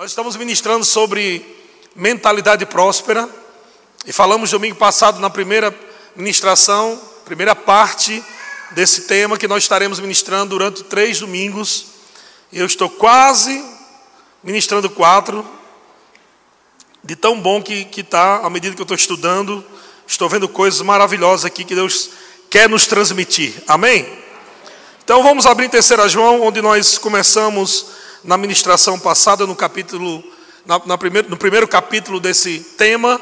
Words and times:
Nós 0.00 0.12
estamos 0.12 0.34
ministrando 0.34 0.82
sobre 0.82 1.44
mentalidade 1.94 2.64
próspera 2.64 3.28
e 4.06 4.14
falamos 4.14 4.50
domingo 4.50 4.76
passado 4.76 5.20
na 5.20 5.28
primeira 5.28 5.78
ministração, 6.16 6.98
primeira 7.26 7.54
parte 7.54 8.24
desse 8.70 9.02
tema 9.02 9.36
que 9.36 9.46
nós 9.46 9.62
estaremos 9.62 10.00
ministrando 10.00 10.56
durante 10.56 10.84
três 10.84 11.20
domingos. 11.20 11.84
Eu 12.50 12.64
estou 12.64 12.88
quase 12.88 13.62
ministrando 14.42 14.88
quatro, 14.88 15.46
de 17.04 17.14
tão 17.14 17.38
bom 17.38 17.62
que 17.62 17.86
está 17.94 18.36
à 18.38 18.48
medida 18.48 18.74
que 18.74 18.80
eu 18.80 18.84
estou 18.84 18.96
estudando. 18.96 19.62
Estou 20.06 20.30
vendo 20.30 20.48
coisas 20.48 20.80
maravilhosas 20.80 21.44
aqui 21.44 21.62
que 21.62 21.74
Deus 21.74 22.08
quer 22.48 22.70
nos 22.70 22.86
transmitir. 22.86 23.62
Amém? 23.68 24.08
Então 25.04 25.22
vamos 25.22 25.44
abrir 25.44 25.66
em 25.66 25.68
3 25.68 26.10
João, 26.10 26.40
onde 26.40 26.62
nós 26.62 26.96
começamos 26.96 27.99
na 28.22 28.36
ministração 28.36 28.98
passada, 28.98 29.46
no 29.46 29.56
capítulo, 29.56 30.22
na, 30.66 30.80
na 30.84 30.98
primeiro, 30.98 31.30
no 31.30 31.36
primeiro 31.36 31.66
capítulo 31.66 32.20
desse 32.20 32.60
tema, 32.76 33.20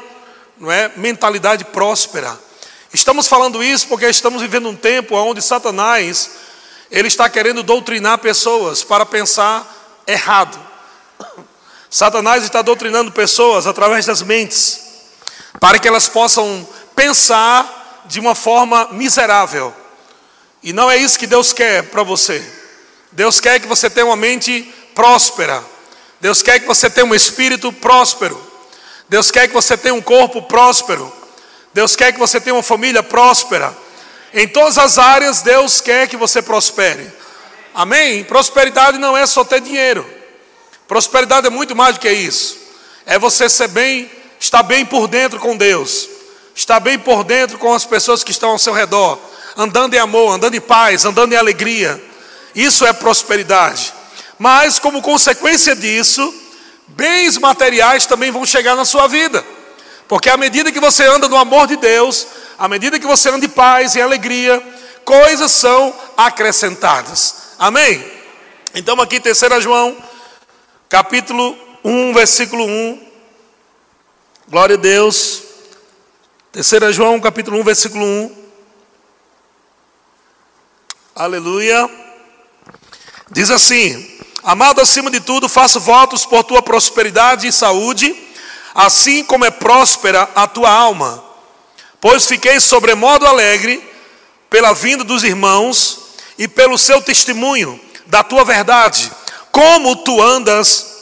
não 0.57 0.71
é? 0.71 0.91
Mentalidade 0.95 1.63
próspera. 1.65 2.37
Estamos 2.93 3.27
falando 3.27 3.63
isso 3.63 3.87
porque 3.87 4.07
estamos 4.07 4.41
vivendo 4.41 4.69
um 4.69 4.75
tempo 4.75 5.15
onde 5.15 5.41
Satanás 5.41 6.31
ele 6.91 7.07
está 7.07 7.29
querendo 7.29 7.61
doutrinar 7.61 8.17
pessoas 8.17 8.83
para 8.83 9.05
pensar 9.05 10.03
errado. 10.07 10.59
Satanás 11.89 12.43
está 12.43 12.61
doutrinando 12.61 13.11
pessoas 13.11 13.67
através 13.67 14.05
das 14.05 14.21
mentes, 14.21 14.81
para 15.59 15.79
que 15.79 15.87
elas 15.87 16.07
possam 16.07 16.67
pensar 16.95 18.03
de 18.05 18.19
uma 18.19 18.35
forma 18.35 18.89
miserável. 18.91 19.73
E 20.61 20.73
não 20.73 20.89
é 20.89 20.97
isso 20.97 21.17
que 21.17 21.27
Deus 21.27 21.53
quer 21.53 21.83
para 21.83 22.03
você. 22.03 22.43
Deus 23.11 23.39
quer 23.39 23.59
que 23.59 23.67
você 23.67 23.89
tenha 23.89 24.05
uma 24.05 24.15
mente 24.15 24.71
próspera. 24.99 25.63
Deus 26.19 26.41
quer 26.41 26.59
que 26.59 26.67
você 26.67 26.89
tenha 26.89 27.07
um 27.07 27.15
espírito 27.15 27.71
próspero. 27.71 28.37
Deus 29.07 29.31
quer 29.31 29.47
que 29.47 29.53
você 29.53 29.77
tenha 29.77 29.95
um 29.95 30.01
corpo 30.01 30.41
próspero. 30.41 31.09
Deus 31.73 31.95
quer 31.95 32.11
que 32.11 32.19
você 32.19 32.37
tenha 32.41 32.53
uma 32.53 32.61
família 32.61 33.01
próspera. 33.01 33.73
Em 34.33 34.45
todas 34.45 34.77
as 34.77 34.97
áreas, 34.97 35.41
Deus 35.41 35.79
quer 35.79 36.09
que 36.09 36.17
você 36.17 36.41
prospere. 36.41 37.09
Amém? 37.73 38.25
Prosperidade 38.25 38.97
não 38.97 39.15
é 39.15 39.25
só 39.25 39.45
ter 39.45 39.61
dinheiro. 39.61 40.05
Prosperidade 40.85 41.47
é 41.47 41.49
muito 41.49 41.73
mais 41.73 41.95
do 41.95 42.01
que 42.01 42.11
isso. 42.11 42.57
É 43.05 43.17
você 43.17 43.47
ser 43.47 43.69
bem, 43.69 44.11
estar 44.37 44.63
bem 44.63 44.85
por 44.85 45.07
dentro 45.07 45.39
com 45.39 45.55
Deus. 45.55 46.09
Estar 46.53 46.81
bem 46.81 46.99
por 46.99 47.23
dentro 47.23 47.57
com 47.57 47.73
as 47.73 47.85
pessoas 47.85 48.21
que 48.21 48.31
estão 48.31 48.49
ao 48.49 48.59
seu 48.59 48.73
redor. 48.73 49.17
Andando 49.55 49.93
em 49.93 49.97
amor, 49.97 50.33
andando 50.33 50.55
em 50.55 50.61
paz, 50.61 51.05
andando 51.05 51.31
em 51.31 51.37
alegria. 51.37 52.03
Isso 52.53 52.85
é 52.85 52.91
prosperidade. 52.91 53.93
Mas, 54.39 54.79
como 54.79 55.01
consequência 55.01 55.75
disso, 55.75 56.33
bens 56.87 57.37
materiais 57.37 58.05
também 58.05 58.31
vão 58.31 58.45
chegar 58.45 58.73
na 58.73 58.85
sua 58.85 59.05
vida. 59.05 59.45
Porque 60.07 60.29
à 60.29 60.37
medida 60.37 60.71
que 60.71 60.79
você 60.79 61.05
anda 61.05 61.27
no 61.27 61.35
amor 61.35 61.67
de 61.67 61.75
Deus, 61.75 62.25
à 62.57 62.67
medida 62.69 62.97
que 62.97 63.05
você 63.05 63.29
anda 63.29 63.45
em 63.45 63.49
paz 63.49 63.95
e 63.95 64.01
alegria, 64.01 64.63
coisas 65.03 65.51
são 65.51 65.93
acrescentadas. 66.15 67.49
Amém? 67.59 68.03
Então, 68.73 68.99
aqui, 69.01 69.19
3 69.19 69.61
João, 69.61 69.97
capítulo 70.87 71.57
1, 71.83 72.13
versículo 72.13 72.65
1. 72.65 73.07
Glória 74.47 74.75
a 74.75 74.79
Deus. 74.79 75.43
3 76.53 76.95
João, 76.95 77.19
capítulo 77.19 77.59
1, 77.59 77.63
versículo 77.63 78.05
1. 78.05 78.37
Aleluia. 81.13 81.89
Diz 83.29 83.51
assim: 83.51 84.18
Amado, 84.49 84.81
acima 84.81 85.11
de 85.11 85.19
tudo, 85.19 85.47
faço 85.47 85.79
votos 85.79 86.25
por 86.25 86.43
tua 86.43 86.59
prosperidade 86.59 87.45
e 87.45 87.53
saúde, 87.53 88.15
assim 88.73 89.23
como 89.23 89.45
é 89.45 89.51
próspera 89.51 90.27
a 90.33 90.47
tua 90.47 90.71
alma. 90.71 91.23
Pois 92.01 92.25
fiquei 92.25 92.59
sobremodo 92.59 93.27
alegre 93.27 93.87
pela 94.49 94.73
vinda 94.73 95.03
dos 95.03 95.23
irmãos 95.23 95.99
e 96.35 96.47
pelo 96.47 96.79
seu 96.79 96.99
testemunho 96.99 97.79
da 98.07 98.23
tua 98.23 98.43
verdade, 98.43 99.11
como 99.51 99.97
tu 99.97 100.19
andas 100.19 100.95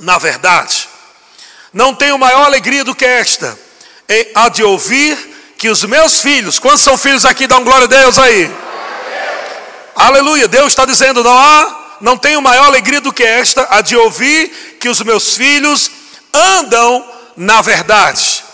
na 0.00 0.18
verdade. 0.18 0.88
Não 1.72 1.94
tenho 1.94 2.18
maior 2.18 2.46
alegria 2.46 2.82
do 2.82 2.96
que 2.96 3.04
esta, 3.04 3.56
é 4.08 4.32
a 4.34 4.48
de 4.48 4.64
ouvir 4.64 5.54
que 5.56 5.68
os 5.68 5.84
meus 5.84 6.20
filhos, 6.20 6.58
quantos 6.58 6.82
são 6.82 6.98
filhos 6.98 7.24
aqui? 7.24 7.44
Um 7.44 7.62
glória 7.62 7.84
a 7.84 7.86
Deus 7.86 8.18
aí. 8.18 8.52
Aleluia, 9.94 10.48
Deus 10.48 10.66
está 10.66 10.84
dizendo: 10.84 11.22
não 11.22 11.38
há 11.38 11.77
não 12.00 12.16
tenho 12.16 12.40
maior 12.40 12.66
alegria 12.66 13.00
do 13.00 13.12
que 13.12 13.22
esta, 13.22 13.66
a 13.70 13.80
de 13.80 13.96
ouvir 13.96 14.76
que 14.80 14.88
os 14.88 15.00
meus 15.02 15.36
filhos 15.36 15.90
andam 16.32 17.18
na 17.36 17.60
verdade. 17.60 18.44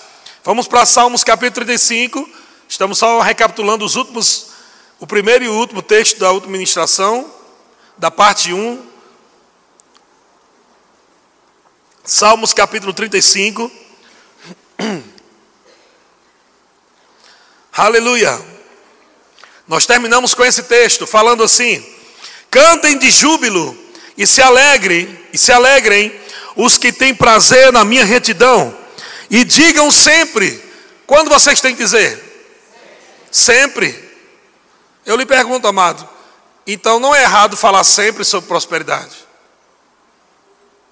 Vamos 0.43 0.69
para 0.69 0.85
Salmos 0.85 1.25
capítulo 1.25 1.65
35. 1.65 2.29
Estamos 2.69 2.99
só 2.99 3.21
recapitulando 3.21 3.85
os 3.85 3.97
últimos, 3.97 4.49
o 5.01 5.07
primeiro 5.07 5.45
e 5.45 5.49
o 5.49 5.55
último 5.55 5.81
texto 5.81 6.19
da 6.19 6.31
última 6.31 6.53
ministração, 6.53 7.33
da 7.97 8.11
parte 8.11 8.53
1. 8.53 8.87
Salmos 12.05 12.53
capítulo 12.53 12.93
35. 12.93 13.73
Aleluia. 17.73 18.39
Nós 19.67 19.87
terminamos 19.87 20.35
com 20.35 20.45
esse 20.45 20.65
texto 20.65 21.07
falando 21.07 21.43
assim: 21.43 21.94
Cantem 22.55 22.97
de 22.97 23.11
júbilo 23.11 23.77
e 24.17 24.25
se 24.29 24.41
alegrem, 24.41 25.19
e 25.33 25.37
se 25.37 25.51
alegrem 25.51 26.15
os 26.55 26.79
que 26.79 26.93
têm 26.93 27.13
prazer 27.13 27.73
na 27.73 27.85
minha 27.85 28.05
retidão. 28.05 28.73
E 29.29 29.43
digam 29.43 29.91
sempre, 29.91 30.63
quando 31.05 31.29
vocês 31.29 31.61
têm 31.61 31.75
que 31.75 31.83
dizer? 31.83 32.23
Sempre. 33.29 34.09
Eu 35.05 35.17
lhe 35.17 35.27
pergunto, 35.27 35.67
amado, 35.67 36.09
então 36.65 37.01
não 37.01 37.13
é 37.13 37.23
errado 37.23 37.57
falar 37.57 37.83
sempre 37.83 38.25
sobre 38.25 38.47
prosperidade. 38.47 39.17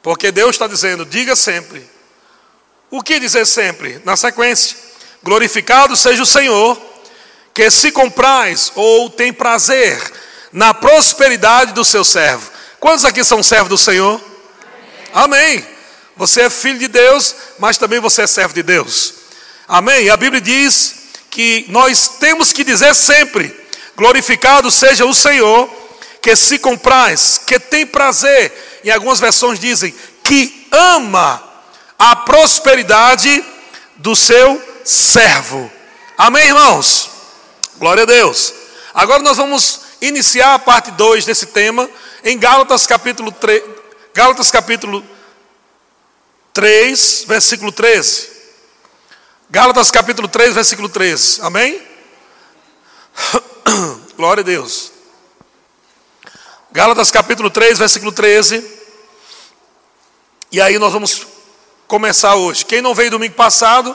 Porque 0.02 0.32
Deus 0.32 0.56
está 0.56 0.66
dizendo, 0.66 1.06
diga 1.06 1.36
sempre. 1.36 1.88
O 2.90 3.00
que 3.04 3.20
dizer 3.20 3.46
sempre? 3.46 4.02
Na 4.04 4.16
sequência, 4.16 4.76
glorificado 5.22 5.94
seja 5.94 6.24
o 6.24 6.26
Senhor, 6.26 6.76
que 7.54 7.70
se 7.70 7.92
comprais 7.92 8.72
ou 8.74 9.08
tem 9.08 9.32
prazer 9.32 10.21
na 10.52 10.74
prosperidade 10.74 11.72
do 11.72 11.84
seu 11.84 12.04
servo. 12.04 12.50
Quantos 12.78 13.04
aqui 13.04 13.24
são 13.24 13.42
servos 13.42 13.68
do 13.68 13.78
Senhor? 13.78 14.20
Amém. 15.14 15.64
Você 16.16 16.42
é 16.42 16.50
filho 16.50 16.78
de 16.78 16.88
Deus, 16.88 17.34
mas 17.58 17.78
também 17.78 18.00
você 18.00 18.22
é 18.22 18.26
servo 18.26 18.54
de 18.54 18.62
Deus. 18.62 19.14
Amém. 19.66 20.10
A 20.10 20.16
Bíblia 20.16 20.40
diz 20.40 20.94
que 21.30 21.64
nós 21.68 22.08
temos 22.20 22.52
que 22.52 22.64
dizer 22.64 22.94
sempre: 22.94 23.54
glorificado 23.96 24.70
seja 24.70 25.06
o 25.06 25.14
Senhor, 25.14 25.68
que 26.20 26.36
se 26.36 26.58
compraz, 26.58 27.40
que 27.46 27.58
tem 27.58 27.86
prazer. 27.86 28.80
Em 28.84 28.90
algumas 28.90 29.20
versões 29.20 29.58
dizem 29.58 29.94
que 30.22 30.69
ama 30.70 31.42
a 31.98 32.16
prosperidade 32.16 33.44
do 33.96 34.14
seu 34.14 34.60
servo. 34.84 35.70
Amém, 36.19 36.48
irmãos? 36.48 37.10
Glória 37.76 38.02
a 38.02 38.06
Deus. 38.06 38.52
Agora 38.92 39.22
nós 39.22 39.36
vamos 39.36 39.81
iniciar 40.02 40.54
a 40.54 40.58
parte 40.58 40.90
2 40.90 41.24
desse 41.24 41.46
tema 41.46 41.88
em 42.24 42.36
Gálatas 42.36 42.86
capítulo 42.86 43.30
3, 43.30 43.62
Gálatas 44.12 44.50
capítulo 44.50 45.02
3, 46.52 47.24
versículo 47.26 47.70
13. 47.70 48.30
Gálatas 49.48 49.90
capítulo 49.90 50.28
3, 50.28 50.54
versículo 50.54 50.88
13. 50.88 51.40
Amém? 51.42 51.80
Glória 54.16 54.40
a 54.40 54.44
Deus. 54.44 54.90
Gálatas 56.72 57.10
capítulo 57.10 57.48
3, 57.48 57.78
versículo 57.78 58.10
13. 58.10 58.82
E 60.50 60.60
aí 60.60 60.78
nós 60.78 60.92
vamos 60.92 61.26
começar 61.87 62.34
hoje. 62.34 62.64
Quem 62.64 62.82
não 62.82 62.94
veio 62.94 63.10
domingo 63.10 63.34
passado, 63.34 63.94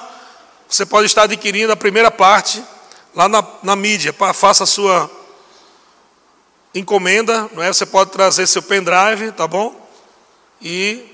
você 0.69 0.85
pode 0.85 1.07
estar 1.07 1.23
adquirindo 1.23 1.71
a 1.73 1.75
primeira 1.75 2.09
parte 2.09 2.63
lá 3.13 3.27
na, 3.27 3.43
na 3.61 3.75
mídia. 3.75 4.13
Faça 4.33 4.63
a 4.63 4.67
sua 4.67 5.16
encomenda, 6.79 7.49
não 7.53 7.63
é? 7.63 7.67
Você 7.67 7.85
pode 7.85 8.11
trazer 8.11 8.47
seu 8.47 8.61
pendrive, 8.61 9.31
tá 9.31 9.47
bom? 9.47 9.75
E 10.61 11.05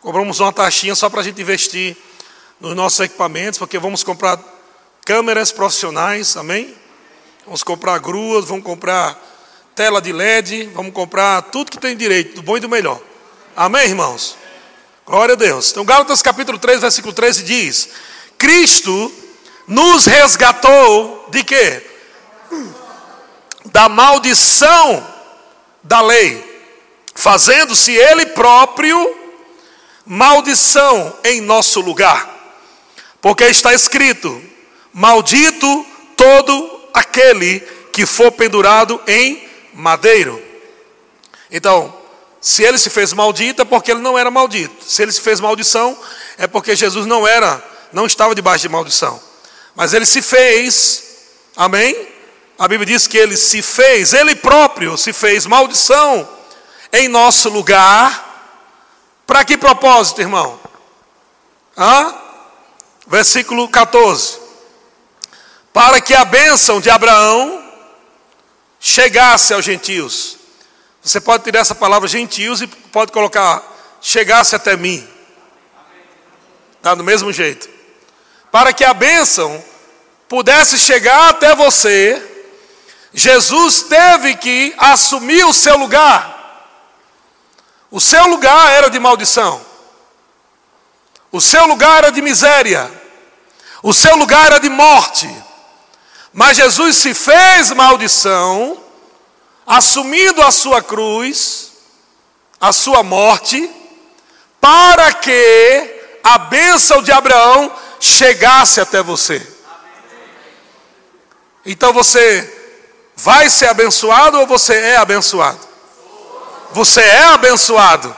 cobramos 0.00 0.40
uma 0.40 0.52
taxinha 0.52 0.94
só 0.94 1.08
para 1.08 1.20
a 1.20 1.24
gente 1.24 1.40
investir 1.40 1.96
nos 2.60 2.74
nossos 2.74 3.00
equipamentos, 3.00 3.58
porque 3.58 3.78
vamos 3.78 4.02
comprar 4.02 4.38
câmeras 5.04 5.50
profissionais, 5.50 6.36
amém? 6.36 6.74
Vamos 7.44 7.62
comprar 7.62 7.98
gruas, 7.98 8.44
vamos 8.44 8.64
comprar 8.64 9.20
tela 9.74 10.00
de 10.00 10.12
LED, 10.12 10.70
vamos 10.74 10.92
comprar 10.92 11.42
tudo 11.42 11.70
que 11.70 11.78
tem 11.78 11.96
direito, 11.96 12.36
do 12.36 12.42
bom 12.42 12.56
e 12.56 12.60
do 12.60 12.68
melhor. 12.68 13.00
Amém, 13.56 13.88
irmãos? 13.88 14.36
Glória 15.04 15.34
a 15.34 15.36
Deus. 15.36 15.70
Então, 15.70 15.84
Gálatas 15.84 16.22
capítulo 16.22 16.58
3, 16.58 16.80
versículo 16.80 17.12
13 17.12 17.42
diz: 17.42 17.88
Cristo 18.38 19.12
nos 19.66 20.06
resgatou 20.06 21.28
de 21.30 21.42
quê? 21.42 21.82
Da 23.66 23.88
maldição 23.88 25.06
da 25.82 26.00
lei. 26.00 26.50
fazendo-se 27.14 27.92
ele 27.92 28.26
próprio 28.26 29.14
maldição 30.06 31.14
em 31.24 31.40
nosso 31.40 31.80
lugar. 31.80 32.28
Porque 33.20 33.44
está 33.44 33.72
escrito: 33.74 34.42
Maldito 34.92 35.86
todo 36.16 36.88
aquele 36.92 37.60
que 37.92 38.06
for 38.06 38.32
pendurado 38.32 39.00
em 39.06 39.46
madeiro. 39.74 40.42
Então, 41.50 41.94
se 42.40 42.64
ele 42.64 42.78
se 42.78 42.90
fez 42.90 43.12
maldito 43.12 43.62
é 43.62 43.64
porque 43.64 43.90
ele 43.90 44.00
não 44.00 44.18
era 44.18 44.30
maldito. 44.30 44.84
Se 44.84 45.02
ele 45.02 45.12
se 45.12 45.20
fez 45.20 45.38
maldição 45.38 45.96
é 46.36 46.46
porque 46.46 46.74
Jesus 46.74 47.06
não 47.06 47.26
era, 47.26 47.62
não 47.92 48.06
estava 48.06 48.34
debaixo 48.34 48.62
de 48.62 48.68
maldição. 48.68 49.20
Mas 49.74 49.94
ele 49.94 50.04
se 50.04 50.20
fez, 50.20 51.04
amém? 51.56 52.08
A 52.58 52.68
Bíblia 52.68 52.86
diz 52.86 53.06
que 53.06 53.18
ele 53.18 53.36
se 53.36 53.62
fez, 53.62 54.12
ele 54.12 54.34
próprio 54.34 54.96
se 54.96 55.12
fez 55.12 55.46
maldição 55.46 56.28
em 56.92 57.08
nosso 57.08 57.48
lugar. 57.48 58.30
Para 59.26 59.44
que 59.44 59.56
propósito, 59.56 60.20
irmão? 60.20 60.60
Hã? 61.76 62.14
Versículo 63.06 63.68
14. 63.68 64.38
Para 65.72 66.00
que 66.00 66.14
a 66.14 66.24
bênção 66.24 66.80
de 66.80 66.90
Abraão 66.90 67.62
chegasse 68.78 69.54
aos 69.54 69.64
gentios. 69.64 70.36
Você 71.02 71.20
pode 71.20 71.44
tirar 71.44 71.60
essa 71.60 71.74
palavra 71.74 72.06
gentios 72.08 72.60
e 72.60 72.66
pode 72.66 73.10
colocar 73.12 73.62
chegasse 74.00 74.54
até 74.54 74.76
mim. 74.76 75.06
Está 76.76 76.94
do 76.94 77.04
mesmo 77.04 77.32
jeito. 77.32 77.70
Para 78.50 78.72
que 78.72 78.84
a 78.84 78.92
bênção 78.92 79.64
pudesse 80.28 80.76
chegar 80.76 81.30
até 81.30 81.54
você, 81.54 82.31
Jesus 83.14 83.82
teve 83.82 84.36
que 84.36 84.74
assumir 84.78 85.44
o 85.44 85.52
seu 85.52 85.76
lugar. 85.76 86.32
O 87.90 88.00
seu 88.00 88.26
lugar 88.26 88.72
era 88.72 88.88
de 88.88 88.98
maldição. 88.98 89.60
O 91.30 91.40
seu 91.40 91.66
lugar 91.66 91.98
era 91.98 92.12
de 92.12 92.22
miséria. 92.22 92.90
O 93.82 93.92
seu 93.92 94.16
lugar 94.16 94.46
era 94.46 94.58
de 94.58 94.70
morte. 94.70 95.28
Mas 96.32 96.56
Jesus 96.56 96.96
se 96.96 97.12
fez 97.12 97.70
maldição, 97.72 98.82
assumindo 99.66 100.42
a 100.42 100.50
sua 100.50 100.82
cruz, 100.82 101.72
a 102.58 102.72
sua 102.72 103.02
morte, 103.02 103.70
para 104.58 105.12
que 105.12 106.00
a 106.24 106.38
bênção 106.38 107.02
de 107.02 107.12
Abraão 107.12 107.70
chegasse 108.00 108.80
até 108.80 109.02
você. 109.02 109.46
Então 111.66 111.92
você 111.92 112.61
vai 113.16 113.48
ser 113.50 113.68
abençoado 113.68 114.40
ou 114.40 114.46
você 114.46 114.74
é 114.74 114.96
abençoado? 114.96 115.60
Você 116.72 117.00
é 117.00 117.24
abençoado. 117.24 118.14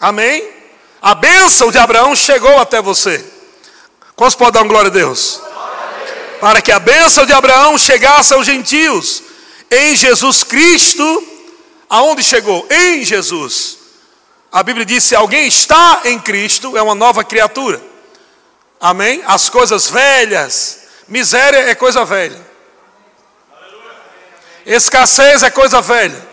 Amém? 0.00 0.48
A 1.00 1.14
bênção 1.14 1.70
de 1.70 1.78
Abraão 1.78 2.16
chegou 2.16 2.58
até 2.58 2.80
você. 2.80 3.24
Quantos 4.14 4.34
podem 4.34 4.52
dar 4.54 4.62
uma 4.62 4.68
glória 4.68 4.88
a 4.88 4.92
Deus? 4.92 5.40
Para 6.40 6.60
que 6.60 6.72
a 6.72 6.78
bênção 6.78 7.26
de 7.26 7.32
Abraão 7.32 7.76
chegasse 7.76 8.32
aos 8.32 8.46
gentios. 8.46 9.22
Em 9.70 9.96
Jesus 9.96 10.44
Cristo, 10.44 11.26
aonde 11.88 12.22
chegou? 12.22 12.66
Em 12.70 13.04
Jesus. 13.04 13.78
A 14.50 14.62
Bíblia 14.62 14.86
diz: 14.86 15.04
se 15.04 15.14
alguém 15.14 15.46
está 15.46 16.02
em 16.04 16.18
Cristo, 16.18 16.76
é 16.76 16.82
uma 16.82 16.94
nova 16.94 17.24
criatura. 17.24 17.80
Amém? 18.80 19.22
As 19.26 19.48
coisas 19.48 19.88
velhas, 19.88 20.80
miséria 21.08 21.58
é 21.68 21.74
coisa 21.74 22.04
velha. 22.04 22.45
Escassez 24.66 25.44
é 25.44 25.50
coisa 25.50 25.80
velha. 25.80 26.26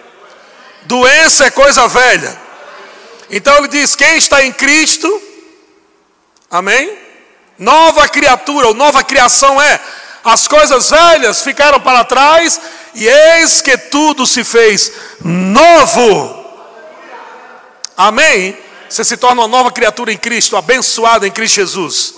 Doença 0.83 1.45
é 1.45 1.51
coisa 1.51 1.87
velha. 1.87 2.35
Então 3.29 3.55
ele 3.57 3.67
diz: 3.67 3.95
quem 3.95 4.17
está 4.17 4.43
em 4.43 4.51
Cristo, 4.51 5.21
amém? 6.49 6.97
Nova 7.57 8.07
criatura, 8.07 8.67
ou 8.67 8.73
nova 8.73 9.03
criação 9.03 9.61
é: 9.61 9.79
as 10.23 10.47
coisas 10.47 10.89
velhas 10.89 11.41
ficaram 11.41 11.79
para 11.79 12.03
trás, 12.03 12.59
e 12.95 13.07
eis 13.07 13.61
que 13.61 13.77
tudo 13.77 14.25
se 14.25 14.43
fez 14.43 14.91
novo. 15.23 16.43
Amém? 17.95 18.57
Você 18.89 19.03
se 19.03 19.15
torna 19.15 19.41
uma 19.41 19.47
nova 19.47 19.71
criatura 19.71 20.11
em 20.11 20.17
Cristo, 20.17 20.57
abençoado 20.57 21.25
em 21.25 21.31
Cristo 21.31 21.55
Jesus. 21.55 22.15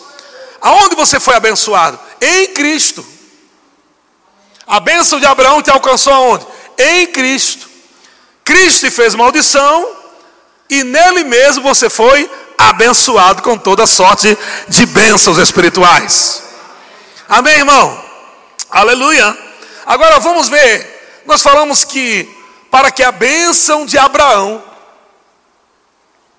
Aonde 0.61 0.95
você 0.95 1.19
foi 1.19 1.35
abençoado? 1.35 1.99
Em 2.19 2.47
Cristo. 2.47 3.14
A 4.67 4.79
bênção 4.79 5.19
de 5.19 5.25
Abraão 5.25 5.61
te 5.61 5.69
alcançou 5.69 6.13
aonde? 6.13 6.45
Em 6.77 7.07
Cristo. 7.07 7.69
Cristo 8.43 8.85
te 8.85 8.91
fez 8.91 9.15
maldição 9.15 9.89
e 10.69 10.83
nele 10.83 11.23
mesmo 11.23 11.63
você 11.63 11.89
foi 11.89 12.29
abençoado 12.57 13.41
com 13.41 13.57
toda 13.57 13.85
sorte 13.85 14.37
de 14.67 14.85
bênçãos 14.85 15.37
espirituais. 15.37 16.43
Amém, 17.27 17.55
irmão? 17.55 18.03
Aleluia. 18.69 19.37
Agora 19.85 20.19
vamos 20.19 20.49
ver. 20.49 21.23
Nós 21.25 21.41
falamos 21.41 21.83
que 21.83 22.29
para 22.71 22.91
que 22.91 23.03
a 23.03 23.11
bênção 23.11 23.85
de 23.85 23.97
Abraão, 23.97 24.63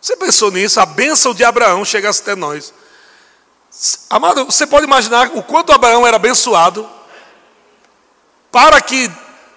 você 0.00 0.17
pensou 0.17 0.50
nisso? 0.50 0.81
A 0.81 0.87
bênção 0.87 1.32
de 1.32 1.44
Abraão 1.44 1.84
chegasse 1.84 2.20
até 2.22 2.34
nós. 2.34 2.72
Amado, 4.08 4.44
você 4.44 4.67
pode 4.67 4.84
imaginar 4.84 5.31
o 5.34 5.43
quanto 5.43 5.72
Abraão 5.72 6.06
era 6.06 6.17
abençoado 6.17 6.88
para 8.56 8.81
que 8.81 9.11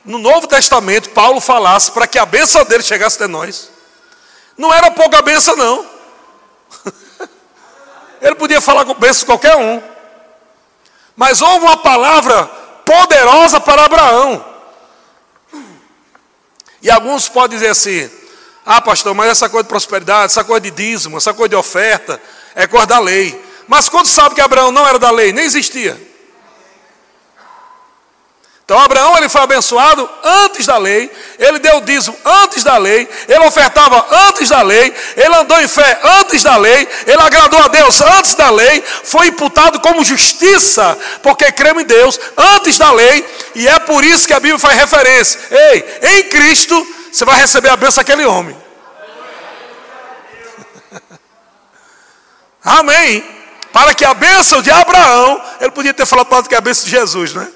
no 0.04 0.18
Novo 0.18 0.46
Testamento 0.46 1.12
Paulo 1.12 1.40
falasse 1.40 1.90
para 1.90 2.06
que 2.06 2.19
a 2.19 2.25
bênção 2.25 2.66
dele 2.66 2.84
chegasse 2.84 3.16
até 3.16 3.28
nós. 3.28 3.72
Não 4.57 4.74
era 4.74 4.92
pouca 4.92 5.22
bênção, 5.22 5.56
não. 5.56 5.86
Ele 8.22 8.36
podia 8.36 8.60
falar 8.60 8.84
com 8.84 8.94
bênção 8.96 9.25
qualquer 9.25 9.56
um. 9.56 9.81
Mas 11.16 11.42
houve 11.42 11.63
uma 11.66 11.78
palavra 11.78 12.44
poderosa 12.84 13.62
para 13.62 13.86
Abraão. 13.86 14.46
E 16.81 16.92
alguns 16.92 17.30
podem 17.30 17.57
dizer 17.57 17.72
assim: 17.72 18.12
ah, 18.66 18.81
pastor, 18.81 19.16
mas 19.16 19.30
essa 19.30 19.48
coisa 19.48 19.63
de 19.63 19.69
prosperidade, 19.69 20.25
essa 20.25 20.44
coisa 20.44 20.60
de 20.60 20.72
dízimo, 20.72 21.16
essa 21.16 21.34
coisa 21.34 21.48
de 21.48 21.56
oferta, 21.56 22.22
é 22.54 22.68
coisa 22.68 22.86
da 22.86 23.00
lei. 23.00 23.42
Mas 23.66 23.88
quando 23.88 24.07
sabe 24.07 24.36
que 24.36 24.42
Abraão 24.42 24.74
não 24.74 24.86
era 24.86 25.00
da 25.00 25.10
lei, 25.10 25.31
nem 25.31 25.46
existia. 25.46 26.08
Então 28.69 28.80
Abraão 28.80 29.18
ele 29.18 29.27
foi 29.27 29.42
abençoado 29.42 30.07
antes 30.24 30.68
da 30.68 30.77
lei, 30.77 31.12
ele 31.39 31.57
deu 31.57 31.81
dízimo 31.81 32.16
antes 32.24 32.63
da 32.63 32.77
lei, 32.77 33.10
ele 33.27 33.44
ofertava 33.48 34.06
antes 34.27 34.48
da 34.50 34.62
lei, 34.62 34.94
ele 35.18 35.36
andou 35.38 35.60
em 35.60 35.68
fé 35.68 36.00
antes 36.19 36.44
da 36.44 36.56
lei, 36.56 36.88
ele 37.08 37.20
agradou 37.20 37.60
a 37.60 37.67
Deus 37.67 38.00
antes 38.00 38.36
da 38.36 38.51
lei, 38.51 38.84
foi 39.03 39.25
imputado 39.25 39.79
como 39.79 40.05
justiça, 40.05 40.96
porque 41.24 41.51
creu 41.51 41.79
em 41.79 41.84
Deus 41.84 42.20
antes 42.38 42.77
da 42.77 42.91
lei, 42.91 43.27
e 43.55 43.67
é 43.67 43.79
por 43.79 44.05
isso 44.05 44.27
que 44.27 44.34
a 44.34 44.39
Bíblia 44.39 44.60
faz 44.60 44.77
referência. 44.77 45.41
Ei, 45.50 46.00
em 46.03 46.29
Cristo 46.29 46.96
você 47.12 47.25
vai 47.25 47.39
receber 47.39 47.70
a 47.70 47.75
bênção 47.75 48.03
daquele 48.03 48.27
homem. 48.27 48.55
Amém. 52.63 53.25
Para 53.74 53.96
que 53.96 54.05
a 54.05 54.13
bênção 54.13 54.62
de 54.62 54.70
Abraão, 54.70 55.41
ele 55.60 55.72
podia 55.72 55.91
ter 55.91 56.05
falado 56.05 56.48
que 56.48 56.53
a 56.53 56.62
bênção 56.62 56.86
de 56.86 56.91
Jesus, 56.91 57.34
né? 57.34 57.51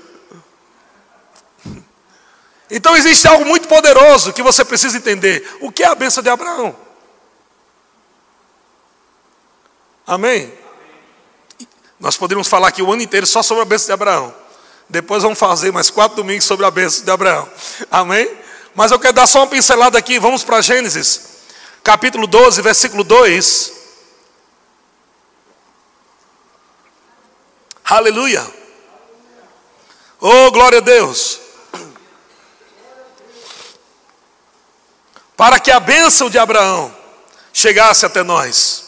Então 2.76 2.98
existe 2.98 3.28
algo 3.28 3.46
muito 3.46 3.68
poderoso 3.68 4.34
que 4.34 4.42
você 4.42 4.66
precisa 4.66 4.98
entender. 4.98 5.48
O 5.62 5.72
que 5.72 5.84
é 5.84 5.86
a 5.86 5.94
bênção 5.94 6.24
de 6.24 6.30
Abraão? 6.30 6.76
Amém? 10.08 10.52
Nós 12.00 12.18
poderíamos 12.18 12.48
falar 12.48 12.70
aqui 12.70 12.82
o 12.82 12.92
ano 12.92 13.04
inteiro 13.04 13.28
só 13.28 13.44
sobre 13.44 13.62
a 13.62 13.66
bênção 13.66 13.86
de 13.86 13.92
Abraão. 13.92 14.34
Depois 14.90 15.22
vamos 15.22 15.38
fazer 15.38 15.72
mais 15.72 15.92
quatro 15.92 16.18
domingos 16.18 16.46
sobre 16.46 16.66
a 16.66 16.72
bênção 16.72 17.06
de 17.06 17.12
Abraão. 17.12 17.48
Amém? 17.92 18.36
Mas 18.74 18.92
eu 18.92 18.98
quero 18.98 19.14
dar 19.14 19.28
só 19.28 19.42
uma 19.42 19.48
pincelada 19.48 20.00
aqui. 20.00 20.18
Vamos 20.18 20.44
para 20.44 20.60
Gênesis, 20.60 21.44
capítulo 21.84 22.26
12, 22.26 22.60
versículo 22.64 23.04
2. 23.04 23.72
Aleluia. 27.86 28.44
Oh, 30.20 30.50
glória 30.50 30.80
a 30.80 30.82
Deus. 30.82 31.43
Para 35.36 35.60
que 35.60 35.72
a 35.72 35.80
bênção 35.80 36.30
de 36.30 36.38
Abraão 36.38 36.96
chegasse 37.52 38.06
até 38.06 38.24
nós. 38.24 38.84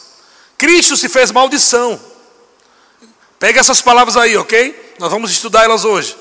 Cristo 0.58 0.96
se 0.96 1.08
fez 1.08 1.30
maldição. 1.30 2.00
Pega 3.38 3.60
essas 3.60 3.82
palavras 3.82 4.16
aí, 4.16 4.36
ok? 4.36 4.94
Nós 4.98 5.10
vamos 5.10 5.30
estudar 5.30 5.64
elas 5.64 5.84
hoje. 5.84 6.16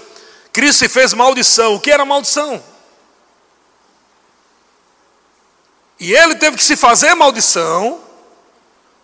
Cristo 0.52 0.80
se 0.80 0.90
fez 0.90 1.14
maldição. 1.14 1.76
O 1.76 1.80
que 1.80 1.92
era 1.92 2.06
maldição? 2.06 2.64
E 6.00 6.14
ele 6.14 6.36
teve 6.36 6.58
que 6.58 6.64
se 6.64 6.76
fazer 6.76 7.14
maldição 7.16 8.02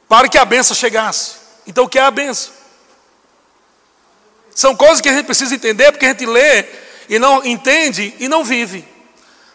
para 0.09 0.27
que 0.27 0.37
a 0.37 0.43
benção 0.43 0.75
chegasse. 0.75 1.35
Então, 1.65 1.85
o 1.85 1.89
que 1.89 1.97
é 1.97 2.01
a 2.01 2.11
benção? 2.11 2.51
São 4.53 4.75
coisas 4.75 4.99
que 4.99 5.07
a 5.07 5.13
gente 5.13 5.25
precisa 5.25 5.55
entender 5.55 5.91
porque 5.91 6.05
a 6.05 6.09
gente 6.09 6.25
lê 6.25 6.65
e 7.07 7.17
não 7.17 7.45
entende 7.45 8.13
e 8.19 8.27
não 8.27 8.43
vive. 8.43 8.85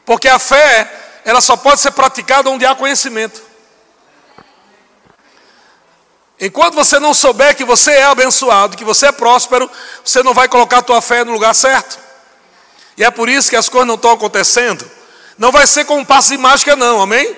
Porque 0.04 0.28
a 0.28 0.38
fé 0.38 0.90
ela 1.26 1.40
só 1.40 1.56
pode 1.56 1.80
ser 1.80 1.90
praticada 1.90 2.48
onde 2.48 2.64
há 2.64 2.72
conhecimento. 2.72 3.42
Enquanto 6.40 6.74
você 6.74 7.00
não 7.00 7.12
souber 7.12 7.56
que 7.56 7.64
você 7.64 7.90
é 7.90 8.04
abençoado, 8.04 8.76
que 8.76 8.84
você 8.84 9.06
é 9.06 9.12
próspero, 9.12 9.68
você 10.04 10.22
não 10.22 10.32
vai 10.32 10.46
colocar 10.46 10.78
a 10.78 10.82
tua 10.82 11.02
fé 11.02 11.24
no 11.24 11.32
lugar 11.32 11.52
certo. 11.52 11.98
E 12.96 13.02
é 13.02 13.10
por 13.10 13.28
isso 13.28 13.50
que 13.50 13.56
as 13.56 13.68
coisas 13.68 13.88
não 13.88 13.96
estão 13.96 14.12
acontecendo. 14.12 14.88
Não 15.36 15.50
vai 15.50 15.66
ser 15.66 15.84
com 15.84 15.98
um 15.98 16.04
passo 16.04 16.28
de 16.28 16.38
mágica, 16.38 16.76
não, 16.76 17.02
amém? 17.02 17.36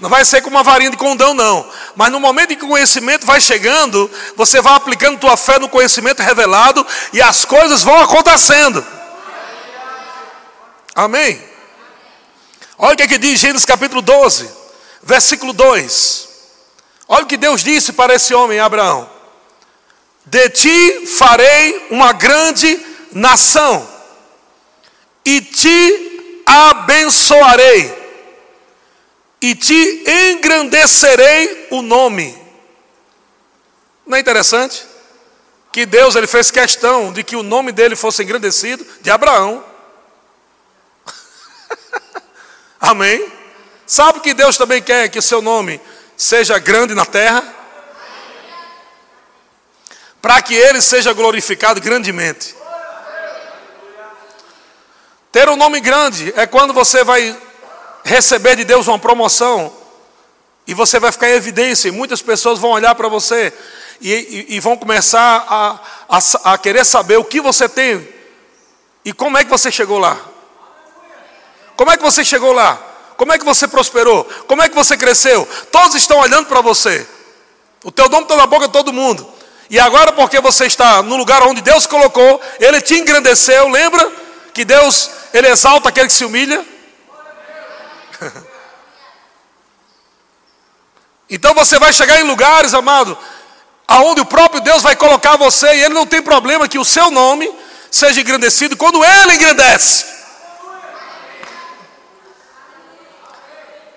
Não 0.00 0.10
vai 0.10 0.24
ser 0.24 0.42
com 0.42 0.50
uma 0.50 0.64
varinha 0.64 0.90
de 0.90 0.96
condão, 0.96 1.32
não. 1.32 1.70
Mas 1.94 2.10
no 2.10 2.18
momento 2.18 2.52
em 2.52 2.56
que 2.56 2.64
o 2.64 2.68
conhecimento 2.68 3.24
vai 3.24 3.40
chegando, 3.40 4.10
você 4.36 4.60
vai 4.60 4.74
aplicando 4.74 5.20
tua 5.20 5.36
fé 5.36 5.60
no 5.60 5.68
conhecimento 5.68 6.24
revelado 6.24 6.84
e 7.12 7.22
as 7.22 7.44
coisas 7.44 7.84
vão 7.84 8.00
acontecendo. 8.00 8.84
Amém? 10.92 11.51
Olha 12.84 12.94
o 12.94 12.96
que, 12.96 13.04
é 13.04 13.06
que 13.06 13.16
diz 13.16 13.38
Gênesis 13.38 13.64
capítulo 13.64 14.02
12, 14.02 14.50
versículo 15.04 15.52
2. 15.52 16.28
Olha 17.06 17.22
o 17.22 17.26
que 17.28 17.36
Deus 17.36 17.62
disse 17.62 17.92
para 17.92 18.12
esse 18.12 18.34
homem, 18.34 18.58
Abraão: 18.58 19.08
De 20.26 20.50
ti 20.50 21.06
farei 21.06 21.86
uma 21.90 22.12
grande 22.12 22.84
nação, 23.12 23.88
e 25.24 25.40
te 25.40 26.42
abençoarei, 26.44 27.94
e 29.40 29.54
te 29.54 30.02
engrandecerei 30.32 31.68
o 31.70 31.82
nome. 31.82 32.36
Não 34.04 34.16
é 34.16 34.20
interessante? 34.20 34.84
Que 35.70 35.86
Deus 35.86 36.16
ele 36.16 36.26
fez 36.26 36.50
questão 36.50 37.12
de 37.12 37.22
que 37.22 37.36
o 37.36 37.44
nome 37.44 37.70
dele 37.70 37.94
fosse 37.94 38.24
engrandecido 38.24 38.84
de 39.00 39.08
Abraão. 39.08 39.71
Amém? 42.82 43.32
Sabe 43.86 44.18
que 44.18 44.34
Deus 44.34 44.56
também 44.56 44.82
quer 44.82 45.08
que 45.08 45.20
o 45.20 45.22
seu 45.22 45.40
nome 45.40 45.80
seja 46.16 46.58
grande 46.58 46.96
na 46.96 47.06
terra, 47.06 47.44
para 50.20 50.42
que 50.42 50.52
ele 50.52 50.82
seja 50.82 51.12
glorificado 51.12 51.80
grandemente. 51.80 52.56
Ter 55.30 55.48
um 55.48 55.54
nome 55.54 55.78
grande 55.78 56.34
é 56.36 56.44
quando 56.44 56.74
você 56.74 57.04
vai 57.04 57.38
receber 58.04 58.56
de 58.56 58.64
Deus 58.64 58.88
uma 58.88 58.98
promoção 58.98 59.72
e 60.66 60.74
você 60.74 60.98
vai 60.98 61.12
ficar 61.12 61.28
em 61.28 61.34
evidência, 61.34 61.86
e 61.86 61.92
muitas 61.92 62.20
pessoas 62.20 62.58
vão 62.58 62.70
olhar 62.70 62.96
para 62.96 63.08
você 63.08 63.52
e, 64.00 64.10
e, 64.10 64.56
e, 64.56 64.60
vão 64.60 64.76
começar 64.76 65.46
a, 65.48 65.80
a, 66.08 66.52
a 66.52 66.58
querer 66.58 66.84
saber 66.84 67.16
o 67.16 67.24
que 67.24 67.40
você 67.40 67.68
tem 67.68 68.08
e 69.04 69.12
como 69.12 69.38
é 69.38 69.44
que 69.44 69.50
você 69.50 69.70
chegou 69.70 69.98
lá. 69.98 70.31
Como 71.76 71.90
é 71.90 71.96
que 71.96 72.02
você 72.02 72.24
chegou 72.24 72.52
lá? 72.52 72.78
Como 73.16 73.32
é 73.32 73.38
que 73.38 73.44
você 73.44 73.68
prosperou? 73.68 74.24
Como 74.46 74.62
é 74.62 74.68
que 74.68 74.74
você 74.74 74.96
cresceu? 74.96 75.48
Todos 75.70 75.94
estão 75.94 76.18
olhando 76.18 76.46
para 76.46 76.60
você. 76.60 77.06
O 77.84 77.90
teu 77.90 78.08
nome 78.08 78.24
está 78.24 78.36
na 78.36 78.46
boca 78.46 78.66
de 78.66 78.72
todo 78.72 78.92
mundo. 78.92 79.26
E 79.70 79.78
agora, 79.80 80.12
porque 80.12 80.40
você 80.40 80.66
está 80.66 81.02
no 81.02 81.16
lugar 81.16 81.42
onde 81.44 81.62
Deus 81.62 81.86
colocou, 81.86 82.40
Ele 82.60 82.80
te 82.80 82.94
engrandeceu. 82.94 83.68
Lembra 83.68 84.12
que 84.52 84.64
Deus, 84.64 85.10
Ele 85.32 85.48
exalta 85.48 85.88
aquele 85.88 86.08
que 86.08 86.12
se 86.12 86.24
humilha? 86.24 86.64
então 91.30 91.54
você 91.54 91.78
vai 91.78 91.92
chegar 91.92 92.20
em 92.20 92.24
lugares, 92.24 92.74
amado, 92.74 93.16
aonde 93.88 94.20
o 94.20 94.26
próprio 94.26 94.60
Deus 94.60 94.82
vai 94.82 94.94
colocar 94.94 95.36
você, 95.36 95.74
e 95.74 95.84
Ele 95.84 95.94
não 95.94 96.06
tem 96.06 96.20
problema 96.20 96.68
que 96.68 96.78
o 96.78 96.84
seu 96.84 97.10
nome 97.10 97.50
seja 97.90 98.20
engrandecido 98.20 98.76
quando 98.76 99.02
Ele 99.04 99.34
engrandece. 99.34 100.21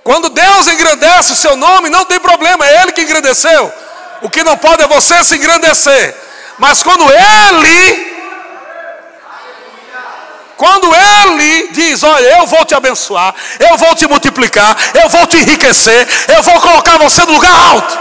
Quando 0.06 0.30
Deus 0.30 0.68
engrandece 0.68 1.34
o 1.34 1.36
seu 1.36 1.56
nome, 1.58 1.90
não 1.90 2.06
tem 2.06 2.20
problema, 2.20 2.64
é 2.64 2.84
Ele 2.84 2.92
que 2.92 3.02
engrandeceu. 3.02 3.74
O 4.22 4.30
que 4.30 4.44
não 4.44 4.56
pode 4.56 4.84
é 4.84 4.88
você 4.88 5.24
se 5.24 5.36
engrandecer. 5.36 6.16
Mas 6.60 6.84
quando 6.84 7.04
Ele, 7.12 8.16
quando 10.56 10.94
Ele 10.94 11.70
diz: 11.70 12.04
Olha, 12.04 12.38
eu 12.38 12.46
vou 12.46 12.64
te 12.64 12.76
abençoar, 12.76 13.34
eu 13.60 13.76
vou 13.80 13.96
te 13.96 14.06
multiplicar, 14.06 14.78
eu 14.94 15.10
vou 15.10 15.26
te 15.26 15.38
enriquecer, 15.38 16.08
eu 16.28 16.44
vou 16.44 16.62
colocar 16.62 17.00
você 17.00 17.26
no 17.26 17.34
lugar 17.34 17.56
alto. 17.72 18.00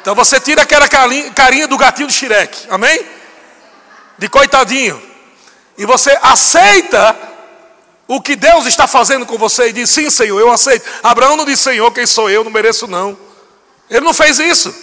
Então 0.00 0.12
você 0.12 0.40
tira 0.40 0.62
aquela 0.62 0.88
carinha 0.88 1.68
do 1.68 1.78
gatinho 1.78 2.08
do 2.08 2.12
Shrek, 2.12 2.66
amém? 2.68 3.00
De 4.18 4.28
coitadinho. 4.28 5.00
E 5.78 5.86
você 5.86 6.18
aceita 6.20 7.16
o 8.08 8.20
que 8.20 8.36
Deus 8.36 8.66
está 8.66 8.86
fazendo 8.86 9.24
com 9.24 9.38
você 9.38 9.68
e 9.68 9.72
diz: 9.72 9.90
Sim, 9.90 10.10
Senhor, 10.10 10.38
eu 10.38 10.50
aceito. 10.50 10.88
Abraão 11.02 11.36
não 11.36 11.44
disse: 11.44 11.64
Senhor, 11.64 11.90
quem 11.92 12.06
sou 12.06 12.28
eu? 12.28 12.44
Não 12.44 12.50
mereço, 12.50 12.86
não. 12.86 13.16
Ele 13.88 14.04
não 14.04 14.14
fez 14.14 14.38
isso. 14.38 14.74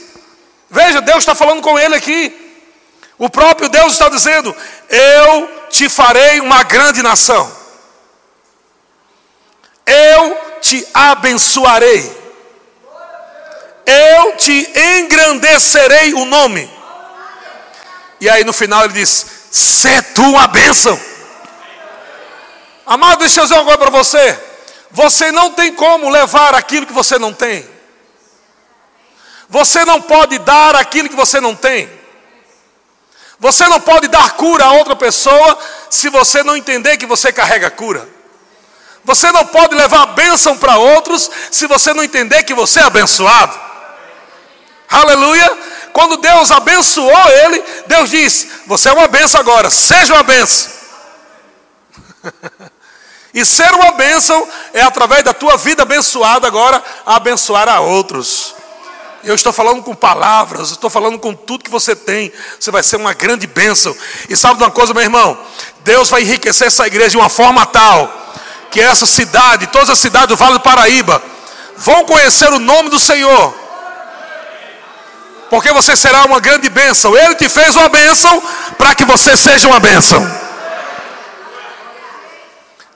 Veja, 0.70 1.02
Deus 1.02 1.20
está 1.20 1.34
falando 1.34 1.62
com 1.62 1.78
ele 1.78 1.96
aqui. 1.96 2.48
O 3.18 3.30
próprio 3.30 3.68
Deus 3.70 3.94
está 3.94 4.08
dizendo: 4.10 4.56
Eu 4.90 5.50
te 5.70 5.90
farei 5.90 6.40
uma 6.40 6.64
grande 6.64 7.02
nação. 7.02 7.52
Eu 9.86 10.38
te 10.62 10.88
abençoarei. 10.94 12.18
Eu 13.86 14.38
te 14.38 14.72
engrandecerei 15.00 16.14
o 16.14 16.26
nome. 16.26 16.70
E 18.22 18.30
aí 18.30 18.44
no 18.44 18.54
final 18.54 18.86
ele 18.86 18.94
diz: 18.94 19.26
Sê 19.52 20.02
tu 20.02 20.22
uma 20.22 20.48
bênção. 20.48 21.00
Amado, 22.90 23.20
deixa 23.20 23.40
eu 23.40 23.44
dizer 23.44 23.54
uma 23.54 23.66
coisa 23.66 23.78
para 23.78 23.92
você. 23.92 24.40
Você 24.90 25.32
não 25.32 25.52
tem 25.52 25.72
como 25.72 26.10
levar 26.10 26.56
aquilo 26.56 26.88
que 26.88 26.92
você 26.92 27.20
não 27.20 27.32
tem. 27.32 27.64
Você 29.48 29.86
não 29.86 30.02
pode 30.02 30.40
dar 30.40 30.76
aquilo 30.76 31.08
que 31.08 31.16
você 31.16 31.40
não 31.40 31.56
tem. 31.56 31.88
Você 33.40 33.68
não 33.68 33.80
pode 33.80 34.08
dar 34.08 34.32
cura 34.32 34.66
a 34.66 34.72
outra 34.72 34.96
pessoa 34.96 35.60
se 35.88 36.10
você 36.10 36.42
não 36.42 36.58
entender 36.58 36.98
que 36.98 37.06
você 37.06 37.32
carrega 37.32 37.70
cura. 37.70 38.10
Você 39.06 39.32
não 39.32 39.46
pode 39.46 39.76
levar 39.76 40.08
bênção 40.08 40.58
para 40.58 40.80
outros 40.80 41.30
se 41.52 41.68
você 41.68 41.94
não 41.94 42.04
entender 42.04 42.42
que 42.42 42.56
você 42.56 42.80
é 42.80 42.84
abençoado. 42.86 43.56
Aleluia! 44.90 45.58
Quando 45.94 46.18
Deus 46.18 46.50
abençoou 46.50 47.30
ele, 47.44 47.64
Deus 47.86 48.10
disse: 48.10 48.50
Você 48.66 48.90
é 48.90 48.94
uma 48.94 49.08
benção 49.08 49.40
agora, 49.40 49.70
seja 49.70 50.16
uma 50.16 50.24
benção. 50.24 50.72
E 53.34 53.46
ser 53.46 53.72
uma 53.74 53.92
bênção 53.92 54.48
é 54.74 54.82
através 54.82 55.24
da 55.24 55.34
tua 55.34 55.56
vida 55.58 55.84
abençoada 55.84 56.48
agora 56.48 56.84
abençoar 57.06 57.70
a 57.70 57.80
outros. 57.80 58.56
Eu 59.24 59.36
estou 59.36 59.52
falando 59.52 59.84
com 59.84 59.94
palavras, 59.94 60.72
estou 60.72 60.90
falando 60.90 61.20
com 61.20 61.34
tudo 61.34 61.64
que 61.64 61.70
você 61.70 61.96
tem. 61.96 62.32
Você 62.60 62.72
vai 62.72 62.82
ser 62.82 62.96
uma 62.96 63.14
grande 63.14 63.46
bênção. 63.46 63.96
E 64.30 64.36
sabe 64.36 64.58
de 64.58 64.64
uma 64.64 64.72
coisa, 64.72 64.94
meu 64.94 65.04
irmão? 65.04 65.38
Deus 65.84 66.10
vai 66.10 66.22
enriquecer 66.22 66.68
essa 66.68 66.88
igreja 66.88 67.12
de 67.12 67.18
uma 67.18 67.30
forma 67.30 67.66
tal 67.66 68.18
que 68.72 68.80
essa 68.80 69.06
cidade, 69.06 69.68
todas 69.68 69.90
as 69.90 70.00
cidades 70.00 70.30
do 70.30 70.38
Vale 70.38 70.54
do 70.54 70.60
Paraíba, 70.60 71.22
vão 71.76 72.06
conhecer 72.06 72.52
o 72.54 72.60
nome 72.60 72.90
do 72.90 73.00
Senhor. 73.00 73.54
Porque 75.50 75.72
você 75.74 75.96
será 75.96 76.26
uma 76.26 76.40
grande 76.40 76.70
bênção. 76.70 77.18
Ele 77.18 77.36
te 77.36 77.50
fez 77.50 77.76
uma 77.76 77.90
bênção 77.90 78.42
para 78.78 78.94
que 78.94 79.04
você 79.04 79.36
seja 79.36 79.68
uma 79.68 79.80
bênção. 79.80 80.39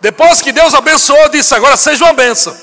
Depois 0.04 0.42
que 0.42 0.52
Deus 0.52 0.74
abençoou, 0.74 1.30
disse: 1.30 1.56
agora 1.56 1.78
seja 1.78 2.04
uma 2.04 2.12
bênção. 2.12 2.54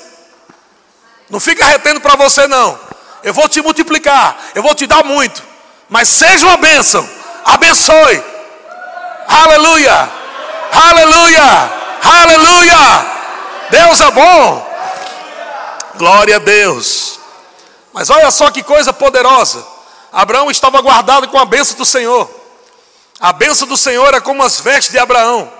Não 1.30 1.40
fica 1.40 1.64
retendo 1.64 1.98
para 1.98 2.14
você, 2.14 2.46
não. 2.46 2.78
Eu 3.22 3.32
vou 3.32 3.48
te 3.48 3.62
multiplicar, 3.62 4.36
eu 4.54 4.62
vou 4.62 4.74
te 4.74 4.86
dar 4.86 5.02
muito. 5.02 5.42
Mas 5.88 6.06
seja 6.10 6.46
uma 6.46 6.58
bênção. 6.58 7.08
Abençoe. 7.46 8.22
Aleluia. 9.26 10.10
Aleluia. 10.70 11.72
Aleluia. 12.02 12.76
Deus 13.70 14.00
é 14.02 14.10
bom. 14.10 14.70
Glória 15.96 16.36
a 16.36 16.40
Deus. 16.40 17.20
Mas 17.90 18.10
olha 18.10 18.30
só 18.30 18.50
que 18.50 18.62
coisa 18.62 18.92
poderosa. 18.92 19.66
Abraão 20.12 20.50
estava 20.50 20.78
guardado 20.82 21.26
com 21.28 21.38
a 21.38 21.46
bênção 21.46 21.78
do 21.78 21.86
Senhor. 21.86 22.28
A 23.18 23.32
bênção 23.32 23.66
do 23.66 23.78
Senhor 23.78 24.12
é 24.12 24.20
como 24.20 24.42
as 24.42 24.60
vestes 24.60 24.92
de 24.92 24.98
Abraão. 24.98 25.59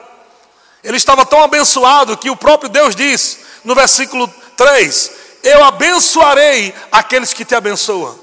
Ele 0.83 0.97
estava 0.97 1.27
tão 1.27 1.43
abençoado 1.43 2.17
que 2.17 2.31
o 2.31 2.37
próprio 2.37 2.71
Deus 2.71 2.95
diz 2.95 3.39
no 3.65 3.75
versículo 3.75 4.33
3: 4.57 5.13
Eu 5.43 5.65
abençoarei 5.65 6.75
aqueles 6.91 7.33
que 7.33 7.45
te 7.45 7.55
abençoam, 7.55 8.19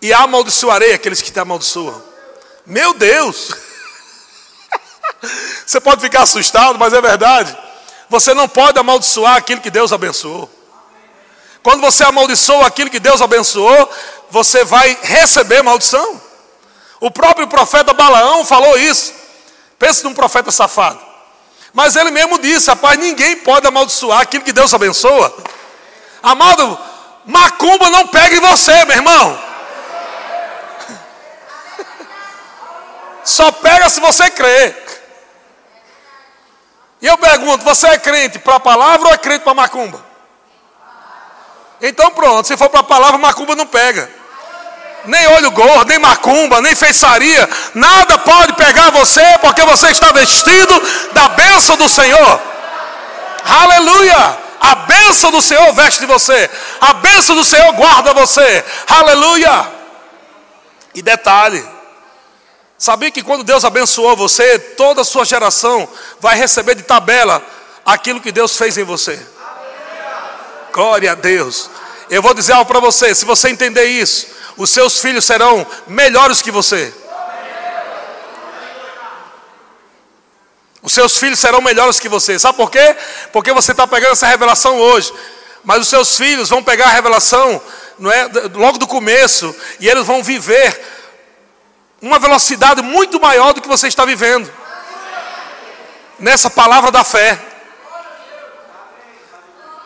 e 0.00 0.12
amaldiçoarei 0.12 0.94
aqueles 0.94 1.20
que 1.20 1.30
te 1.30 1.40
amaldiçoam. 1.40 2.02
Meu 2.64 2.94
Deus! 2.94 3.50
Você 5.66 5.80
pode 5.80 6.00
ficar 6.00 6.22
assustado, 6.22 6.78
mas 6.78 6.92
é 6.92 7.00
verdade. 7.00 7.56
Você 8.08 8.34
não 8.34 8.48
pode 8.48 8.78
amaldiçoar 8.78 9.36
aquilo 9.36 9.60
que 9.60 9.70
Deus 9.70 9.92
abençoou. 9.92 10.50
Quando 11.62 11.80
você 11.80 12.04
amaldiçoa 12.04 12.66
aquilo 12.66 12.90
que 12.90 13.00
Deus 13.00 13.22
abençoou, 13.22 13.90
você 14.30 14.64
vai 14.64 14.98
receber 15.02 15.62
maldição. 15.62 16.20
O 17.00 17.10
próprio 17.10 17.48
profeta 17.48 17.94
Balaão 17.94 18.44
falou 18.44 18.78
isso. 18.78 19.14
Pense 19.78 20.04
num 20.04 20.14
profeta 20.14 20.50
safado. 20.50 21.00
Mas 21.72 21.96
ele 21.96 22.10
mesmo 22.10 22.38
disse: 22.38 22.70
rapaz, 22.70 22.98
ninguém 22.98 23.36
pode 23.38 23.66
amaldiçoar 23.66 24.20
aquilo 24.20 24.44
que 24.44 24.52
Deus 24.52 24.72
abençoa. 24.72 25.34
Amado, 26.22 26.78
macumba 27.24 27.90
não 27.90 28.06
pega 28.06 28.36
em 28.36 28.40
você, 28.40 28.84
meu 28.84 28.96
irmão. 28.96 29.38
Só 33.24 33.50
pega 33.50 33.88
se 33.88 34.00
você 34.00 34.30
crê. 34.30 34.74
E 37.02 37.06
eu 37.06 37.18
pergunto: 37.18 37.64
você 37.64 37.88
é 37.88 37.98
crente 37.98 38.38
para 38.38 38.56
a 38.56 38.60
palavra 38.60 39.08
ou 39.08 39.14
é 39.14 39.18
crente 39.18 39.42
para 39.42 39.54
macumba? 39.54 40.04
Então 41.80 42.10
pronto, 42.12 42.46
se 42.46 42.56
for 42.56 42.70
para 42.70 42.80
a 42.80 42.84
palavra, 42.84 43.18
macumba 43.18 43.56
não 43.56 43.66
pega. 43.66 44.10
Nem 45.06 45.26
olho 45.28 45.50
gordo, 45.50 45.88
nem 45.88 45.98
macumba, 45.98 46.60
nem 46.60 46.74
feitiçaria, 46.74 47.48
nada 47.74 48.18
pode 48.18 48.54
pegar 48.54 48.90
você, 48.90 49.22
porque 49.40 49.62
você 49.62 49.88
está 49.88 50.12
vestido 50.12 50.82
da 51.12 51.28
bênção 51.28 51.76
do 51.76 51.88
Senhor. 51.88 52.40
Aleluia! 53.44 54.44
A 54.60 54.74
bênção 54.76 55.30
do 55.30 55.42
Senhor 55.42 55.72
veste 55.74 56.00
de 56.00 56.06
você, 56.06 56.50
a 56.80 56.94
bênção 56.94 57.36
do 57.36 57.44
Senhor 57.44 57.70
guarda 57.74 58.14
você. 58.14 58.64
Aleluia! 58.88 59.68
E 60.94 61.02
detalhe, 61.02 61.62
sabia 62.78 63.10
que 63.10 63.22
quando 63.22 63.44
Deus 63.44 63.64
abençoou 63.64 64.16
você, 64.16 64.58
toda 64.58 65.02
a 65.02 65.04
sua 65.04 65.24
geração 65.24 65.86
vai 66.20 66.36
receber 66.36 66.76
de 66.76 66.82
tabela 66.82 67.42
aquilo 67.84 68.20
que 68.20 68.32
Deus 68.32 68.56
fez 68.56 68.78
em 68.78 68.84
você. 68.84 69.20
Glória 70.72 71.12
a 71.12 71.14
Deus. 71.14 71.68
Eu 72.08 72.22
vou 72.22 72.34
dizer 72.34 72.52
algo 72.52 72.66
para 72.66 72.80
você: 72.80 73.14
se 73.14 73.24
você 73.24 73.48
entender 73.48 73.84
isso, 73.84 74.26
os 74.56 74.70
seus 74.70 75.00
filhos 75.00 75.24
serão 75.24 75.66
melhores 75.86 76.40
que 76.40 76.50
você. 76.50 76.92
Os 80.82 80.92
seus 80.92 81.16
filhos 81.16 81.38
serão 81.38 81.62
melhores 81.62 81.98
que 81.98 82.08
você. 82.08 82.38
Sabe 82.38 82.58
por 82.58 82.70
quê? 82.70 82.94
Porque 83.32 83.52
você 83.52 83.72
está 83.72 83.86
pegando 83.86 84.12
essa 84.12 84.26
revelação 84.26 84.76
hoje. 84.78 85.12
Mas 85.64 85.80
os 85.80 85.88
seus 85.88 86.16
filhos 86.16 86.50
vão 86.50 86.62
pegar 86.62 86.86
a 86.86 86.90
revelação 86.90 87.60
não 87.98 88.12
é, 88.12 88.28
logo 88.52 88.76
do 88.76 88.86
começo 88.86 89.54
e 89.80 89.88
eles 89.88 90.06
vão 90.06 90.22
viver 90.22 90.78
uma 92.02 92.18
velocidade 92.18 92.82
muito 92.82 93.18
maior 93.18 93.54
do 93.54 93.62
que 93.62 93.68
você 93.68 93.88
está 93.88 94.04
vivendo. 94.04 94.52
Nessa 96.18 96.50
palavra 96.50 96.90
da 96.90 97.02
fé. 97.02 97.53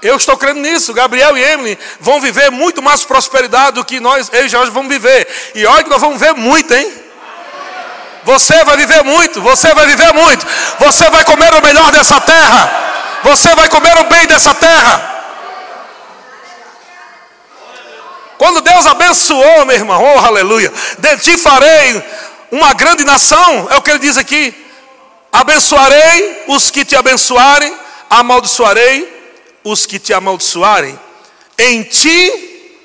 Eu 0.01 0.17
estou 0.17 0.37
crendo 0.37 0.61
nisso. 0.61 0.95
Gabriel 0.95 1.37
e 1.37 1.43
Emily 1.43 1.79
vão 2.01 2.21
viver 2.21 2.51
muito 2.51 2.81
mais 2.81 3.05
prosperidade 3.05 3.73
do 3.73 3.85
que 3.85 3.99
nós, 3.99 4.31
eu 4.33 4.47
e 4.47 4.49
Jorge, 4.49 4.71
vamos 4.71 4.89
viver. 4.89 5.27
E 5.55 5.67
olha 5.67 5.83
que 5.83 5.91
nós 5.91 6.01
vamos 6.01 6.21
ver 6.21 6.35
muito, 6.35 6.73
hein? 6.73 6.93
Você 8.25 8.63
vai 8.65 8.77
viver 8.77 9.03
muito, 9.05 9.41
você 9.41 9.75
vai 9.75 9.87
viver 9.87 10.13
muito. 10.13 10.47
Você 10.79 11.09
vai 11.11 11.25
comer 11.25 11.53
o 11.55 11.63
melhor 11.63 11.91
dessa 11.91 12.21
terra. 12.21 12.71
Você 13.25 13.55
vai 13.55 13.69
comer 13.69 13.97
o 13.99 14.05
bem 14.05 14.27
dessa 14.27 14.55
terra. 14.55 15.17
Quando 18.37 18.61
Deus 18.61 18.87
abençoou, 18.87 19.65
meu 19.67 19.75
irmão, 19.75 20.01
oh 20.01 20.25
aleluia, 20.25 20.73
de 20.99 21.17
ti 21.17 21.37
farei 21.37 22.01
uma 22.53 22.73
grande 22.73 23.05
nação, 23.05 23.67
é 23.69 23.77
o 23.77 23.83
que 23.83 23.91
ele 23.91 23.99
diz 23.99 24.17
aqui. 24.17 24.55
Abençoarei 25.33 26.45
os 26.47 26.71
que 26.71 26.85
te 26.85 26.95
abençoarem, 26.95 27.77
amaldiçoarei 28.09 29.18
os 29.71 29.87
que 29.87 29.99
te 29.99 30.13
amaldiçoarem, 30.13 30.99
em 31.59 31.83
ti 31.83 32.81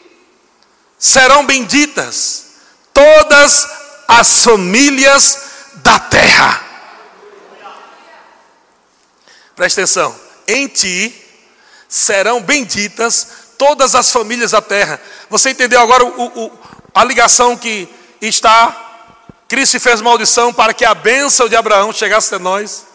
serão 0.97 1.45
benditas 1.45 2.45
todas 2.93 3.67
as 4.07 4.43
famílias 4.43 5.39
da 5.75 5.99
terra. 5.99 6.63
Presta 9.55 9.81
atenção, 9.81 10.15
em 10.47 10.67
ti 10.67 11.13
serão 11.87 12.41
benditas 12.41 13.27
todas 13.57 13.95
as 13.95 14.11
famílias 14.11 14.51
da 14.51 14.61
terra. 14.61 14.99
Você 15.29 15.51
entendeu 15.51 15.79
agora 15.79 16.03
o, 16.03 16.45
o, 16.45 16.59
a 16.93 17.03
ligação 17.03 17.55
que 17.55 17.87
está? 18.19 18.79
Cristo 19.47 19.79
fez 19.79 20.01
maldição 20.01 20.51
para 20.51 20.73
que 20.73 20.83
a 20.83 20.95
bênção 20.95 21.47
de 21.47 21.55
Abraão 21.55 21.93
chegasse 21.93 22.33
a 22.33 22.39
nós. 22.39 22.85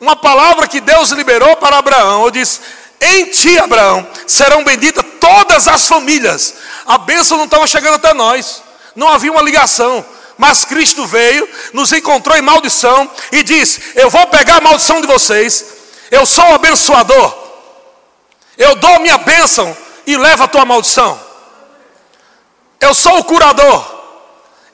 Uma 0.00 0.14
palavra 0.14 0.68
que 0.68 0.80
Deus 0.80 1.10
liberou 1.10 1.56
para 1.56 1.78
Abraão. 1.78 2.24
Eu 2.24 2.30
disse: 2.30 2.60
Em 3.00 3.26
ti, 3.26 3.58
Abraão, 3.58 4.06
serão 4.26 4.64
benditas 4.64 5.04
todas 5.20 5.68
as 5.68 5.86
famílias. 5.86 6.54
A 6.86 6.98
bênção 6.98 7.36
não 7.36 7.44
estava 7.44 7.66
chegando 7.66 7.94
até 7.94 8.14
nós, 8.14 8.62
não 8.94 9.08
havia 9.08 9.30
uma 9.30 9.42
ligação. 9.42 10.04
Mas 10.38 10.64
Cristo 10.64 11.06
veio, 11.06 11.48
nos 11.72 11.92
encontrou 11.92 12.36
em 12.36 12.42
maldição 12.42 13.10
e 13.32 13.42
disse: 13.42 13.80
Eu 13.94 14.10
vou 14.10 14.26
pegar 14.26 14.56
a 14.56 14.60
maldição 14.60 15.00
de 15.00 15.06
vocês, 15.06 15.64
eu 16.10 16.26
sou 16.26 16.44
o 16.44 16.54
abençoador, 16.54 17.36
eu 18.58 18.74
dou 18.76 19.00
minha 19.00 19.18
bênção 19.18 19.76
e 20.06 20.16
levo 20.16 20.44
a 20.44 20.48
tua 20.48 20.64
maldição. 20.64 21.18
Eu 22.78 22.94
sou 22.94 23.18
o 23.18 23.24
curador, 23.24 23.84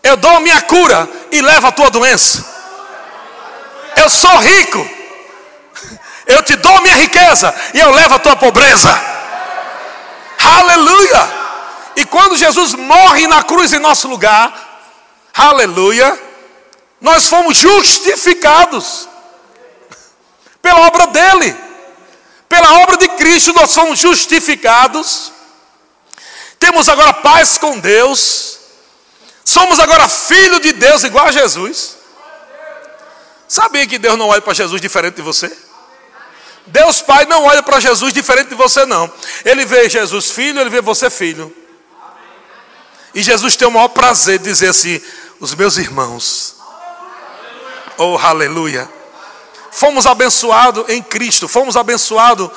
eu 0.03 0.17
dou 0.17 0.41
minha 0.41 0.61
cura 0.63 1.09
e 1.31 1.41
levo 1.41 1.69
a 1.69 1.73
tua 1.73 1.91
doença. 1.91 2.45
Eu 3.97 4.09
sou 4.11 4.37
rico 4.39 5.02
eu 6.27 6.43
te 6.43 6.57
dou 6.57 6.81
minha 6.83 6.95
riqueza 6.95 7.55
e 7.75 7.81
eu 7.81 7.91
levo 7.91 8.15
a 8.15 8.19
tua 8.19 8.37
pobreza. 8.37 8.89
Aleluia! 10.39 11.43
E 11.97 12.05
quando 12.05 12.37
Jesus 12.37 12.75
morre 12.75 13.27
na 13.27 13.43
cruz 13.43 13.73
em 13.73 13.79
nosso 13.79 14.09
lugar, 14.09 14.53
aleluia, 15.35 16.19
nós 17.01 17.27
fomos 17.27 17.57
justificados 17.57 19.09
pela 20.61 20.87
obra 20.87 21.09
dele, 21.09 21.57
pela 22.49 22.81
obra 22.81 22.97
de 22.97 23.09
Cristo, 23.09 23.53
nós 23.53 23.75
fomos 23.75 23.99
justificados. 23.99 25.33
Temos 26.59 26.89
agora 26.89 27.13
paz 27.13 27.59
com 27.59 27.79
Deus, 27.81 28.59
somos 29.45 29.81
agora 29.81 30.09
filho 30.09 30.61
de 30.61 30.73
Deus 30.73 31.03
igual 31.03 31.27
a 31.27 31.33
Jesus. 31.33 31.97
Sabia 33.49 33.87
que 33.87 33.99
Deus 33.99 34.17
não 34.17 34.29
olha 34.29 34.41
para 34.41 34.55
Jesus 34.55 34.81
diferente 34.81 35.17
de 35.17 35.23
você? 35.23 35.55
Deus 36.67 37.03
Pai 37.03 37.25
não 37.27 37.45
olha 37.45 37.63
para 37.63 37.81
Jesus 37.81 38.13
diferente 38.13 38.49
de 38.49 38.55
você, 38.55 38.85
não. 38.87 39.11
Ele 39.45 39.65
vê 39.65 39.89
Jesus 39.89 40.31
filho, 40.31 40.61
ele 40.61 40.71
vê 40.71 40.81
você 40.81 41.11
filho. 41.11 41.55
E 43.15 43.23
Jesus 43.23 43.57
tem 43.57 43.69
o 43.69 43.71
maior 43.71 43.89
prazer 43.89 44.39
de 44.39 44.45
dizer 44.45 44.69
assim: 44.69 45.01
os 45.41 45.55
meus 45.55 45.77
irmãos. 45.77 46.57
Oh, 47.99 48.17
aleluia. 48.17 48.89
Fomos 49.71 50.07
abençoados 50.07 50.89
em 50.89 51.03
Cristo, 51.03 51.49
fomos 51.49 51.77
abençoados 51.77 52.51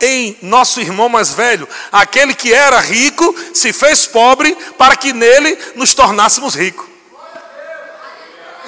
em 0.00 0.36
nosso 0.42 0.80
irmão 0.80 1.08
mais 1.08 1.30
velho. 1.30 1.68
Aquele 1.90 2.34
que 2.34 2.52
era 2.52 2.78
rico 2.80 3.34
se 3.54 3.72
fez 3.72 4.06
pobre 4.06 4.54
para 4.76 4.96
que 4.96 5.12
nele 5.12 5.58
nos 5.74 5.94
tornássemos 5.94 6.54
ricos. 6.54 6.86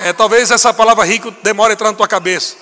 É, 0.00 0.12
talvez 0.12 0.50
essa 0.50 0.72
palavra 0.72 1.04
rico 1.04 1.30
demore 1.42 1.72
a 1.72 1.74
entrar 1.74 1.90
na 1.90 1.96
tua 1.96 2.08
cabeça. 2.08 2.56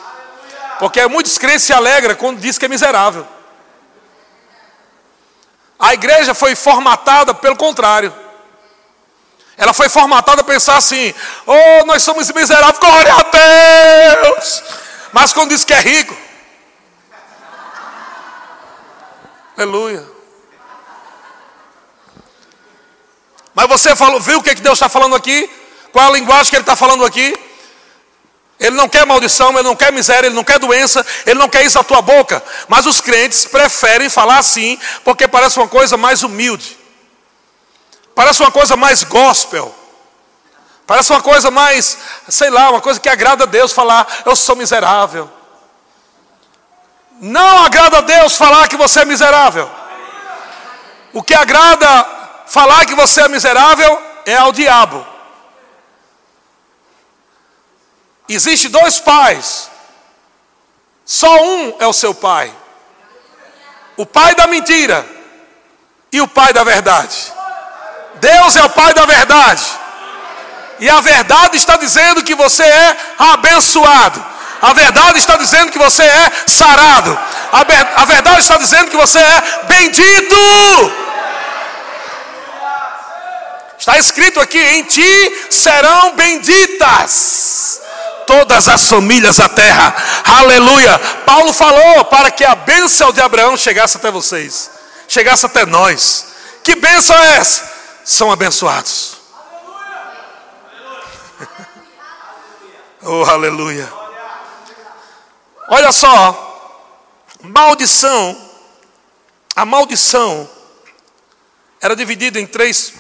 Porque 0.79 1.07
muitos 1.07 1.39
crentes 1.39 1.63
se 1.63 1.73
alegram 1.73 2.15
quando 2.15 2.41
diz 2.41 2.59
que 2.59 2.65
é 2.65 2.69
miserável. 2.69 3.27
A 5.79 5.95
igreja 5.95 6.35
foi 6.35 6.55
formatada 6.55 7.35
pelo 7.35 7.57
contrário. 7.57 8.15
Ela 9.57 9.73
foi 9.73 9.89
formatada 9.89 10.43
a 10.43 10.45
pensar 10.45 10.77
assim: 10.77 11.15
oh, 11.47 11.87
nós 11.87 12.03
somos 12.03 12.31
miseráveis, 12.31 12.79
glória 12.79 13.15
a 13.15 13.23
Deus. 14.23 14.63
Mas 15.13 15.33
quando 15.33 15.51
diz 15.51 15.65
que 15.65 15.73
é 15.73 15.81
rico, 15.81 16.17
aleluia. 19.57 20.17
Mas 23.55 23.69
você 23.69 23.97
falou, 23.97 24.21
viu 24.21 24.39
o 24.39 24.43
que 24.43 24.55
Deus 24.57 24.75
está 24.75 24.87
falando 24.87 25.17
aqui? 25.17 25.51
Qual 25.91 26.07
a 26.07 26.13
linguagem 26.13 26.51
que 26.51 26.57
Ele 26.57 26.63
está 26.63 26.77
falando 26.77 27.07
aqui? 27.07 27.35
Ele 28.59 28.75
não 28.75 28.89
quer 28.89 29.05
maldição, 29.05 29.51
ele 29.53 29.63
não 29.63 29.77
quer 29.77 29.93
miséria, 29.93 30.29
ele 30.29 30.35
não 30.35 30.45
quer 30.45 30.59
doença, 30.59 31.05
ele 31.27 31.39
não 31.39 31.49
quer 31.49 31.65
isso 31.65 31.77
na 31.77 31.85
tua 31.85 32.01
boca. 32.01 32.43
Mas 32.69 32.87
os 32.87 33.01
crentes 33.01 33.45
preferem 33.45 34.09
falar 34.09 34.39
assim, 34.39 34.79
porque 35.05 35.29
parece 35.29 35.59
uma 35.59 35.69
coisa 35.69 35.97
mais 35.97 36.23
humilde. 36.23 36.79
Parece 38.15 38.41
uma 38.43 38.51
coisa 38.51 38.77
mais 38.77 39.05
gospel. 39.05 39.75
Parece 40.87 41.13
uma 41.13 41.21
coisa 41.21 41.51
mais, 41.51 41.99
sei 42.29 42.49
lá, 42.49 42.71
uma 42.71 42.81
coisa 42.81 42.99
que 42.99 43.09
agrada 43.09 43.45
a 43.45 43.47
Deus 43.47 43.73
falar, 43.73 44.07
eu 44.25 44.35
sou 44.35 44.57
miserável. 44.57 45.31
Não 47.21 47.65
agrada 47.65 47.99
a 47.99 48.03
Deus 48.03 48.37
falar 48.37 48.69
que 48.69 48.77
você 48.77 49.01
é 49.01 49.05
miserável. 49.05 49.71
O 51.13 51.23
que 51.23 51.35
agrada 51.35 52.07
falar 52.47 52.87
que 52.87 52.95
você 52.95 53.23
é 53.23 53.29
miserável 53.29 54.01
é 54.25 54.37
ao 54.37 54.53
diabo. 54.53 55.16
Existe 58.29 58.69
dois 58.69 58.99
pais. 58.99 59.71
Só 61.05 61.33
um 61.43 61.77
é 61.79 61.87
o 61.87 61.93
seu 61.93 62.13
pai. 62.13 62.53
O 63.97 64.05
pai 64.05 64.35
da 64.35 64.47
mentira 64.47 65.07
e 66.13 66.21
o 66.21 66.27
pai 66.27 66.53
da 66.53 66.65
verdade. 66.65 67.33
Deus 68.17 68.57
é 68.57 68.65
o 68.65 68.71
pai 68.71 68.93
da 68.93 69.07
verdade. 69.07 69.65
E 70.81 70.91
a 70.91 71.01
verdade 71.01 71.57
está 71.57 71.77
dizendo 71.77 72.25
que 72.25 72.35
você 72.35 72.65
é 72.65 72.97
abençoado. 73.19 74.25
A 74.61 74.73
verdade 74.73 75.19
está 75.19 75.37
dizendo 75.37 75.71
que 75.71 75.79
você 75.79 76.03
é 76.03 76.33
sarado. 76.47 77.17
A, 77.53 78.05
verdade 78.05 78.41
está 78.41 78.57
dizendo 78.57 78.91
que 78.91 78.97
você 78.97 79.19
é 79.19 79.65
bendito. 79.69 80.37
Está 83.79 83.97
escrito 83.99 84.41
aqui: 84.41 84.59
em 84.59 84.83
ti 84.83 85.47
serão 85.51 86.15
benditas 86.15 87.86
todas 88.27 88.69
as 88.69 88.87
famílias 88.89 89.37
da 89.37 89.49
terra. 89.49 89.95
Aleluia. 90.25 90.99
Paulo 91.25 91.53
falou 91.53 92.05
para 92.07 92.31
que 92.31 92.45
a 92.45 92.55
bênção 92.55 93.13
de 93.13 93.21
Abraão 93.21 93.57
chegasse 93.57 93.97
até 93.97 94.11
vocês, 94.11 94.71
chegasse 95.09 95.47
até 95.47 95.65
nós. 95.65 96.27
Que 96.63 96.75
bênção 96.75 97.17
é 97.17 97.37
essa? 97.37 97.73
São 98.05 98.31
abençoados. 98.31 99.17
oh, 103.03 103.25
aleluia. 103.25 103.91
Olha 105.69 105.91
só, 105.91 106.83
maldição, 107.43 108.37
a 109.55 109.65
maldição 109.65 110.49
era 111.81 111.97
dividida 111.97 112.39
em 112.39 112.47
três 112.47 112.93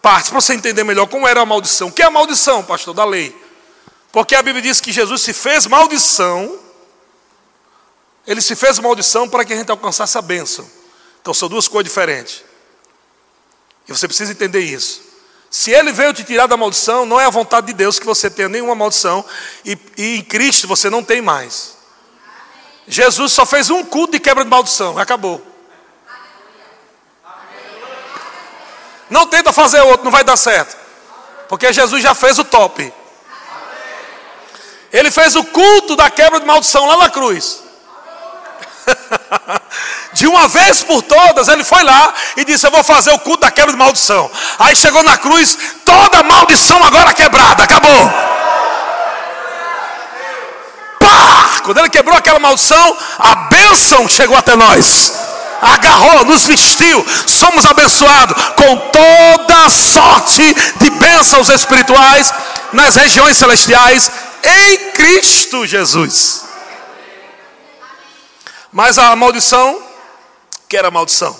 partes, 0.00 0.30
para 0.30 0.40
você 0.40 0.54
entender 0.54 0.84
melhor 0.84 1.06
como 1.06 1.26
era 1.26 1.40
a 1.40 1.46
maldição. 1.46 1.88
O 1.88 1.92
que 1.92 2.02
é 2.02 2.06
a 2.06 2.10
maldição, 2.10 2.62
pastor, 2.62 2.94
da 2.94 3.04
lei? 3.04 3.45
Porque 4.12 4.34
a 4.34 4.42
Bíblia 4.42 4.62
diz 4.62 4.80
que 4.80 4.92
Jesus 4.92 5.22
se 5.22 5.32
fez 5.32 5.66
maldição, 5.66 6.58
ele 8.26 8.40
se 8.40 8.56
fez 8.56 8.78
maldição 8.78 9.28
para 9.28 9.44
que 9.44 9.52
a 9.52 9.56
gente 9.56 9.70
alcançasse 9.70 10.16
a 10.16 10.22
bênção. 10.22 10.68
Então 11.20 11.34
são 11.34 11.48
duas 11.48 11.68
coisas 11.68 11.90
diferentes. 11.90 12.44
E 13.88 13.92
você 13.92 14.08
precisa 14.08 14.32
entender 14.32 14.60
isso. 14.60 15.02
Se 15.50 15.70
ele 15.70 15.92
veio 15.92 16.12
te 16.12 16.24
tirar 16.24 16.46
da 16.46 16.56
maldição, 16.56 17.06
não 17.06 17.20
é 17.20 17.24
a 17.24 17.30
vontade 17.30 17.68
de 17.68 17.72
Deus 17.72 17.98
que 17.98 18.06
você 18.06 18.28
tenha 18.28 18.48
nenhuma 18.48 18.74
maldição, 18.74 19.24
e, 19.64 19.78
e 19.96 20.16
em 20.16 20.22
Cristo 20.22 20.66
você 20.66 20.90
não 20.90 21.02
tem 21.02 21.22
mais. 21.22 21.76
Jesus 22.86 23.32
só 23.32 23.46
fez 23.46 23.70
um 23.70 23.84
culto 23.84 24.12
de 24.12 24.20
quebra 24.20 24.44
de 24.44 24.50
maldição, 24.50 24.98
acabou. 24.98 25.40
Não 29.08 29.26
tenta 29.26 29.52
fazer 29.52 29.80
outro, 29.82 30.04
não 30.04 30.10
vai 30.10 30.24
dar 30.24 30.36
certo. 30.36 30.76
Porque 31.48 31.72
Jesus 31.72 32.02
já 32.02 32.14
fez 32.14 32.38
o 32.38 32.44
top. 32.44 32.92
Ele 34.96 35.10
fez 35.10 35.36
o 35.36 35.44
culto 35.44 35.94
da 35.94 36.08
quebra 36.08 36.40
de 36.40 36.46
maldição 36.46 36.86
lá 36.86 36.96
na 36.96 37.10
cruz. 37.10 37.60
De 40.14 40.26
uma 40.26 40.48
vez 40.48 40.82
por 40.82 41.02
todas, 41.02 41.48
ele 41.48 41.62
foi 41.62 41.82
lá 41.82 42.14
e 42.34 42.44
disse: 42.46 42.66
Eu 42.66 42.70
vou 42.70 42.82
fazer 42.82 43.10
o 43.10 43.18
culto 43.18 43.42
da 43.42 43.50
quebra 43.50 43.72
de 43.72 43.78
maldição. 43.78 44.30
Aí 44.58 44.74
chegou 44.74 45.02
na 45.02 45.18
cruz, 45.18 45.58
toda 45.84 46.22
maldição 46.22 46.82
agora 46.82 47.12
quebrada, 47.12 47.62
acabou. 47.64 48.10
Pá! 50.98 51.60
Quando 51.64 51.78
ele 51.78 51.90
quebrou 51.90 52.16
aquela 52.16 52.38
maldição, 52.38 52.96
a 53.18 53.34
bênção 53.50 54.08
chegou 54.08 54.38
até 54.38 54.56
nós. 54.56 55.12
Agarrou, 55.60 56.24
nos 56.24 56.46
vestiu, 56.46 57.04
somos 57.26 57.66
abençoados 57.66 58.34
com 58.56 58.76
toda 58.76 59.68
sorte 59.68 60.54
de 60.76 60.90
bênçãos 60.90 61.50
espirituais 61.50 62.32
nas 62.72 62.96
regiões 62.96 63.36
celestiais 63.36 64.10
em 64.42 64.92
Cristo 64.92 65.66
Jesus. 65.66 66.44
Mas 68.72 68.98
a 68.98 69.14
maldição, 69.16 69.82
que 70.68 70.76
era 70.76 70.90
maldição? 70.90 71.38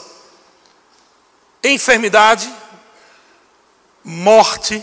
Enfermidade, 1.63 2.53
morte 4.05 4.83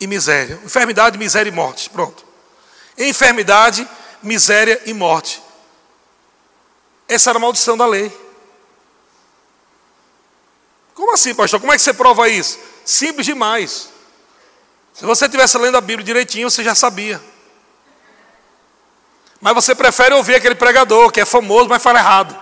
e 0.00 0.06
miséria. 0.06 0.60
Enfermidade, 0.64 1.18
miséria 1.18 1.50
e 1.50 1.52
morte. 1.52 1.90
Pronto. 1.90 2.24
Enfermidade, 2.96 3.86
miséria 4.22 4.80
e 4.86 4.94
morte. 4.94 5.42
Essa 7.08 7.30
era 7.30 7.38
a 7.38 7.40
maldição 7.40 7.76
da 7.76 7.86
lei. 7.86 8.10
Como 10.94 11.12
assim, 11.12 11.34
pastor? 11.34 11.60
Como 11.60 11.72
é 11.72 11.76
que 11.76 11.82
você 11.82 11.92
prova 11.92 12.28
isso? 12.28 12.58
Simples 12.84 13.26
demais. 13.26 13.90
Se 14.98 15.04
você 15.04 15.26
estivesse 15.26 15.58
lendo 15.58 15.76
a 15.76 15.80
Bíblia 15.82 16.02
direitinho, 16.02 16.50
você 16.50 16.64
já 16.64 16.74
sabia. 16.74 17.20
Mas 19.38 19.54
você 19.54 19.74
prefere 19.74 20.14
ouvir 20.14 20.34
aquele 20.36 20.54
pregador 20.54 21.12
que 21.12 21.20
é 21.20 21.26
famoso, 21.26 21.68
mas 21.68 21.82
fala 21.82 21.98
errado. 21.98 22.34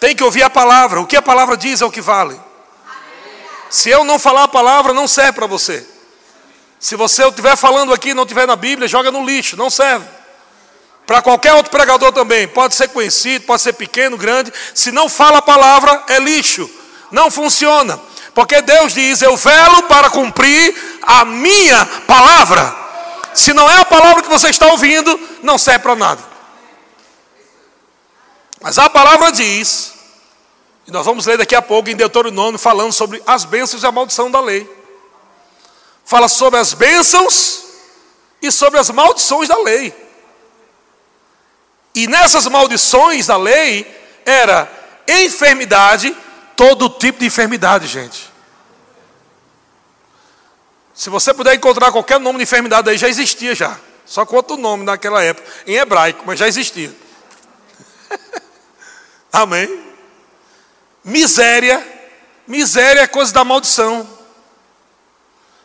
Tem 0.00 0.16
que 0.16 0.24
ouvir 0.24 0.42
a 0.42 0.50
palavra. 0.50 1.00
O 1.00 1.06
que 1.06 1.16
a 1.16 1.22
palavra 1.22 1.56
diz 1.56 1.80
é 1.80 1.84
o 1.86 1.92
que 1.92 2.00
vale. 2.00 2.40
Se 3.70 3.88
eu 3.88 4.02
não 4.02 4.18
falar 4.18 4.42
a 4.42 4.48
palavra, 4.48 4.92
não 4.92 5.06
serve 5.06 5.34
para 5.34 5.46
você. 5.46 5.86
Se 6.80 6.96
você 6.96 7.24
estiver 7.24 7.56
falando 7.56 7.92
aqui 7.92 8.08
e 8.08 8.14
não 8.14 8.24
estiver 8.24 8.48
na 8.48 8.56
Bíblia, 8.56 8.88
joga 8.88 9.12
no 9.12 9.24
lixo, 9.24 9.56
não 9.56 9.70
serve. 9.70 10.08
Para 11.06 11.22
qualquer 11.22 11.54
outro 11.54 11.70
pregador 11.70 12.10
também, 12.10 12.48
pode 12.48 12.74
ser 12.74 12.88
conhecido, 12.88 13.44
pode 13.44 13.62
ser 13.62 13.74
pequeno, 13.74 14.16
grande. 14.16 14.52
Se 14.74 14.90
não 14.90 15.08
fala 15.08 15.38
a 15.38 15.42
palavra, 15.42 16.02
é 16.08 16.18
lixo. 16.18 16.68
Não 17.12 17.30
funciona. 17.30 18.09
Porque 18.34 18.62
Deus 18.62 18.92
diz: 18.92 19.22
Eu 19.22 19.36
velo 19.36 19.84
para 19.84 20.10
cumprir 20.10 20.98
a 21.02 21.24
minha 21.24 21.86
palavra. 22.06 22.76
Se 23.34 23.52
não 23.52 23.68
é 23.70 23.78
a 23.78 23.84
palavra 23.84 24.22
que 24.22 24.28
você 24.28 24.50
está 24.50 24.66
ouvindo, 24.66 25.18
não 25.42 25.56
serve 25.56 25.80
para 25.80 25.96
nada. 25.96 26.30
Mas 28.60 28.78
a 28.78 28.90
palavra 28.90 29.32
diz, 29.32 29.94
e 30.86 30.90
nós 30.90 31.06
vamos 31.06 31.24
ler 31.24 31.38
daqui 31.38 31.54
a 31.54 31.62
pouco 31.62 31.88
em 31.88 31.96
Deuteronômio, 31.96 32.58
falando 32.58 32.92
sobre 32.92 33.22
as 33.26 33.44
bênçãos 33.44 33.82
e 33.82 33.86
a 33.86 33.92
maldição 33.92 34.30
da 34.30 34.40
lei. 34.40 34.68
Fala 36.04 36.28
sobre 36.28 36.58
as 36.58 36.74
bênçãos 36.74 37.64
e 38.42 38.50
sobre 38.52 38.78
as 38.78 38.90
maldições 38.90 39.48
da 39.48 39.56
lei. 39.58 39.94
E 41.94 42.06
nessas 42.06 42.46
maldições 42.46 43.28
da 43.28 43.36
lei 43.36 43.86
era 44.26 44.70
enfermidade, 45.08 46.14
todo 46.60 46.90
tipo 46.90 47.20
de 47.20 47.24
enfermidade, 47.24 47.86
gente. 47.86 48.30
Se 50.92 51.08
você 51.08 51.32
puder 51.32 51.54
encontrar 51.54 51.90
qualquer 51.90 52.20
nome 52.20 52.36
de 52.36 52.42
enfermidade 52.42 52.90
aí, 52.90 52.98
já 52.98 53.08
existia 53.08 53.54
já. 53.54 53.80
Só 54.04 54.26
com 54.26 54.36
outro 54.36 54.58
nome 54.58 54.84
naquela 54.84 55.24
época, 55.24 55.48
em 55.66 55.76
hebraico, 55.76 56.22
mas 56.26 56.38
já 56.38 56.46
existia. 56.46 56.94
Amém? 59.32 59.82
Miséria. 61.02 61.82
Miséria 62.46 63.00
é 63.00 63.06
coisa 63.06 63.32
da 63.32 63.42
maldição. 63.42 64.06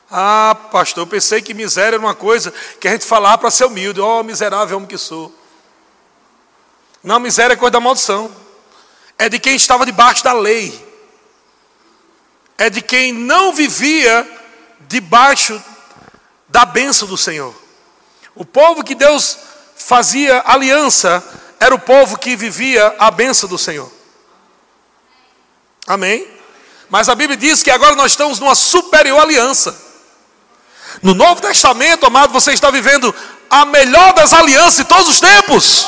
Ah, 0.09 0.55
pastor, 0.71 1.03
eu 1.03 1.07
pensei 1.07 1.41
que 1.41 1.53
miséria 1.53 1.95
era 1.95 1.99
uma 1.99 2.15
coisa 2.15 2.53
que 2.79 2.87
a 2.87 2.91
gente 2.91 3.03
falava 3.03 3.39
para 3.39 3.51
ser 3.51 3.65
humilde. 3.65 3.99
Oh, 3.99 4.23
miserável 4.23 4.77
homem 4.77 4.87
que 4.87 4.97
sou. 4.97 5.29
Não, 7.03 7.19
miséria 7.19 7.53
é 7.53 7.57
coisa 7.57 7.71
da 7.71 7.81
maldição. 7.81 8.33
É 9.17 9.27
de 9.27 9.39
quem 9.39 9.57
estava 9.57 9.85
debaixo 9.85 10.23
da 10.23 10.31
lei 10.31 10.84
é 12.57 12.69
de 12.69 12.81
quem 12.81 13.13
não 13.13 13.53
vivia 13.53 14.27
debaixo 14.87 15.61
da 16.47 16.65
bênção 16.65 17.07
do 17.07 17.17
Senhor. 17.17 17.53
O 18.33 18.45
povo 18.45 18.83
que 18.83 18.95
Deus 18.95 19.37
fazia 19.75 20.43
aliança 20.45 21.23
era 21.59 21.73
o 21.73 21.79
povo 21.79 22.17
que 22.17 22.35
vivia 22.35 22.95
a 22.97 23.11
bênção 23.11 23.47
do 23.47 23.57
Senhor. 23.57 23.91
Amém? 25.87 26.27
Mas 26.89 27.09
a 27.09 27.15
Bíblia 27.15 27.37
diz 27.37 27.63
que 27.63 27.71
agora 27.71 27.95
nós 27.95 28.11
estamos 28.11 28.39
numa 28.39 28.55
superior 28.55 29.19
aliança. 29.19 29.75
No 31.01 31.13
Novo 31.13 31.41
Testamento, 31.41 32.05
amado, 32.05 32.31
você 32.31 32.53
está 32.53 32.71
vivendo 32.71 33.13
a 33.49 33.65
melhor 33.65 34.13
das 34.13 34.33
alianças 34.33 34.77
de 34.77 34.85
todos 34.85 35.07
os 35.09 35.19
tempos. 35.19 35.87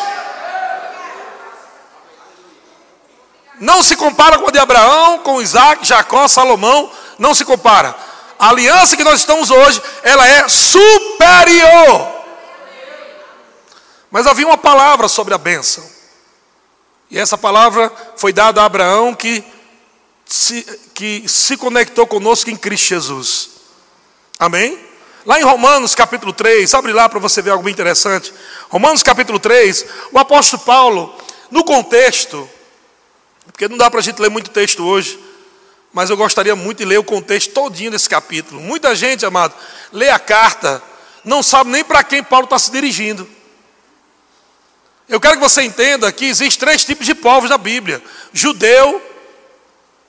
Não 3.59 3.81
se 3.81 3.95
compara 3.95 4.37
com 4.37 4.47
a 4.47 4.51
de 4.51 4.59
Abraão, 4.59 5.19
com 5.19 5.41
Isaac, 5.41 5.85
Jacó, 5.85 6.27
Salomão, 6.27 6.91
não 7.17 7.33
se 7.33 7.43
compara. 7.43 7.95
A 8.37 8.49
aliança 8.49 8.95
que 8.95 9.03
nós 9.03 9.19
estamos 9.19 9.49
hoje, 9.49 9.81
ela 10.03 10.27
é 10.27 10.47
superior. 10.47 12.17
Mas 14.11 14.27
havia 14.27 14.45
uma 14.45 14.57
palavra 14.57 15.07
sobre 15.07 15.33
a 15.33 15.37
bênção. 15.37 15.83
E 17.09 17.17
essa 17.17 17.37
palavra 17.37 17.91
foi 18.15 18.31
dada 18.31 18.61
a 18.61 18.65
Abraão 18.65 19.15
que 19.15 19.43
se, 20.25 20.63
que 20.93 21.23
se 21.27 21.57
conectou 21.57 22.05
conosco 22.05 22.49
em 22.49 22.55
Cristo 22.55 22.89
Jesus. 22.89 23.49
Amém? 24.37 24.77
Lá 25.25 25.39
em 25.39 25.43
Romanos 25.43 25.95
capítulo 25.95 26.31
3, 26.31 26.73
abre 26.73 26.93
lá 26.93 27.09
para 27.09 27.19
você 27.19 27.41
ver 27.41 27.51
algo 27.51 27.67
interessante. 27.67 28.33
Romanos 28.69 29.03
capítulo 29.03 29.39
3, 29.39 29.85
o 30.11 30.19
apóstolo 30.19 30.61
Paulo, 30.63 31.15
no 31.49 31.63
contexto, 31.63 32.49
porque 33.51 33.67
não 33.67 33.77
dá 33.77 33.89
para 33.89 33.99
a 33.99 34.03
gente 34.03 34.21
ler 34.21 34.29
muito 34.29 34.49
texto 34.49 34.83
hoje, 34.83 35.19
mas 35.93 36.09
eu 36.09 36.17
gostaria 36.17 36.55
muito 36.55 36.79
de 36.79 36.85
ler 36.85 36.99
o 36.99 37.03
contexto 37.03 37.53
todinho 37.53 37.91
desse 37.91 38.07
capítulo. 38.07 38.61
Muita 38.61 38.93
gente, 38.95 39.25
amado, 39.25 39.55
lê 39.91 40.09
a 40.09 40.19
carta, 40.19 40.81
não 41.23 41.41
sabe 41.41 41.71
nem 41.71 41.83
para 41.83 42.03
quem 42.03 42.23
Paulo 42.23 42.45
está 42.45 42.59
se 42.59 42.71
dirigindo. 42.71 43.27
Eu 45.09 45.19
quero 45.19 45.35
que 45.35 45.41
você 45.41 45.61
entenda 45.63 46.11
que 46.11 46.25
existem 46.25 46.59
três 46.59 46.83
tipos 46.83 47.05
de 47.05 47.15
povos 47.15 47.49
na 47.49 47.57
Bíblia: 47.57 48.03
judeu, 48.33 49.01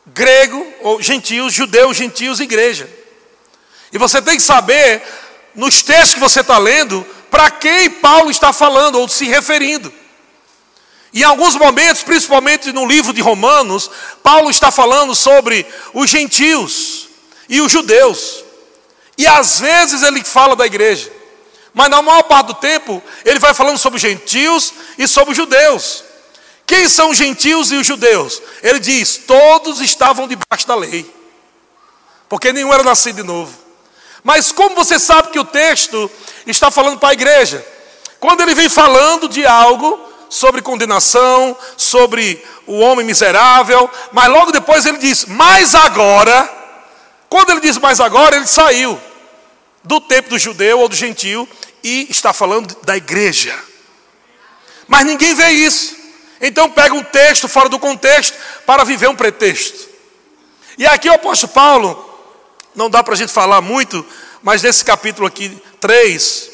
grego, 0.07 0.67
ou 0.81 1.01
gentios, 1.01 1.53
judeus, 1.53 1.97
gentios 1.97 2.41
e 2.41 2.43
igreja. 2.43 2.91
E 3.93 3.99
você 3.99 4.21
tem 4.21 4.37
que 4.37 4.43
saber 4.43 5.03
nos 5.55 5.83
textos 5.83 6.15
que 6.15 6.21
você 6.21 6.41
está 6.41 6.59
lendo, 6.59 7.07
para 7.31 7.51
quem 7.51 7.91
Paulo 7.91 8.31
está 8.31 8.53
falando 8.53 8.99
ou 8.99 9.09
se 9.09 9.25
referindo. 9.25 9.93
Em 11.13 11.23
alguns 11.23 11.55
momentos, 11.55 12.03
principalmente 12.03 12.73
no 12.73 12.87
livro 12.87 13.13
de 13.13 13.21
Romanos, 13.21 13.91
Paulo 14.23 14.51
está 14.51 14.71
falando 14.71 15.15
sobre 15.15 15.67
os 15.95 16.09
gentios 16.11 17.09
e 17.49 17.61
os 17.61 17.73
judeus. 17.73 18.45
E 19.17 19.27
às 19.27 19.59
vezes 19.59 20.03
ele 20.03 20.23
fala 20.23 20.55
da 20.55 20.67
igreja. 20.67 21.11
Mas 21.73 21.91
na 21.91 22.03
maior 22.03 22.23
parte 22.25 22.49
do 22.49 22.55
tempo, 22.55 23.03
ele 23.25 23.39
vai 23.39 23.55
falando 23.55 23.79
sobre 23.79 23.97
os 23.97 24.03
gentios 24.03 24.73
e 24.99 25.09
sobre 25.09 25.33
os 25.33 25.37
judeus. 25.37 26.05
Quem 26.67 26.87
são 26.89 27.11
os 27.11 27.17
gentios 27.17 27.73
e 27.73 27.77
os 27.77 27.87
judeus? 27.87 28.43
Ele 28.63 28.79
diz: 28.79 29.17
todos 29.27 29.81
estavam 29.81 30.29
debaixo 30.29 30.67
da 30.67 30.75
lei, 30.75 31.11
porque 32.29 32.53
nenhum 32.53 32.73
era 32.73 32.83
nascido 32.83 33.17
de 33.17 33.23
novo. 33.23 33.57
Mas 34.23 34.53
como 34.53 34.75
você 34.75 34.99
sabe 34.99 35.31
que 35.31 35.39
o 35.39 35.45
texto 35.45 36.11
está 36.47 36.71
falando 36.71 36.99
para 36.99 37.11
a 37.11 37.13
igreja? 37.15 37.65
Quando 38.21 38.43
ele 38.43 38.55
vem 38.55 38.69
falando 38.69 39.29
de 39.29 39.47
algo 39.47 40.08
sobre 40.29 40.63
condenação, 40.63 41.57
sobre 41.77 42.45
o 42.67 42.79
homem 42.79 43.05
miserável, 43.05 43.91
mas 44.13 44.29
logo 44.29 44.53
depois 44.53 44.87
ele 44.87 44.99
diz: 44.99 45.25
Mas 45.27 45.75
agora, 45.75 46.49
quando 47.29 47.51
ele 47.51 47.61
diz 47.61 47.79
mais 47.79 48.01
agora, 48.01 48.37
ele 48.37 48.47
saiu 48.47 49.01
do 49.83 50.01
tempo 50.01 50.31
do 50.31 50.39
judeu 50.39 50.81
ou 50.81 50.89
do 50.89 50.95
gentio 50.95 51.49
e 51.83 52.07
está 52.11 52.33
falando 52.33 52.77
da 52.83 52.97
igreja. 52.97 53.59
Mas 54.87 55.05
ninguém 55.05 55.35
vê 55.35 55.51
isso. 55.51 55.97
Então 56.41 56.71
pega 56.71 56.95
um 56.95 57.03
texto 57.03 57.49
fora 57.49 57.69
do 57.69 57.79
contexto 57.79 58.37
para 58.65 58.85
viver 58.85 59.09
um 59.09 59.17
pretexto. 59.17 59.89
E 60.77 60.87
aqui 60.87 61.09
o 61.09 61.15
apóstolo 61.15 61.53
Paulo, 61.53 62.21
não 62.75 62.89
dá 62.89 63.03
para 63.03 63.15
a 63.15 63.17
gente 63.17 63.33
falar 63.33 63.61
muito, 63.61 64.05
mas 64.43 64.63
nesse 64.63 64.85
capítulo 64.85 65.27
aqui 65.27 65.61
3, 65.81 66.51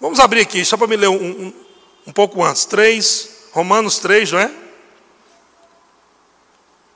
vamos 0.00 0.20
abrir 0.20 0.40
aqui, 0.40 0.64
só 0.64 0.76
para 0.76 0.86
me 0.86 0.96
ler 0.96 1.08
um, 1.08 1.16
um, 1.16 1.54
um 2.08 2.12
pouco 2.12 2.42
antes. 2.42 2.64
3, 2.64 3.28
Romanos 3.52 3.98
3, 3.98 4.32
não 4.32 4.38
é? 4.38 4.46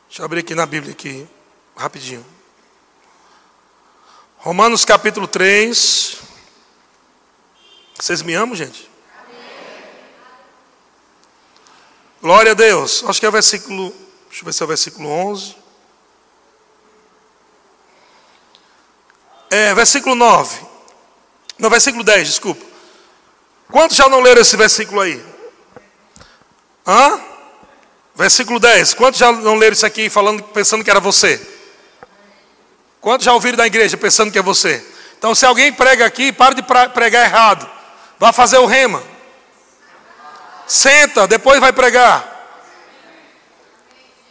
Deixa 0.09 0.23
eu 0.23 0.25
abrir 0.25 0.41
aqui 0.41 0.55
na 0.55 0.65
Bíblia 0.65 0.93
aqui, 0.93 1.29
rapidinho. 1.77 2.25
Romanos 4.39 4.87
capítulo 4.87 5.29
3. 5.29 6.17
Vocês 7.99 8.23
me 8.23 8.33
amam, 8.33 8.57
gente? 8.57 8.91
Glória 12.23 12.53
a 12.53 12.55
Deus. 12.55 13.05
Acho 13.07 13.21
que 13.21 13.27
é 13.27 13.29
o 13.29 13.33
versículo. 13.33 13.91
Deixa 14.29 14.43
eu 14.43 14.47
ver 14.47 14.53
se 14.55 14.63
é 14.63 14.65
o 14.65 14.69
versículo 14.69 15.09
11. 15.11 15.57
É, 19.51 19.75
versículo 19.75 20.15
9. 20.15 20.67
Não, 21.59 21.69
versículo 21.69 22.03
10, 22.03 22.29
desculpa. 22.29 22.72
Quantos 23.73 23.97
já 23.97 24.07
não 24.07 24.21
leram 24.21 24.43
esse 24.43 24.55
versículo 24.55 25.01
aí? 25.01 25.25
Hã? 26.87 27.19
Versículo 28.15 28.61
10. 28.61 28.93
Quantos 28.93 29.19
já 29.19 29.33
não 29.33 29.55
leram 29.55 29.73
isso 29.73 29.87
aqui 29.87 30.11
falando, 30.11 30.43
pensando 30.43 30.85
que 30.85 30.91
era 30.91 31.01
você? 31.01 31.41
Quantos 33.01 33.25
já 33.25 33.33
ouviram 33.33 33.57
da 33.57 33.67
igreja 33.67 33.97
pensando 33.97 34.31
que 34.31 34.39
é 34.39 34.43
você? 34.43 34.87
Então, 35.19 35.35
se 35.35 35.47
alguém 35.47 35.73
prega 35.73 36.05
aqui, 36.05 36.31
pare 36.33 36.55
de 36.55 36.63
pregar 36.63 37.25
errado. 37.25 37.69
Vá 38.19 38.31
fazer 38.31 38.59
o 38.59 38.67
rema. 38.67 39.03
Senta, 40.67 41.27
depois 41.27 41.59
vai 41.59 41.73
pregar. 41.73 42.29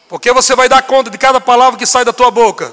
Porque 0.08 0.32
você 0.32 0.56
vai 0.56 0.70
dar 0.70 0.84
conta 0.84 1.10
de 1.10 1.18
cada 1.18 1.42
palavra 1.42 1.80
que 1.80 1.86
sai 1.88 2.06
da 2.06 2.14
tua 2.14 2.30
boca. 2.30 2.72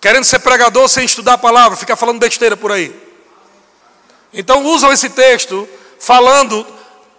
Querendo 0.00 0.24
ser 0.24 0.38
pregador 0.38 0.88
sem 0.88 1.04
estudar 1.04 1.34
a 1.34 1.38
palavra, 1.38 1.76
fica 1.76 1.96
falando 1.96 2.18
besteira 2.18 2.56
por 2.56 2.72
aí. 2.72 3.05
Então 4.32 4.64
usam 4.64 4.92
esse 4.92 5.10
texto 5.10 5.68
falando 5.98 6.66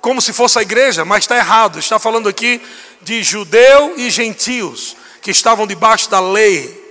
como 0.01 0.21
se 0.21 0.31
fosse 0.31 0.57
a 0.59 0.61
igreja, 0.61 1.03
mas 1.03 1.23
está 1.23 1.35
errado. 1.35 1.79
Está 1.79 1.99
falando 1.99 2.29
aqui 2.29 2.61
de 3.01 3.21
judeu 3.23 3.95
e 3.97 4.09
gentios 4.09 4.95
que 5.21 5.31
estavam 5.31 5.67
debaixo 5.67 6.09
da 6.09 6.19
lei. 6.19 6.85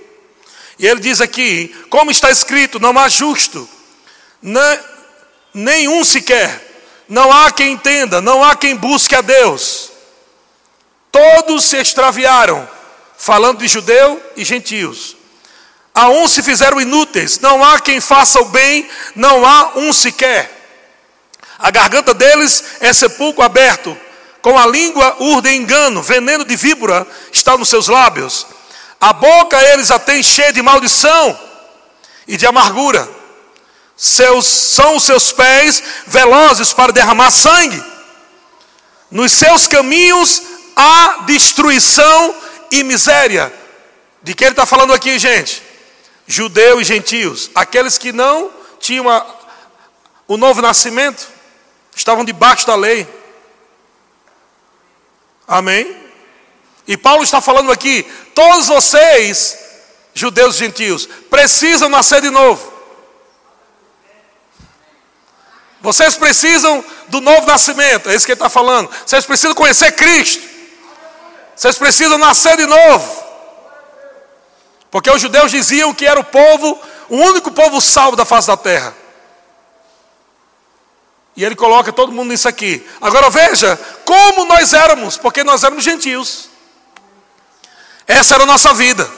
E 0.77 0.85
ele 0.85 0.99
diz 0.99 1.19
aqui: 1.19 1.75
como 1.89 2.11
está 2.11 2.29
escrito, 2.29 2.79
não 2.79 2.97
há 2.97 3.09
justo, 3.09 3.67
nenhum 5.53 6.03
sequer, 6.03 6.83
não 7.09 7.31
há 7.31 7.51
quem 7.51 7.73
entenda, 7.73 8.21
não 8.21 8.43
há 8.43 8.55
quem 8.55 8.75
busque 8.75 9.15
a 9.15 9.21
Deus. 9.21 9.91
Todos 11.11 11.63
se 11.65 11.77
extraviaram, 11.77 12.69
falando 13.17 13.57
de 13.57 13.67
judeu 13.67 14.21
e 14.35 14.45
gentios. 14.45 15.16
A 15.97 16.09
uns 16.09 16.29
se 16.29 16.43
fizeram 16.43 16.79
inúteis, 16.79 17.39
não 17.39 17.65
há 17.65 17.79
quem 17.79 17.99
faça 17.99 18.39
o 18.39 18.45
bem, 18.45 18.87
não 19.15 19.43
há 19.43 19.71
um 19.77 19.91
sequer. 19.91 20.47
A 21.57 21.71
garganta 21.71 22.13
deles 22.13 22.63
é 22.79 22.93
sepulcro 22.93 23.41
aberto, 23.41 23.97
com 24.39 24.59
a 24.59 24.67
língua 24.67 25.17
urde 25.19 25.49
engano, 25.55 26.03
veneno 26.03 26.45
de 26.45 26.55
víbora 26.55 27.07
está 27.33 27.57
nos 27.57 27.69
seus 27.69 27.87
lábios. 27.87 28.45
A 29.01 29.11
boca 29.11 29.59
eles 29.73 29.89
a 29.89 29.97
têm 29.97 30.21
cheia 30.21 30.53
de 30.53 30.61
maldição 30.61 31.35
e 32.27 32.37
de 32.37 32.45
amargura. 32.45 33.09
Seus, 33.95 34.45
são 34.45 34.97
os 34.97 35.03
seus 35.03 35.31
pés 35.31 35.81
velozes 36.05 36.73
para 36.73 36.93
derramar 36.93 37.31
sangue. 37.31 37.83
Nos 39.09 39.31
seus 39.31 39.65
caminhos 39.65 40.43
há 40.75 41.23
destruição 41.25 42.35
e 42.69 42.83
miséria. 42.83 43.51
De 44.21 44.35
que 44.35 44.43
ele 44.43 44.51
está 44.51 44.67
falando 44.67 44.93
aqui, 44.93 45.17
gente? 45.17 45.65
Judeus 46.27 46.81
e 46.81 46.83
gentios, 46.83 47.49
aqueles 47.55 47.97
que 47.97 48.11
não 48.11 48.51
tinham 48.79 49.09
a, 49.09 49.25
o 50.27 50.35
novo 50.35 50.61
nascimento, 50.61 51.25
estavam 51.95 52.25
debaixo 52.25 52.67
da 52.67 52.75
lei. 52.75 53.07
Amém? 55.47 55.95
E 56.85 56.97
Paulo 56.97 57.23
está 57.23 57.39
falando 57.39 57.71
aqui: 57.71 58.03
todos 58.35 58.67
vocês, 58.67 59.57
judeus 60.13 60.55
e 60.55 60.59
gentios, 60.59 61.07
precisam 61.29 61.87
nascer 61.87 62.21
de 62.21 62.29
novo. 62.29 62.73
Vocês 65.79 66.15
precisam 66.15 66.83
do 67.07 67.21
novo 67.21 67.47
nascimento, 67.47 68.09
é 68.09 68.15
isso 68.15 68.25
que 68.25 68.33
ele 68.33 68.37
está 68.37 68.49
falando. 68.49 68.89
Vocês 69.05 69.25
precisam 69.25 69.55
conhecer 69.55 69.93
Cristo. 69.93 70.43
Vocês 71.55 71.77
precisam 71.77 72.17
nascer 72.17 72.57
de 72.57 72.65
novo. 72.65 73.16
Porque 74.89 75.09
os 75.09 75.21
judeus 75.21 75.51
diziam 75.51 75.93
que 75.93 76.05
era 76.05 76.19
o 76.19 76.23
povo, 76.23 76.79
o 77.09 77.17
único 77.17 77.51
povo 77.51 77.81
salvo 77.81 78.15
da 78.15 78.25
face 78.25 78.47
da 78.47 78.57
terra. 78.57 78.95
E 81.35 81.45
ele 81.45 81.55
coloca 81.55 81.93
todo 81.93 82.11
mundo 82.11 82.29
nisso 82.29 82.47
aqui. 82.47 82.85
Agora 82.99 83.29
veja 83.29 83.77
como 84.03 84.45
nós 84.45 84.73
éramos, 84.73 85.17
porque 85.17 85.43
nós 85.43 85.63
éramos 85.63 85.83
gentios. 85.83 86.49
Essa 88.07 88.35
era 88.35 88.43
a 88.43 88.47
nossa 88.47 88.73
vida. 88.73 89.09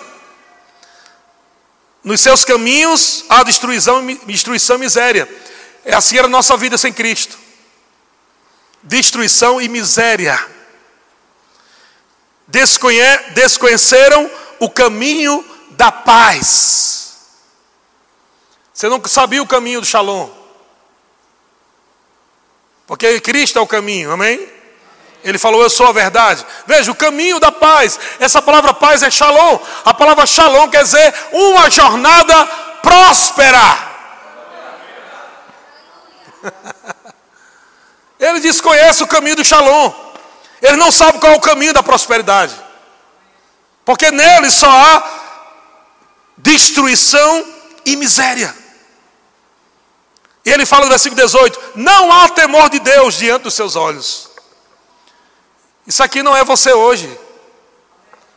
Nos 2.04 2.20
seus 2.20 2.44
caminhos 2.44 3.24
há 3.30 3.44
destruição, 3.44 4.06
destruição 4.26 4.76
e 4.76 4.80
miséria. 4.80 5.30
É 5.86 5.94
assim 5.94 6.18
era 6.18 6.28
a 6.28 6.30
nossa 6.30 6.58
vida 6.58 6.78
sem 6.78 6.92
Cristo. 6.92 7.38
Destruição 8.84 9.62
e 9.62 9.70
miséria. 9.70 10.46
Desconhe 12.48 13.18
desconheceram 13.34 14.30
o 14.60 14.70
caminho 14.70 15.46
da 15.80 15.92
paz. 15.94 17.14
Você 18.74 18.90
não 18.90 19.02
sabia 19.06 19.42
o 19.42 19.48
caminho 19.48 19.80
do 19.80 19.88
Shalom. 19.88 20.30
Porque 22.86 23.22
Cristo 23.22 23.58
é 23.58 23.62
o 23.62 23.68
caminho, 23.68 24.12
amém? 24.12 24.46
Ele 25.24 25.38
falou, 25.38 25.62
eu 25.62 25.70
sou 25.70 25.88
a 25.88 25.94
verdade. 25.94 26.46
Veja, 26.68 26.92
o 26.92 26.96
caminho 26.96 27.40
da 27.40 27.50
paz. 27.50 27.98
Essa 28.20 28.42
palavra 28.42 28.74
paz 28.74 29.04
é 29.04 29.12
shalom. 29.12 29.60
A 29.86 29.94
palavra 29.94 30.26
shalom 30.26 30.70
quer 30.70 30.84
dizer 30.84 31.14
uma 31.32 31.70
jornada 31.70 32.46
próspera. 32.82 33.90
Ele 38.20 38.40
desconhece 38.40 39.04
o 39.04 39.08
caminho 39.08 39.36
do 39.38 39.46
shalom. 39.46 39.94
Ele 40.62 40.78
não 40.78 40.92
sabe 40.92 41.20
qual 41.20 41.34
é 41.34 41.36
o 41.36 41.42
caminho 41.42 41.74
da 41.74 41.84
prosperidade. 41.84 42.56
Porque 43.86 44.10
nele 44.12 44.50
só 44.50 44.70
há 44.70 45.19
destruição 46.40 47.46
e 47.86 47.96
miséria. 47.96 48.56
E 50.46 50.52
ele 50.52 50.66
fala 50.66 50.86
no 50.86 50.90
versículo 50.90 51.22
18: 51.22 51.60
Não 51.76 52.12
há 52.12 52.30
temor 52.30 52.70
de 52.70 52.80
Deus 52.80 53.18
diante 53.18 53.44
dos 53.44 53.54
seus 53.54 53.76
olhos. 53.76 54.30
Isso 55.86 56.04
aqui 56.04 56.24
não 56.24 56.36
é 56.36 56.44
você 56.44 56.72
hoje. 56.72 57.10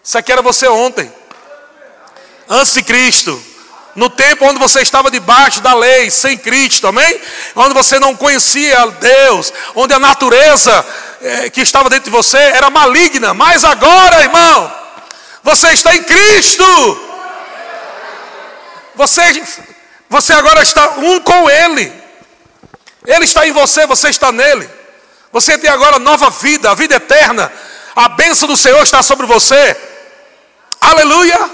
Isso 0.03 0.19
aqui 0.19 0.33
era 0.33 0.43
você 0.43 0.67
ontem. 0.69 1.13
Antes 2.49 2.75
de 2.75 2.83
Cristo. 2.83 3.43
No 3.95 4.09
tempo 4.09 4.47
onde 4.47 4.59
você 4.59 4.81
estava 4.81 5.11
debaixo 5.11 5.61
da 5.61 5.75
lei, 5.75 6.11
sem 6.11 6.39
Cristo, 6.39 6.87
amém? 6.87 7.21
Onde 7.55 7.75
você 7.75 7.99
não 7.99 8.17
conhecia 8.17 8.87
Deus, 8.87 9.53
onde 9.75 9.93
a 9.93 9.99
natureza 9.99 10.87
eh, 11.21 11.51
que 11.51 11.61
estava 11.61 11.91
dentro 11.91 12.07
de 12.07 12.11
você 12.11 12.39
era 12.39 12.71
maligna, 12.71 13.35
mas 13.35 13.65
agora, 13.65 14.23
irmão, 14.23 14.75
você 15.43 15.73
está 15.73 15.95
em 15.95 16.03
Cristo. 16.05 16.65
Você, 18.95 19.43
Você 20.09 20.33
agora 20.33 20.63
está 20.63 20.91
um 20.99 21.21
com 21.21 21.51
Ele. 21.51 22.03
Ele 23.07 23.25
está 23.25 23.47
em 23.47 23.53
você, 23.53 23.87
você 23.87 24.11
está 24.11 24.31
nele. 24.31 24.69
Você 25.33 25.59
tem 25.59 25.71
agora 25.71 25.99
nova 25.99 26.31
vida, 26.31 26.71
a 26.71 26.75
vida 26.75 26.95
eterna. 26.97 27.53
A 27.97 28.09
bênção 28.09 28.49
do 28.49 28.57
Senhor 28.57 28.83
está 28.83 29.03
sobre 29.03 29.27
você. 29.27 29.77
Aleluia. 30.81 31.39
Olha 31.39 31.51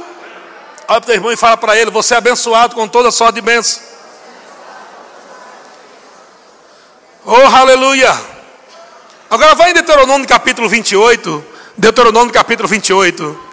para 0.87 0.97
o 0.97 1.01
teu 1.01 1.15
irmão 1.15 1.33
e 1.33 1.37
fala 1.37 1.57
para 1.57 1.77
ele: 1.77 1.91
Você 1.91 2.15
é 2.15 2.19
abençoado 2.19 2.75
com 2.75 2.87
toda 2.87 3.11
sorte 3.11 3.37
de 3.37 3.41
bênção. 3.41 3.83
Oh, 7.25 7.35
aleluia. 7.35 8.15
Agora 9.31 9.55
vai 9.55 9.71
em 9.71 9.75
Deuteronômio 9.75 10.27
capítulo 10.27 10.69
28. 10.69 11.45
Deuteronômio 11.77 12.33
capítulo 12.33 12.69
28. 12.69 13.48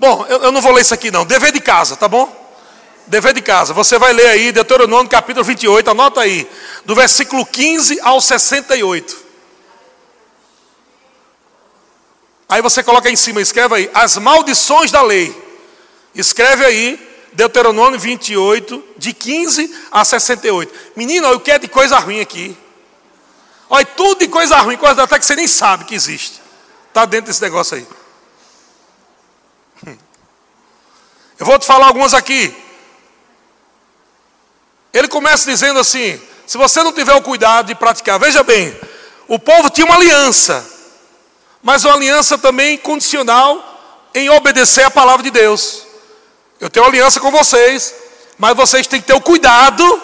Bom, 0.00 0.24
eu, 0.30 0.44
eu, 0.44 0.50
não 0.50 0.62
vou 0.62 0.72
ler 0.72 0.80
isso 0.80 0.94
aqui 0.94 1.10
não. 1.10 1.26
Dever 1.26 1.52
de 1.52 1.60
casa, 1.60 1.94
tá 1.94 2.08
bom? 2.08 2.34
Dever 3.06 3.34
de 3.34 3.42
casa. 3.42 3.74
Você 3.74 3.98
vai 3.98 4.14
ler 4.14 4.28
aí 4.28 4.50
Deuteronômio 4.50 5.10
capítulo 5.10 5.44
28, 5.44 5.90
anota 5.90 6.22
aí. 6.22 6.48
Do 6.86 6.94
versículo 6.94 7.44
15 7.44 8.00
ao 8.00 8.18
68. 8.18 9.14
Aí 12.48 12.62
você 12.62 12.82
coloca 12.82 13.08
aí 13.08 13.12
em 13.12 13.16
cima, 13.16 13.42
escreve 13.42 13.74
aí. 13.74 13.90
As 13.92 14.16
maldições 14.16 14.90
da 14.90 15.02
lei. 15.02 15.36
Escreve 16.14 16.64
aí. 16.64 17.08
Deuteronômio 17.34 18.00
28, 18.00 18.82
de 18.96 19.12
15 19.12 19.70
a 19.92 20.02
68. 20.02 20.72
Menino, 20.96 21.28
eu 21.28 21.40
quero 21.40 21.60
de 21.60 21.68
coisa 21.68 21.98
ruim 21.98 22.20
aqui. 22.20 22.56
Olha, 23.68 23.84
tudo 23.84 24.20
de 24.20 24.28
coisa 24.28 24.56
ruim, 24.56 24.78
coisa 24.78 25.02
até 25.02 25.18
que 25.18 25.26
você 25.26 25.36
nem 25.36 25.46
sabe 25.46 25.84
que 25.84 25.94
existe. 25.94 26.40
Está 26.88 27.04
dentro 27.04 27.26
desse 27.26 27.42
negócio 27.42 27.76
aí. 27.76 27.86
Eu 31.40 31.46
vou 31.46 31.58
te 31.58 31.64
falar 31.64 31.86
algumas 31.86 32.12
aqui. 32.12 32.54
Ele 34.92 35.08
começa 35.08 35.50
dizendo 35.50 35.80
assim: 35.80 36.20
se 36.46 36.58
você 36.58 36.82
não 36.82 36.92
tiver 36.92 37.14
o 37.14 37.22
cuidado 37.22 37.68
de 37.68 37.74
praticar, 37.74 38.20
veja 38.20 38.42
bem, 38.42 38.78
o 39.26 39.38
povo 39.38 39.70
tinha 39.70 39.86
uma 39.86 39.96
aliança, 39.96 40.68
mas 41.62 41.82
uma 41.82 41.94
aliança 41.94 42.36
também 42.36 42.76
condicional 42.76 44.10
em 44.14 44.28
obedecer 44.28 44.84
a 44.84 44.90
palavra 44.90 45.22
de 45.22 45.30
Deus. 45.30 45.86
Eu 46.60 46.68
tenho 46.68 46.84
aliança 46.84 47.18
com 47.18 47.30
vocês, 47.30 47.94
mas 48.36 48.54
vocês 48.54 48.86
têm 48.86 49.00
que 49.00 49.06
ter 49.06 49.14
o 49.14 49.20
cuidado 49.22 50.02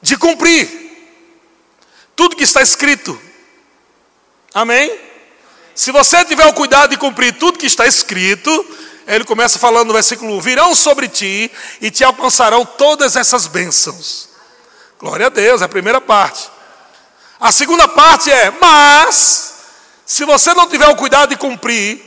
de 0.00 0.16
cumprir 0.16 0.66
tudo 2.16 2.34
que 2.34 2.44
está 2.44 2.62
escrito. 2.62 3.20
Amém? 4.54 4.90
Se 5.74 5.92
você 5.92 6.24
tiver 6.24 6.46
o 6.46 6.54
cuidado 6.54 6.90
de 6.90 6.96
cumprir 6.96 7.36
tudo 7.36 7.58
que 7.58 7.66
está 7.66 7.86
escrito, 7.86 8.50
ele 9.14 9.24
começa 9.24 9.58
falando 9.58 9.88
no 9.88 9.94
versículo 9.94 10.36
1: 10.36 10.40
Virão 10.40 10.74
sobre 10.74 11.08
ti 11.08 11.50
e 11.80 11.90
te 11.90 12.04
alcançarão 12.04 12.64
todas 12.64 13.16
essas 13.16 13.46
bênçãos. 13.46 14.28
Glória 14.98 15.26
a 15.26 15.30
Deus, 15.30 15.62
é 15.62 15.64
a 15.64 15.68
primeira 15.68 16.00
parte. 16.00 16.50
A 17.40 17.50
segunda 17.50 17.88
parte 17.88 18.30
é: 18.30 18.50
Mas, 18.60 19.54
se 20.04 20.24
você 20.26 20.52
não 20.52 20.68
tiver 20.68 20.88
o 20.88 20.96
cuidado 20.96 21.30
de 21.30 21.36
cumprir, 21.36 22.04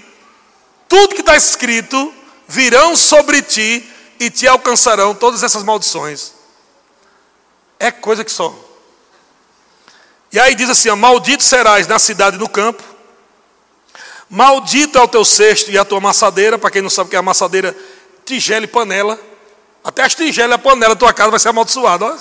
tudo 0.87 1.15
que 1.15 1.21
está 1.21 1.35
escrito, 1.35 2.13
virão 2.47 2.95
sobre 2.95 3.41
ti 3.41 3.89
e 4.19 4.29
te 4.29 4.47
alcançarão 4.47 5.15
todas 5.15 5.41
essas 5.41 5.63
maldições. 5.63 6.33
É 7.79 7.89
coisa 7.89 8.23
que 8.23 8.31
só. 8.31 8.53
E 10.31 10.39
aí 10.39 10.53
diz 10.53 10.69
assim: 10.69 10.91
Maldito 10.91 11.41
serás 11.41 11.87
na 11.87 11.97
cidade 11.97 12.35
e 12.35 12.39
no 12.39 12.47
campo, 12.47 12.83
Maldito 14.31 14.97
é 14.97 15.01
o 15.01 15.07
teu 15.09 15.25
cesto 15.25 15.69
e 15.69 15.77
a 15.77 15.83
tua 15.83 15.97
amassadeira. 15.97 16.57
Para 16.57 16.71
quem 16.71 16.81
não 16.81 16.89
sabe 16.89 17.07
o 17.07 17.09
que 17.09 17.17
é 17.17 17.19
amassadeira, 17.19 17.75
tigela 18.23 18.63
e 18.63 18.67
panela. 18.67 19.19
Até 19.83 20.03
as 20.03 20.15
tigelas 20.15 20.51
e 20.51 20.55
a 20.55 20.57
panela 20.57 20.95
da 20.95 20.99
tua 20.99 21.11
casa 21.11 21.29
vai 21.29 21.39
ser 21.39 21.49
amaldiçoada. 21.49 22.17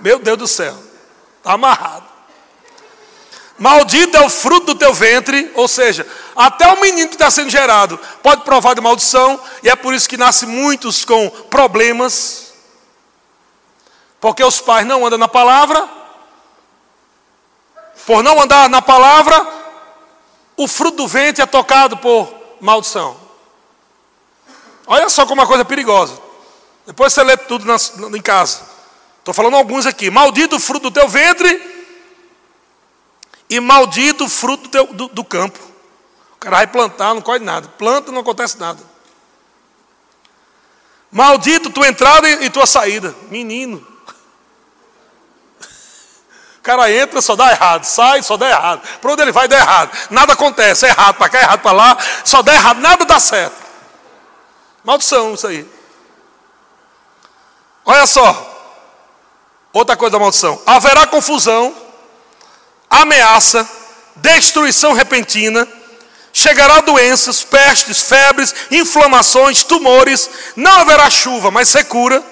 Meu 0.00 0.18
Deus 0.18 0.36
do 0.36 0.48
céu. 0.48 0.76
Está 1.38 1.52
amarrado. 1.52 2.12
Maldito 3.56 4.16
é 4.16 4.20
o 4.26 4.28
fruto 4.28 4.74
do 4.74 4.74
teu 4.74 4.92
ventre, 4.92 5.52
ou 5.54 5.68
seja, 5.68 6.04
até 6.34 6.66
o 6.66 6.80
menino 6.80 7.08
que 7.08 7.14
está 7.14 7.30
sendo 7.30 7.48
gerado 7.48 7.96
pode 8.20 8.42
provar 8.42 8.74
de 8.74 8.80
maldição, 8.80 9.38
e 9.62 9.68
é 9.68 9.76
por 9.76 9.94
isso 9.94 10.08
que 10.08 10.16
nasce 10.16 10.46
muitos 10.46 11.04
com 11.04 11.30
problemas, 11.48 12.52
porque 14.20 14.42
os 14.42 14.60
pais 14.60 14.84
não 14.84 15.06
andam 15.06 15.18
na 15.18 15.28
palavra, 15.28 15.88
por 18.04 18.20
não 18.24 18.42
andar 18.42 18.68
na 18.68 18.82
palavra, 18.82 19.61
o 20.56 20.68
fruto 20.68 20.98
do 20.98 21.08
ventre 21.08 21.42
é 21.42 21.46
tocado 21.46 21.96
por 21.96 22.32
maldição. 22.60 23.16
Olha 24.86 25.08
só 25.08 25.24
como 25.26 25.40
uma 25.40 25.46
coisa 25.46 25.64
perigosa. 25.64 26.20
Depois 26.86 27.12
você 27.12 27.22
lê 27.22 27.36
tudo 27.36 27.64
na, 27.64 27.76
em 28.16 28.20
casa. 28.20 28.62
Estou 29.18 29.32
falando 29.32 29.56
alguns 29.56 29.86
aqui. 29.86 30.10
Maldito 30.10 30.56
o 30.56 30.60
fruto 30.60 30.90
do 30.90 30.94
teu 30.94 31.08
ventre 31.08 31.70
e 33.48 33.60
maldito 33.60 34.24
o 34.24 34.28
fruto 34.28 34.64
do, 34.64 34.68
teu, 34.68 34.86
do, 34.86 35.08
do 35.08 35.24
campo. 35.24 35.58
O 36.34 36.36
cara 36.36 36.56
vai 36.56 36.66
plantar, 36.66 37.14
não 37.14 37.22
colhe 37.22 37.44
nada. 37.44 37.68
Planta, 37.68 38.10
não 38.10 38.20
acontece 38.20 38.58
nada. 38.58 38.82
Maldito 41.10 41.70
tua 41.70 41.88
entrada 41.88 42.28
e 42.28 42.50
tua 42.50 42.66
saída. 42.66 43.14
Menino. 43.30 43.86
Cara 46.72 46.90
entra, 46.90 47.20
só 47.20 47.36
dá 47.36 47.50
errado, 47.50 47.84
sai, 47.84 48.22
só 48.22 48.34
dá 48.38 48.48
errado. 48.48 48.80
Para 48.98 49.12
onde 49.12 49.20
ele 49.20 49.30
vai, 49.30 49.46
dá 49.46 49.58
errado. 49.58 49.90
Nada 50.08 50.32
acontece, 50.32 50.86
é 50.86 50.88
errado 50.88 51.16
para 51.16 51.28
cá, 51.28 51.38
é 51.38 51.42
errado 51.42 51.60
para 51.60 51.72
lá, 51.72 51.98
só 52.24 52.40
dá 52.40 52.54
errado, 52.54 52.80
nada 52.80 53.04
dá 53.04 53.20
certo. 53.20 53.54
Maldição 54.82 55.34
isso 55.34 55.46
aí. 55.46 55.68
Olha 57.84 58.06
só. 58.06 58.48
Outra 59.70 59.98
coisa 59.98 60.12
da 60.12 60.18
maldição. 60.18 60.62
Haverá 60.64 61.06
confusão, 61.06 61.74
ameaça, 62.88 63.68
destruição 64.16 64.94
repentina, 64.94 65.68
chegará 66.32 66.80
doenças, 66.80 67.44
pestes, 67.44 68.00
febres, 68.00 68.54
inflamações, 68.70 69.62
tumores, 69.62 70.30
não 70.56 70.72
haverá 70.80 71.10
chuva, 71.10 71.50
mas 71.50 71.68
secura 71.68 72.24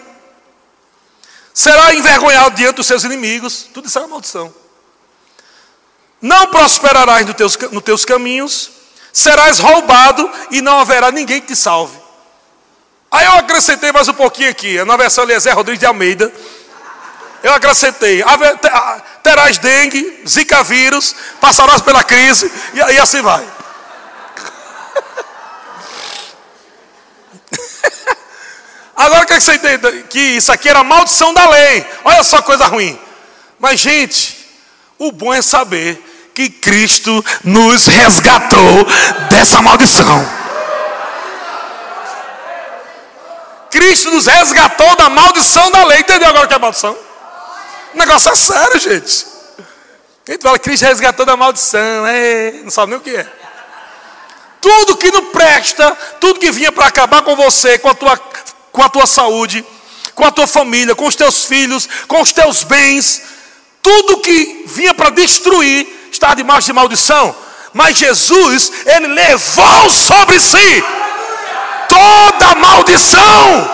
será 1.60 1.94
envergonhado 1.94 2.56
diante 2.56 2.76
dos 2.76 2.86
seus 2.86 3.04
inimigos, 3.04 3.68
tudo 3.74 3.86
isso 3.86 3.98
é 3.98 4.00
uma 4.00 4.08
maldição. 4.08 4.52
Não 6.18 6.46
prosperarás 6.46 7.26
nos 7.26 7.36
teus, 7.36 7.58
teus 7.84 8.04
caminhos, 8.06 8.70
serás 9.12 9.58
roubado 9.58 10.30
e 10.50 10.62
não 10.62 10.80
haverá 10.80 11.10
ninguém 11.10 11.38
que 11.38 11.48
te 11.48 11.56
salve. 11.56 11.98
Aí 13.10 13.26
eu 13.26 13.32
acrescentei 13.32 13.92
mais 13.92 14.08
um 14.08 14.14
pouquinho 14.14 14.48
aqui, 14.48 14.82
na 14.84 14.96
versão 14.96 15.24
Eliezer 15.24 15.54
Rodrigues 15.54 15.80
de 15.80 15.84
Almeida. 15.84 16.32
Eu 17.42 17.52
acrescentei: 17.52 18.24
terás 19.22 19.58
dengue, 19.58 20.22
zika 20.26 20.62
vírus, 20.62 21.14
passarás 21.42 21.82
pela 21.82 22.02
crise, 22.02 22.50
e, 22.72 22.78
e 22.94 22.98
assim 22.98 23.20
vai. 23.20 23.46
Agora 29.00 29.24
que 29.24 29.40
você 29.40 29.54
entende 29.54 30.04
que 30.10 30.20
isso 30.20 30.52
aqui 30.52 30.68
era 30.68 30.84
maldição 30.84 31.32
da 31.32 31.48
lei. 31.48 31.86
Olha 32.04 32.22
só 32.22 32.42
coisa 32.42 32.66
ruim. 32.66 32.98
Mas, 33.58 33.80
gente, 33.80 34.36
o 34.98 35.10
bom 35.10 35.32
é 35.32 35.40
saber 35.40 36.30
que 36.34 36.50
Cristo 36.50 37.24
nos 37.42 37.86
resgatou 37.86 38.86
dessa 39.30 39.62
maldição. 39.62 40.22
Cristo 43.70 44.10
nos 44.10 44.26
resgatou 44.26 44.94
da 44.96 45.08
maldição 45.08 45.70
da 45.70 45.82
lei. 45.84 46.00
Entendeu 46.00 46.28
agora 46.28 46.44
o 46.44 46.48
que 46.48 46.54
é 46.54 46.58
maldição? 46.58 46.94
O 47.94 47.98
negócio 47.98 48.30
é 48.30 48.36
sério, 48.36 48.78
gente. 48.78 49.26
Quem 50.26 50.38
fala 50.38 50.58
Cristo 50.58 50.84
resgatou 50.84 51.24
da 51.24 51.38
maldição, 51.38 52.06
é, 52.06 52.52
não 52.62 52.70
sabe 52.70 52.90
nem 52.90 52.98
o 52.98 53.02
que 53.02 53.16
é. 53.16 53.26
Tudo 54.60 54.98
que 54.98 55.10
não 55.10 55.24
presta, 55.26 55.96
tudo 56.20 56.38
que 56.38 56.50
vinha 56.50 56.70
para 56.70 56.86
acabar 56.86 57.22
com 57.22 57.34
você, 57.34 57.78
com 57.78 57.88
a 57.88 57.94
tua 57.94 58.20
com 58.72 58.82
a 58.82 58.88
tua 58.88 59.06
saúde, 59.06 59.64
com 60.14 60.24
a 60.24 60.30
tua 60.30 60.46
família, 60.46 60.94
com 60.94 61.06
os 61.06 61.16
teus 61.16 61.44
filhos, 61.44 61.88
com 62.06 62.20
os 62.20 62.32
teus 62.32 62.62
bens, 62.64 63.22
tudo 63.82 64.18
que 64.18 64.64
vinha 64.66 64.94
para 64.94 65.10
destruir 65.10 66.10
está 66.12 66.34
debaixo 66.34 66.66
de 66.66 66.72
maldição. 66.72 67.34
Mas 67.72 67.96
Jesus, 67.96 68.72
Ele 68.84 69.06
levou 69.08 69.90
sobre 69.90 70.38
si 70.40 70.84
toda 71.88 72.54
maldição, 72.56 73.70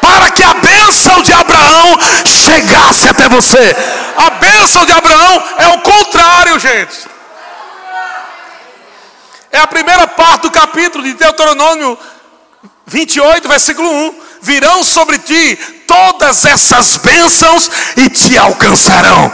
para 0.00 0.30
que 0.30 0.42
a 0.42 0.54
bênção 0.54 1.22
de 1.22 1.32
Abraão 1.32 1.98
chegasse 2.26 3.08
até 3.08 3.28
você. 3.28 3.76
A 4.16 4.30
bênção 4.30 4.84
de 4.84 4.92
Abraão 4.92 5.42
é 5.58 5.68
o 5.68 5.80
contrário, 5.80 6.58
gente. 6.58 7.12
É 9.50 9.58
a 9.58 9.66
primeira 9.66 10.06
parte 10.06 10.42
do 10.42 10.50
capítulo 10.50 11.04
de 11.04 11.12
Deuteronômio 11.12 11.98
28, 12.86 13.48
versículo 13.48 13.88
1: 13.88 14.14
Virão 14.42 14.82
sobre 14.82 15.18
ti 15.18 15.58
todas 15.86 16.44
essas 16.44 16.96
bênçãos 16.96 17.70
e 17.96 18.08
te 18.08 18.36
alcançarão. 18.36 19.32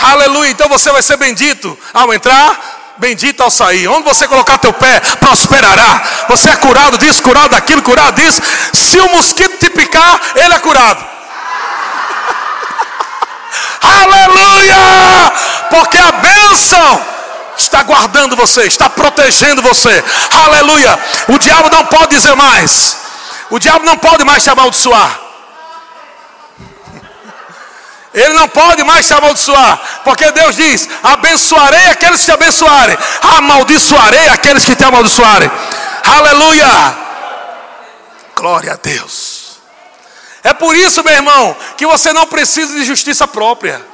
Aleluia. 0.00 0.50
Então 0.50 0.68
você 0.68 0.90
vai 0.90 1.02
ser 1.02 1.16
bendito 1.16 1.78
ao 1.94 2.12
entrar, 2.12 2.94
bendito 2.98 3.42
ao 3.42 3.50
sair. 3.50 3.88
Onde 3.88 4.02
você 4.02 4.28
colocar 4.28 4.58
teu 4.58 4.72
pé, 4.72 5.00
prosperará. 5.20 6.02
Você 6.28 6.50
é 6.50 6.56
curado 6.56 6.98
disso, 6.98 7.22
curado 7.22 7.50
daquilo, 7.50 7.82
curado 7.82 8.20
disso. 8.20 8.40
Se 8.72 8.98
o 9.00 9.10
mosquito 9.10 9.58
te 9.58 9.70
picar, 9.70 10.20
ele 10.34 10.54
é 10.54 10.58
curado. 10.58 11.04
Aleluia! 13.80 15.32
Porque 15.70 15.98
a 15.98 16.12
bênção 16.12 17.15
está 17.56 17.82
guardando 17.82 18.36
você, 18.36 18.62
está 18.62 18.88
protegendo 18.88 19.62
você. 19.62 20.04
Aleluia! 20.30 20.98
O 21.28 21.38
diabo 21.38 21.70
não 21.70 21.86
pode 21.86 22.14
dizer 22.16 22.34
mais. 22.34 22.96
O 23.50 23.58
diabo 23.58 23.84
não 23.84 23.96
pode 23.96 24.24
mais 24.24 24.42
te 24.42 24.50
amaldiçoar. 24.50 25.20
Ele 28.12 28.34
não 28.34 28.48
pode 28.48 28.82
mais 28.84 29.06
te 29.06 29.14
amaldiçoar, 29.14 29.80
porque 30.04 30.30
Deus 30.32 30.56
diz: 30.56 30.88
abençoarei 31.02 31.86
aqueles 31.88 32.20
que 32.20 32.26
te 32.26 32.32
abençoarem, 32.32 32.96
amaldiçoarei 33.36 34.28
aqueles 34.28 34.64
que 34.64 34.76
te 34.76 34.84
amaldiçoarem. 34.84 35.50
Aleluia! 36.04 36.96
Glória 38.34 38.74
a 38.74 38.76
Deus. 38.76 39.46
É 40.44 40.52
por 40.52 40.76
isso, 40.76 41.02
meu 41.02 41.12
irmão, 41.12 41.56
que 41.76 41.86
você 41.86 42.12
não 42.12 42.26
precisa 42.26 42.72
de 42.74 42.84
justiça 42.84 43.26
própria. 43.26 43.84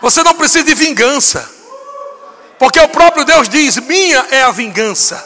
Você 0.00 0.22
não 0.22 0.34
precisa 0.34 0.64
de 0.64 0.74
vingança. 0.74 1.57
Porque 2.58 2.80
o 2.80 2.88
próprio 2.88 3.24
Deus 3.24 3.48
diz: 3.48 3.76
Minha 3.76 4.26
é 4.30 4.42
a 4.42 4.50
vingança. 4.50 5.24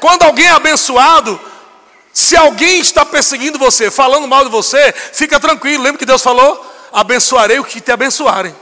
Quando 0.00 0.22
alguém 0.22 0.46
é 0.46 0.50
abençoado, 0.50 1.40
se 2.12 2.36
alguém 2.36 2.80
está 2.80 3.04
perseguindo 3.04 3.58
você, 3.58 3.90
falando 3.90 4.28
mal 4.28 4.44
de 4.44 4.50
você, 4.50 4.92
fica 5.12 5.40
tranquilo. 5.40 5.82
Lembra 5.82 5.98
que 5.98 6.06
Deus 6.06 6.22
falou? 6.22 6.74
Abençoarei 6.92 7.58
o 7.58 7.64
que 7.64 7.80
te 7.80 7.92
abençoarem. 7.92 8.54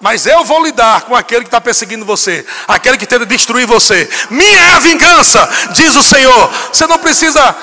Mas 0.00 0.26
eu 0.26 0.44
vou 0.44 0.62
lidar 0.62 1.02
com 1.02 1.14
aquele 1.14 1.42
que 1.42 1.48
está 1.48 1.60
perseguindo 1.60 2.04
você, 2.04 2.44
aquele 2.68 2.98
que 2.98 3.06
tenta 3.06 3.24
destruir 3.24 3.66
você. 3.66 4.08
Minha 4.30 4.60
é 4.60 4.74
a 4.74 4.78
vingança, 4.78 5.48
diz 5.72 5.94
o 5.96 6.02
Senhor. 6.02 6.50
Você 6.72 6.86
não 6.86 6.98
precisa, 6.98 7.56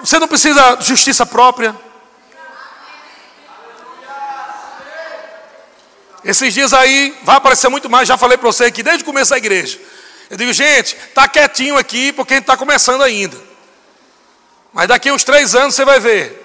você 0.00 0.18
não 0.18 0.28
precisa 0.28 0.78
justiça 0.80 1.26
própria. 1.26 1.74
Esses 6.24 6.54
dias 6.54 6.72
aí 6.72 7.16
vai 7.22 7.36
aparecer 7.36 7.68
muito 7.68 7.90
mais, 7.90 8.08
já 8.08 8.16
falei 8.16 8.38
para 8.38 8.46
você 8.46 8.64
aqui 8.64 8.82
desde 8.82 9.02
o 9.02 9.06
começo 9.06 9.30
da 9.30 9.36
igreja. 9.36 9.78
Eu 10.30 10.36
digo, 10.38 10.52
gente, 10.52 10.96
está 10.96 11.28
quietinho 11.28 11.76
aqui 11.76 12.12
porque 12.12 12.34
a 12.34 12.36
gente 12.36 12.44
está 12.44 12.56
começando 12.56 13.02
ainda. 13.02 13.36
Mas 14.72 14.88
daqui 14.88 15.10
a 15.10 15.14
uns 15.14 15.22
três 15.22 15.54
anos 15.54 15.74
você 15.74 15.84
vai 15.84 16.00
ver 16.00 16.40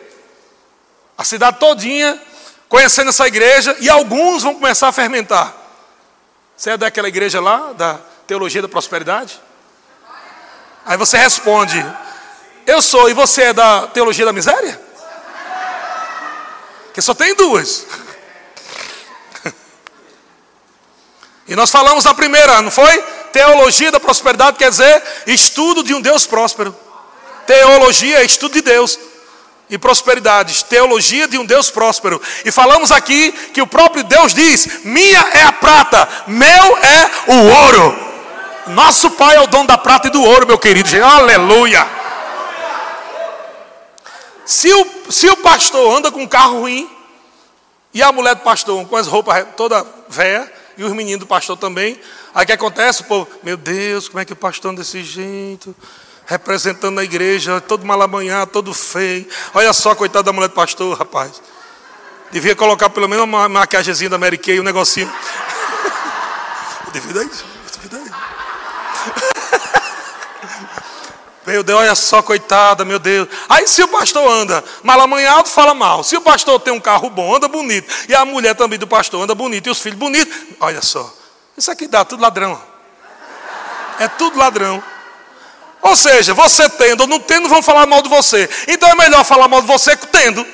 a 1.17 1.23
cidade 1.23 1.59
todinha 1.59 2.21
conhecendo 2.67 3.09
essa 3.09 3.25
igreja 3.25 3.75
e 3.79 3.89
alguns 3.89 4.43
vão 4.43 4.53
começar 4.53 4.89
a 4.89 4.91
fermentar. 4.91 5.55
Você 6.55 6.71
é 6.71 6.77
daquela 6.77 7.07
igreja 7.07 7.39
lá, 7.39 7.71
da 7.73 7.99
teologia 8.27 8.61
da 8.61 8.67
prosperidade? 8.67 9.41
Aí 10.85 10.97
você 10.97 11.17
responde: 11.17 11.83
Eu 12.67 12.81
sou, 12.81 13.09
e 13.09 13.13
você 13.13 13.43
é 13.43 13.53
da 13.53 13.87
teologia 13.87 14.25
da 14.25 14.33
miséria? 14.33 14.79
Que 16.93 17.01
só 17.01 17.13
tem 17.13 17.33
duas. 17.33 17.85
E 21.49 21.55
nós 21.55 21.71
falamos 21.71 22.05
na 22.05 22.13
primeira, 22.13 22.61
não 22.61 22.69
foi? 22.69 23.01
Teologia 23.33 23.91
da 23.91 23.99
prosperidade 23.99 24.57
quer 24.57 24.69
dizer 24.69 25.03
estudo 25.25 25.83
de 25.83 25.95
um 25.95 25.99
Deus 25.99 26.27
próspero. 26.27 26.75
Teologia 27.47 28.19
é 28.19 28.23
estudo 28.23 28.53
de 28.53 28.61
Deus. 28.61 28.99
E 29.67 29.77
prosperidade, 29.77 30.65
teologia 30.65 31.27
de 31.27 31.37
um 31.37 31.45
Deus 31.45 31.69
próspero. 31.69 32.21
E 32.45 32.51
falamos 32.51 32.91
aqui 32.91 33.31
que 33.53 33.61
o 33.61 33.67
próprio 33.67 34.03
Deus 34.03 34.33
diz: 34.33 34.83
Minha 34.83 35.19
é 35.33 35.43
a 35.43 35.51
prata, 35.51 36.07
meu 36.27 36.77
é 36.77 37.11
o 37.27 37.65
ouro. 37.65 38.09
Nosso 38.67 39.11
Pai 39.11 39.35
é 39.35 39.41
o 39.41 39.47
dono 39.47 39.67
da 39.67 39.77
prata 39.77 40.07
e 40.07 40.11
do 40.11 40.23
ouro, 40.23 40.47
meu 40.47 40.57
querido. 40.57 40.89
Aleluia. 41.03 41.87
Se 44.45 44.71
o, 44.73 45.11
se 45.11 45.27
o 45.27 45.37
pastor 45.37 45.97
anda 45.97 46.11
com 46.11 46.21
um 46.21 46.27
carro 46.27 46.61
ruim, 46.61 46.89
e 47.93 48.01
a 48.01 48.11
mulher 48.11 48.35
do 48.35 48.41
pastor 48.41 48.83
com 48.87 48.95
as 48.95 49.07
roupas 49.07 49.45
toda 49.55 49.85
velha, 50.07 50.58
e 50.79 50.83
os 50.83 50.93
meninos 50.93 51.19
do 51.19 51.27
pastor 51.27 51.57
também. 51.57 51.99
Aí 52.33 52.45
o 52.45 52.47
que 52.47 52.53
acontece? 52.53 53.03
Povo, 53.03 53.27
meu 53.43 53.57
Deus, 53.57 54.07
como 54.07 54.21
é 54.21 54.25
que 54.25 54.31
o 54.31 54.35
pastor 54.35 54.73
desse 54.73 55.03
jeito? 55.03 55.75
Representando 56.25 56.99
a 56.99 57.03
igreja, 57.03 57.59
todo 57.59 57.85
malamanhado, 57.85 58.51
todo 58.51 58.73
feio. 58.73 59.27
Olha 59.53 59.73
só, 59.73 59.93
coitado 59.93 60.23
da 60.23 60.31
mulher 60.31 60.47
do 60.47 60.53
pastor, 60.53 60.97
rapaz. 60.97 61.41
Devia 62.31 62.55
colocar 62.55 62.89
pelo 62.89 63.09
menos 63.09 63.25
uma 63.25 63.49
maquiagemzinha 63.49 64.09
da 64.09 64.17
Mary 64.17 64.37
Kay, 64.37 64.61
um 64.61 64.63
negocinho. 64.63 65.11
Devido 66.93 67.19
a 67.19 67.23
isso, 67.25 67.45
devido 67.73 67.97
a 67.97 67.99
isso. 67.99 68.15
Meu 71.49 71.63
Deus, 71.63 71.79
olha 71.79 71.95
só, 71.95 72.21
coitada, 72.21 72.85
meu 72.85 72.99
Deus. 72.99 73.27
Aí 73.49 73.67
se 73.67 73.81
o 73.81 73.87
pastor 73.87 74.31
anda 74.31 74.63
malamanhado, 74.83 75.49
fala 75.49 75.73
mal. 75.73 76.03
Se 76.03 76.15
o 76.15 76.21
pastor 76.21 76.59
tem 76.59 76.71
um 76.71 76.79
carro 76.79 77.09
bom, 77.09 77.35
anda 77.35 77.47
bonito. 77.47 77.91
E 78.07 78.13
a 78.13 78.23
mulher 78.23 78.53
também 78.53 78.77
do 78.77 78.85
pastor 78.85 79.23
anda 79.23 79.33
bonito. 79.33 79.65
E 79.65 79.71
os 79.71 79.79
filhos 79.79 79.97
bonitos. 79.97 80.31
Olha 80.59 80.79
só. 80.79 81.11
Isso 81.57 81.71
aqui 81.71 81.87
dá 81.87 82.05
tudo 82.05 82.21
ladrão. 82.21 82.61
É 83.97 84.07
tudo 84.07 84.37
ladrão. 84.37 84.83
Ou 85.81 85.95
seja, 85.95 86.35
você 86.35 86.69
tendo 86.69 87.01
ou 87.01 87.07
não 87.07 87.19
tendo, 87.19 87.49
vão 87.49 87.63
falar 87.63 87.87
mal 87.87 88.03
de 88.03 88.09
você. 88.09 88.47
Então 88.67 88.87
é 88.87 88.93
melhor 88.93 89.23
falar 89.23 89.47
mal 89.47 89.61
de 89.61 89.67
você 89.67 89.97
que 89.97 90.05
tendo. 90.05 90.45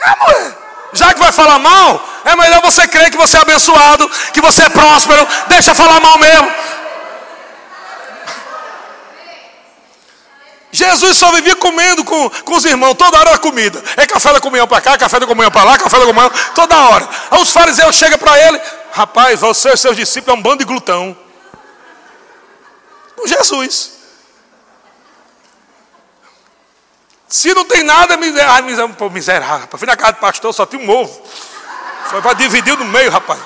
É, 0.00 0.24
mulher. 0.24 0.58
Já 0.94 1.12
que 1.12 1.20
vai 1.20 1.30
falar 1.30 1.58
mal, 1.58 2.02
é 2.24 2.36
melhor 2.36 2.60
você 2.62 2.86
crer 2.86 3.10
que 3.10 3.16
você 3.16 3.36
é 3.36 3.40
abençoado, 3.40 4.08
que 4.32 4.40
você 4.40 4.62
é 4.62 4.68
próspero. 4.68 5.26
Deixa 5.48 5.74
falar 5.74 6.00
mal 6.00 6.18
mesmo. 6.18 6.52
Jesus 10.72 11.16
só 11.16 11.32
vivia 11.32 11.56
comendo 11.56 12.04
com, 12.04 12.30
com 12.30 12.54
os 12.54 12.64
irmãos, 12.64 12.94
toda 12.94 13.18
hora 13.18 13.30
era 13.30 13.38
comida. 13.38 13.82
É 13.96 14.06
café 14.06 14.32
da 14.32 14.40
comunhão 14.40 14.68
para 14.68 14.80
cá, 14.80 14.96
café 14.96 15.18
da 15.18 15.26
comunhão 15.26 15.50
para 15.50 15.64
lá, 15.64 15.78
café 15.78 15.98
da 15.98 16.06
comunhão, 16.06 16.30
toda 16.54 16.76
hora. 16.76 17.08
Aí 17.30 17.42
os 17.42 17.50
fariseus 17.50 17.96
chegam 17.96 18.18
para 18.18 18.38
ele, 18.38 18.60
rapaz, 18.92 19.40
você 19.40 19.70
e 19.70 19.76
seus 19.76 19.96
discípulos 19.96 20.36
é 20.36 20.38
um 20.38 20.42
bando 20.42 20.58
de 20.58 20.64
glutão. 20.64 21.16
Com 23.16 23.26
Jesus. 23.26 23.98
Se 27.28 27.52
não 27.54 27.64
tem 27.64 27.82
nada, 27.82 28.16
pô, 28.96 29.10
miséria, 29.10 29.46
rapaz. 29.46 29.78
Fui 29.78 29.86
na 29.86 29.96
casa 29.96 30.12
do 30.12 30.18
pastor, 30.18 30.52
só 30.52 30.66
tinha 30.66 30.82
um 30.82 30.90
ovo. 30.90 31.22
Para 32.10 32.32
dividir 32.34 32.76
no 32.76 32.84
meio, 32.84 33.10
rapaz. 33.10 33.40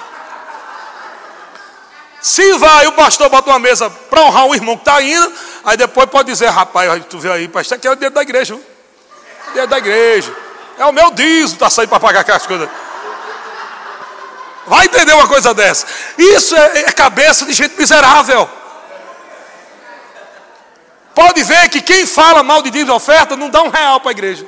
Se 2.20 2.54
vai, 2.54 2.86
o 2.86 2.92
pastor 2.92 3.28
bota 3.28 3.50
uma 3.50 3.58
mesa 3.58 3.90
para 3.90 4.22
honrar 4.22 4.46
o 4.46 4.54
irmão 4.54 4.76
que 4.76 4.82
está 4.82 5.02
indo, 5.02 5.30
aí 5.62 5.76
depois 5.76 6.08
pode 6.08 6.32
dizer, 6.32 6.48
rapaz, 6.48 7.04
tu 7.10 7.18
vê 7.18 7.30
aí, 7.30 7.48
pastor, 7.48 7.76
aqui 7.76 7.86
é 7.86 7.90
o 7.90 7.94
dinheiro 7.94 8.14
da 8.14 8.22
igreja. 8.22 8.54
Viu? 8.54 9.62
O 9.62 9.66
da 9.66 9.76
igreja. 9.76 10.34
É 10.78 10.86
o 10.86 10.92
meu 10.92 11.10
dízimo, 11.10 11.54
está 11.54 11.68
saindo 11.68 11.90
para 11.90 12.00
pagar 12.00 12.20
aquelas 12.20 12.46
coisas. 12.46 12.68
Vai 14.66 14.86
entender 14.86 15.12
uma 15.12 15.28
coisa 15.28 15.52
dessa. 15.52 15.86
Isso 16.16 16.56
é, 16.56 16.78
é 16.80 16.92
cabeça 16.92 17.44
de 17.44 17.52
gente 17.52 17.78
miserável. 17.78 18.48
Pode 21.14 21.42
ver 21.44 21.68
que 21.68 21.80
quem 21.82 22.06
fala 22.06 22.42
mal 22.42 22.62
de 22.62 22.70
dízimo 22.70 22.92
e 22.92 22.96
oferta 22.96 23.36
não 23.36 23.50
dá 23.50 23.62
um 23.62 23.68
real 23.68 24.00
para 24.00 24.10
a 24.10 24.12
igreja. 24.12 24.46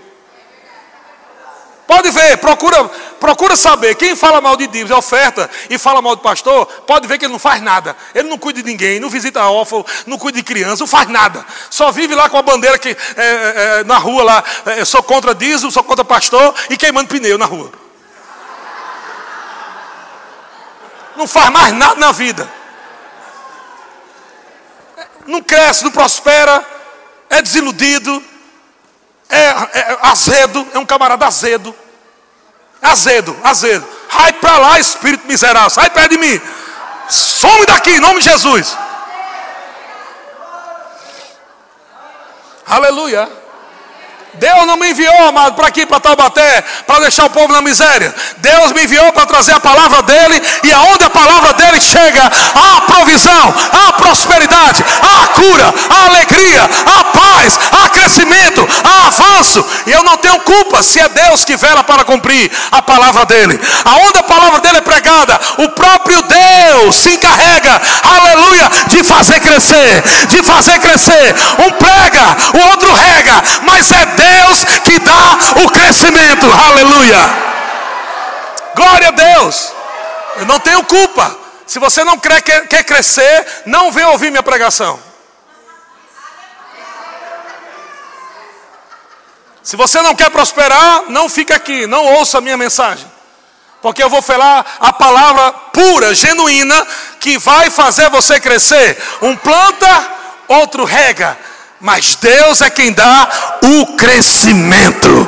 Pode 1.86 2.10
ver, 2.10 2.38
procura, 2.38 2.84
procura 3.20 3.56
saber. 3.56 3.94
Quem 3.94 4.16
fala 4.16 4.40
mal 4.40 4.56
de 4.56 4.68
e 4.72 4.92
oferta 4.92 5.48
e 5.70 5.78
fala 5.78 6.02
mal 6.02 6.16
do 6.16 6.22
pastor, 6.22 6.66
pode 6.86 7.06
ver 7.06 7.18
que 7.18 7.24
ele 7.24 7.32
não 7.32 7.38
faz 7.38 7.62
nada. 7.62 7.96
Ele 8.14 8.28
não 8.28 8.36
cuida 8.36 8.62
de 8.62 8.68
ninguém, 8.68 8.98
não 8.98 9.08
visita 9.08 9.40
órfão, 9.44 9.84
não 10.06 10.18
cuida 10.18 10.38
de 10.38 10.44
criança, 10.44 10.82
não 10.82 10.86
faz 10.86 11.08
nada. 11.08 11.44
Só 11.70 11.92
vive 11.92 12.14
lá 12.14 12.28
com 12.28 12.36
a 12.36 12.42
bandeira 12.42 12.78
que, 12.78 12.88
é, 12.88 12.94
é, 13.16 13.80
é 13.80 13.84
na 13.84 13.98
rua 13.98 14.24
lá. 14.24 14.44
É, 14.66 14.84
sou 14.84 15.02
contra 15.02 15.34
dízimo, 15.34 15.70
sou 15.70 15.84
contra 15.84 16.04
pastor 16.04 16.54
e 16.70 16.76
queimando 16.76 17.08
pneu 17.08 17.38
na 17.38 17.46
rua. 17.46 17.70
Não 21.16 21.26
faz 21.26 21.50
mais 21.50 21.72
nada 21.72 21.94
na 21.96 22.12
vida 22.12 22.50
não 25.26 25.42
cresce, 25.42 25.84
não 25.84 25.90
prospera, 25.90 26.64
é 27.28 27.42
desiludido, 27.42 28.22
é, 29.28 29.44
é 29.44 29.98
azedo, 30.02 30.66
é 30.74 30.78
um 30.78 30.86
camarada 30.86 31.26
azedo. 31.26 31.74
Azedo, 32.82 33.36
azedo. 33.42 33.86
Sai 34.10 34.32
para 34.34 34.58
lá, 34.58 34.78
espírito 34.78 35.26
miserável, 35.26 35.70
sai 35.70 35.90
perto 35.90 36.10
de 36.10 36.18
mim. 36.18 36.40
Some 37.08 37.66
daqui, 37.66 37.90
em 37.90 38.00
nome 38.00 38.20
de 38.20 38.30
Jesus. 38.30 38.76
Aleluia. 42.66 43.28
Deus 44.34 44.66
não 44.66 44.76
me 44.76 44.90
enviou, 44.90 45.28
amado, 45.28 45.54
para 45.54 45.68
aqui, 45.68 45.86
para 45.86 46.00
Taubaté, 46.00 46.62
para 46.86 47.00
deixar 47.00 47.24
o 47.24 47.30
povo 47.30 47.52
na 47.52 47.62
miséria. 47.62 48.14
Deus 48.38 48.72
me 48.72 48.84
enviou 48.84 49.12
para 49.12 49.26
trazer 49.26 49.52
a 49.52 49.60
palavra 49.60 50.02
dele, 50.02 50.42
e 50.62 50.72
aonde 50.72 51.04
a 51.04 51.10
palavra 51.10 51.52
dele 51.54 51.80
chega, 51.80 52.22
há 52.22 52.80
provisão, 52.82 53.54
há 53.72 53.92
prosperidade, 53.92 54.84
há 55.02 55.28
cura, 55.28 55.74
há 55.88 56.06
alegria, 56.06 56.62
há 56.64 57.04
posso 59.46 59.64
e 59.86 59.92
eu 59.92 60.02
não 60.02 60.16
tenho 60.16 60.40
culpa 60.40 60.82
se 60.82 60.98
é 60.98 61.08
Deus 61.08 61.44
que 61.44 61.56
vela 61.56 61.84
para 61.84 62.04
cumprir 62.04 62.50
a 62.72 62.82
palavra 62.82 63.24
dele. 63.24 63.60
Aonde 63.84 64.18
a 64.18 64.22
palavra 64.22 64.60
dele 64.60 64.78
é 64.78 64.80
pregada, 64.80 65.38
o 65.58 65.68
próprio 65.70 66.22
Deus 66.22 66.96
se 66.96 67.14
encarrega, 67.14 67.80
aleluia, 68.02 68.70
de 68.88 69.04
fazer 69.04 69.40
crescer, 69.40 70.02
de 70.28 70.42
fazer 70.42 70.78
crescer. 70.80 71.34
Um 71.58 71.70
prega, 71.72 72.36
o 72.54 72.70
outro 72.70 72.92
rega, 72.92 73.42
mas 73.62 73.90
é 73.92 74.06
Deus 74.06 74.64
que 74.84 74.98
dá 75.00 75.38
o 75.64 75.70
crescimento, 75.70 76.46
aleluia. 76.68 77.46
Glória 78.74 79.08
a 79.08 79.12
Deus. 79.12 79.72
Eu 80.36 80.46
não 80.46 80.58
tenho 80.58 80.84
culpa. 80.84 81.34
Se 81.66 81.78
você 81.78 82.04
não 82.04 82.18
quer, 82.18 82.42
quer 82.42 82.84
crescer, 82.84 83.46
não 83.64 83.90
vem 83.90 84.04
ouvir 84.04 84.30
minha 84.30 84.42
pregação. 84.42 85.05
Se 89.66 89.74
você 89.74 90.00
não 90.00 90.14
quer 90.14 90.30
prosperar, 90.30 91.06
não 91.08 91.28
fica 91.28 91.56
aqui, 91.56 91.88
não 91.88 92.04
ouça 92.04 92.38
a 92.38 92.40
minha 92.40 92.56
mensagem. 92.56 93.04
Porque 93.82 94.00
eu 94.00 94.08
vou 94.08 94.22
falar 94.22 94.64
a 94.78 94.92
palavra 94.92 95.52
pura, 95.72 96.14
genuína, 96.14 96.86
que 97.18 97.36
vai 97.36 97.68
fazer 97.68 98.08
você 98.08 98.38
crescer. 98.38 98.96
Um 99.20 99.34
planta, 99.34 100.08
outro 100.46 100.84
rega. 100.84 101.36
Mas 101.80 102.14
Deus 102.14 102.62
é 102.62 102.70
quem 102.70 102.92
dá 102.92 103.28
o 103.60 103.96
crescimento. 103.96 105.26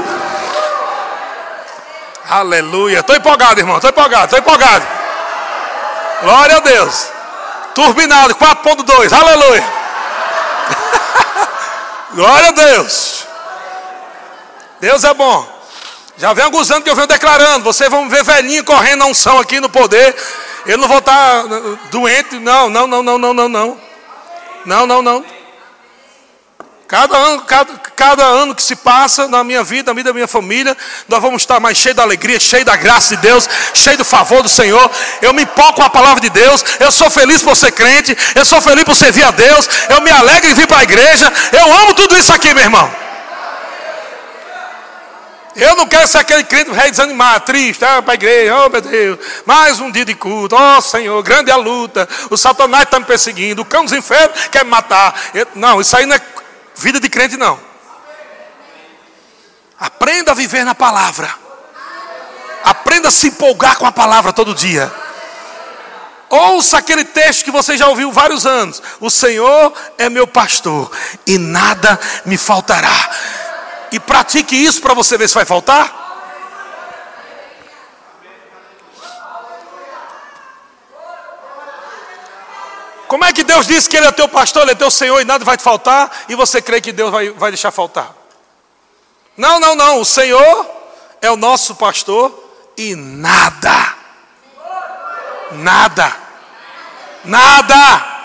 Aleluia. 2.31 3.01
Estou 3.01 3.17
empolgado, 3.17 3.59
irmão. 3.59 3.79
Estou 3.79 3.91
empolgado, 3.91 4.27
estou 4.27 4.39
empolgado. 4.39 4.87
Glória 6.23 6.59
a 6.59 6.61
Deus. 6.61 7.09
Turbinado, 7.75 8.37
4.2. 8.37 9.13
Aleluia. 9.13 9.65
Glória 12.15 12.49
a 12.51 12.53
Deus. 12.53 13.28
Deus 14.81 15.05
é 15.05 15.13
bom. 15.15 15.59
Já 16.17 16.33
vem 16.33 16.45
alguns 16.45 16.71
anos 16.71 16.83
que 16.83 16.91
eu 16.91 16.97
venho 16.97 17.07
declarando. 17.07 17.65
Vocês 17.65 17.89
vão 17.89 18.09
ver 18.09 18.25
velhinho 18.25 18.65
correndo 18.65 19.01
na 19.01 19.07
unção 19.07 19.39
aqui 19.39 19.61
no 19.61 19.69
poder. 19.69 20.15
Eu 20.67 20.77
não 20.77 20.89
vou 20.89 20.99
estar 20.99 21.45
doente. 21.91 22.39
Não, 22.39 22.69
não, 22.69 22.87
não, 22.87 23.03
não, 23.03 23.19
não, 23.19 23.35
não, 23.35 23.49
não. 23.49 23.81
Não, 24.65 24.87
não, 24.87 25.03
não. 25.03 25.25
Cada 26.89 27.17
ano, 27.17 27.43
cada, 27.43 27.73
cada 27.95 28.25
ano 28.25 28.55
que 28.55 28.63
se 28.63 28.75
passa 28.75 29.29
na 29.29 29.45
minha 29.45 29.63
vida, 29.63 29.91
na 29.91 29.95
vida 29.95 30.09
da 30.09 30.15
minha 30.15 30.27
família, 30.27 30.75
nós 31.07 31.21
vamos 31.21 31.43
estar 31.43 31.61
mais 31.61 31.77
cheios 31.77 31.95
da 31.95 32.03
alegria, 32.03 32.41
cheios 32.41 32.65
da 32.65 32.77
graça 32.77 33.15
de 33.15 33.21
Deus, 33.21 33.47
cheios 33.75 33.99
do 33.99 34.07
favor 34.07 34.43
do 34.43 34.49
Senhor. 34.49 34.91
Eu 35.21 35.35
me 35.35 35.43
empolgo 35.43 35.75
com 35.75 35.83
a 35.83 35.91
palavra 35.91 36.21
de 36.21 36.31
Deus. 36.31 36.65
Eu 36.81 36.91
sou 36.91 37.11
feliz 37.11 37.43
por 37.43 37.55
ser 37.55 37.73
crente. 37.73 38.17
Eu 38.35 38.45
sou 38.45 38.61
feliz 38.61 38.85
por 38.85 38.97
servir 38.97 39.23
a 39.23 39.31
Deus. 39.31 39.69
Eu 39.91 40.01
me 40.01 40.11
alegro 40.11 40.51
em 40.51 40.55
vir 40.55 40.67
para 40.67 40.79
a 40.79 40.83
igreja. 40.83 41.31
Eu 41.53 41.73
amo 41.81 41.95
tudo 41.95 42.17
isso 42.17 42.33
aqui, 42.33 42.53
meu 42.55 42.65
irmão. 42.65 43.08
Eu 45.59 45.75
não 45.75 45.89
quero 45.89 46.07
ser 46.07 46.19
aquele 46.19 46.45
crente 46.45 46.71
rei 46.71 46.89
desanimado, 46.89 47.45
triste, 47.45 47.85
ah, 47.85 48.01
para 48.01 48.13
a 48.13 48.15
igreja, 48.15 48.57
oh 48.57 48.69
meu 48.69 48.81
Deus, 48.81 49.19
mais 49.45 49.81
um 49.81 49.91
dia 49.91 50.05
de 50.05 50.15
culto, 50.15 50.55
oh 50.55 50.81
Senhor, 50.81 51.21
grande 51.25 51.51
é 51.51 51.53
a 51.53 51.57
luta, 51.57 52.09
o 52.31 52.37
Satanás 52.37 52.85
está 52.85 53.01
me 53.01 53.05
perseguindo, 53.05 53.63
o 53.63 53.65
cão 53.65 53.83
dos 53.83 53.93
infernos 53.93 54.47
quer 54.53 54.65
me 54.65 54.71
matar. 54.71 55.13
Eu, 55.35 55.49
não, 55.57 55.81
isso 55.81 55.97
aí 55.97 56.07
não 56.07 56.15
é 56.15 56.21
vida 56.77 57.01
de 57.01 57.09
crente, 57.09 57.37
não. 57.37 57.59
Aprenda 59.81 60.31
a 60.31 60.35
viver 60.35 60.65
na 60.65 60.77
palavra. 60.77 61.29
Aprenda 62.63 63.09
a 63.09 63.11
se 63.11 63.27
empolgar 63.27 63.79
com 63.79 63.87
a 63.87 63.91
palavra 63.93 64.33
todo 64.33 64.55
dia. 64.55 64.93
Ouça 66.31 66.79
aquele 66.79 67.05
texto 67.05 67.45
que 67.45 67.51
você 67.51 67.77
já 67.77 67.89
ouviu 67.89 68.13
vários 68.13 68.47
anos. 68.47 68.81
O 69.01 69.11
Senhor 69.11 69.73
é 69.97 70.09
meu 70.09 70.27
pastor 70.27 70.89
e 71.27 71.37
nada 71.37 71.99
me 72.25 72.37
faltará 72.37 73.11
e 73.93 74.01
pratique 74.01 74.57
isso 74.57 74.81
para 74.81 74.95
você 74.95 75.17
ver 75.17 75.29
se 75.29 75.35
vai 75.35 75.45
faltar. 75.45 76.07
Como 83.07 83.25
é 83.25 83.33
que 83.33 83.43
Deus 83.43 83.67
disse 83.67 83.89
que 83.89 83.97
Ele 83.97 84.07
é 84.07 84.13
teu 84.13 84.29
pastor, 84.29 84.63
Ele 84.63 84.73
é 84.73 84.75
teu 84.75 84.91
Senhor 84.91 85.21
e 85.21 85.25
nada 85.25 85.45
vai 85.45 85.57
te 85.57 85.63
faltar, 85.63 86.11
e 86.29 86.35
você 86.35 86.61
crê 86.61 86.81
que 86.81 86.93
Deus 86.93 87.11
vai, 87.11 87.31
vai 87.31 87.51
deixar 87.51 87.71
faltar? 87.71 88.15
Não, 89.37 89.59
não, 89.59 89.75
não. 89.75 90.01
O 90.01 90.05
Senhor 90.05 90.67
é 91.23 91.31
o 91.31 91.37
nosso 91.37 91.75
pastor 91.77 92.33
e 92.77 92.95
nada, 92.95 93.95
nada, 95.53 96.17
nada 97.25 98.19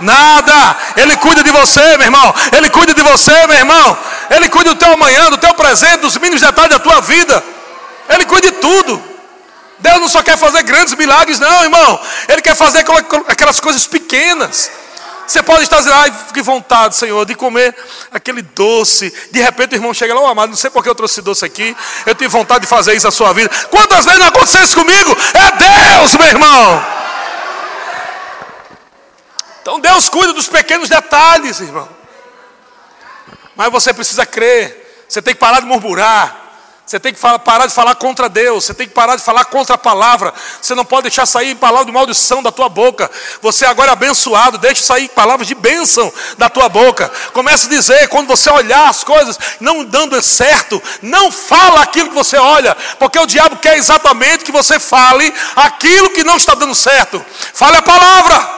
Nada. 0.00 0.76
Ele 0.96 1.16
cuida 1.16 1.42
de 1.42 1.50
você, 1.50 1.96
meu 1.96 2.06
irmão. 2.06 2.34
Ele 2.56 2.70
cuida 2.70 2.94
de 2.94 3.02
você, 3.02 3.46
meu 3.46 3.56
irmão. 3.56 3.98
Ele 4.30 4.48
cuida 4.48 4.70
do 4.70 4.76
teu 4.76 4.92
amanhã, 4.92 5.30
do 5.30 5.38
teu 5.38 5.54
presente, 5.54 5.98
dos 5.98 6.16
mínimos 6.16 6.40
detalhes 6.40 6.70
da 6.70 6.78
tua 6.78 7.00
vida. 7.00 7.42
Ele 8.08 8.24
cuida 8.26 8.50
de 8.50 8.56
tudo. 8.58 9.02
Deus 9.78 10.00
não 10.00 10.08
só 10.08 10.22
quer 10.22 10.36
fazer 10.36 10.62
grandes 10.62 10.94
milagres, 10.94 11.38
não, 11.38 11.62
irmão. 11.62 12.00
Ele 12.28 12.42
quer 12.42 12.54
fazer 12.54 12.84
aquelas 13.26 13.60
coisas 13.60 13.86
pequenas. 13.86 14.70
Você 15.26 15.42
pode 15.42 15.62
estar 15.62 15.76
dizendo, 15.76 15.94
ai, 15.94 16.12
que 16.32 16.40
vontade, 16.40 16.96
Senhor, 16.96 17.24
de 17.26 17.34
comer 17.34 17.76
aquele 18.10 18.40
doce. 18.40 19.12
De 19.30 19.40
repente 19.40 19.74
o 19.74 19.76
irmão 19.76 19.92
chega 19.92 20.14
lá, 20.14 20.22
oh, 20.22 20.26
amado, 20.26 20.48
não 20.48 20.56
sei 20.56 20.70
porque 20.70 20.88
eu 20.88 20.94
trouxe 20.94 21.20
doce 21.20 21.44
aqui. 21.44 21.76
Eu 22.06 22.14
tive 22.14 22.28
vontade 22.28 22.62
de 22.62 22.66
fazer 22.66 22.94
isso 22.94 23.06
na 23.06 23.10
sua 23.10 23.32
vida. 23.34 23.50
Quantas 23.70 24.06
vezes 24.06 24.18
não 24.18 24.28
aconteceu 24.28 24.62
isso 24.64 24.74
comigo? 24.74 25.16
É 25.34 25.96
Deus, 25.98 26.16
meu 26.16 26.26
irmão. 26.26 26.86
Então 29.60 29.80
Deus 29.80 30.08
cuida 30.08 30.32
dos 30.32 30.48
pequenos 30.48 30.88
detalhes, 30.88 31.60
irmão. 31.60 31.97
Mas 33.58 33.72
você 33.72 33.92
precisa 33.92 34.24
crer. 34.24 35.04
Você 35.08 35.20
tem 35.20 35.34
que 35.34 35.40
parar 35.40 35.58
de 35.58 35.66
murmurar. 35.66 36.44
Você 36.86 37.00
tem 37.00 37.12
que 37.12 37.18
parar 37.20 37.66
de 37.66 37.74
falar 37.74 37.96
contra 37.96 38.28
Deus. 38.28 38.64
Você 38.64 38.72
tem 38.72 38.86
que 38.86 38.94
parar 38.94 39.16
de 39.16 39.22
falar 39.22 39.46
contra 39.46 39.74
a 39.74 39.78
palavra. 39.78 40.32
Você 40.62 40.76
não 40.76 40.84
pode 40.84 41.02
deixar 41.02 41.26
sair 41.26 41.56
palavra 41.56 41.84
de 41.84 41.90
maldição 41.90 42.40
da 42.40 42.52
tua 42.52 42.68
boca. 42.68 43.10
Você 43.42 43.66
agora 43.66 43.90
é 43.90 43.92
abençoado. 43.94 44.58
Deixe 44.58 44.84
sair 44.84 45.08
palavras 45.08 45.48
de 45.48 45.56
bênção 45.56 46.10
da 46.38 46.48
tua 46.48 46.68
boca. 46.68 47.10
Comece 47.32 47.66
a 47.66 47.70
dizer, 47.70 48.08
quando 48.08 48.28
você 48.28 48.48
olhar 48.48 48.88
as 48.88 49.02
coisas 49.02 49.36
não 49.58 49.84
dando 49.84 50.22
certo, 50.22 50.80
não 51.02 51.32
fala 51.32 51.82
aquilo 51.82 52.10
que 52.10 52.14
você 52.14 52.36
olha. 52.36 52.76
Porque 52.96 53.18
o 53.18 53.26
diabo 53.26 53.56
quer 53.56 53.76
exatamente 53.76 54.44
que 54.44 54.52
você 54.52 54.78
fale 54.78 55.34
aquilo 55.56 56.10
que 56.10 56.22
não 56.22 56.36
está 56.36 56.54
dando 56.54 56.76
certo. 56.76 57.22
Fale 57.52 57.76
a 57.76 57.82
palavra. 57.82 58.50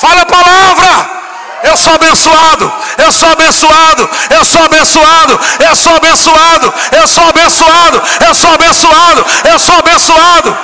Fala 0.00 0.22
a 0.22 0.26
palavra. 0.26 1.25
Eu 1.62 1.76
sou 1.76 1.94
abençoado, 1.94 2.72
eu 2.98 3.12
sou 3.12 3.28
abençoado, 3.30 4.10
eu 4.30 4.44
sou 4.44 4.62
abençoado, 4.62 5.40
eu 5.66 5.76
sou 5.76 5.96
abençoado, 5.96 6.74
eu 6.92 7.06
sou 7.06 7.24
abençoado, 7.24 8.02
eu 8.26 8.34
sou 8.34 8.50
abençoado, 8.54 9.26
eu 9.50 9.58
sou 9.58 9.78
abençoado. 9.78 10.58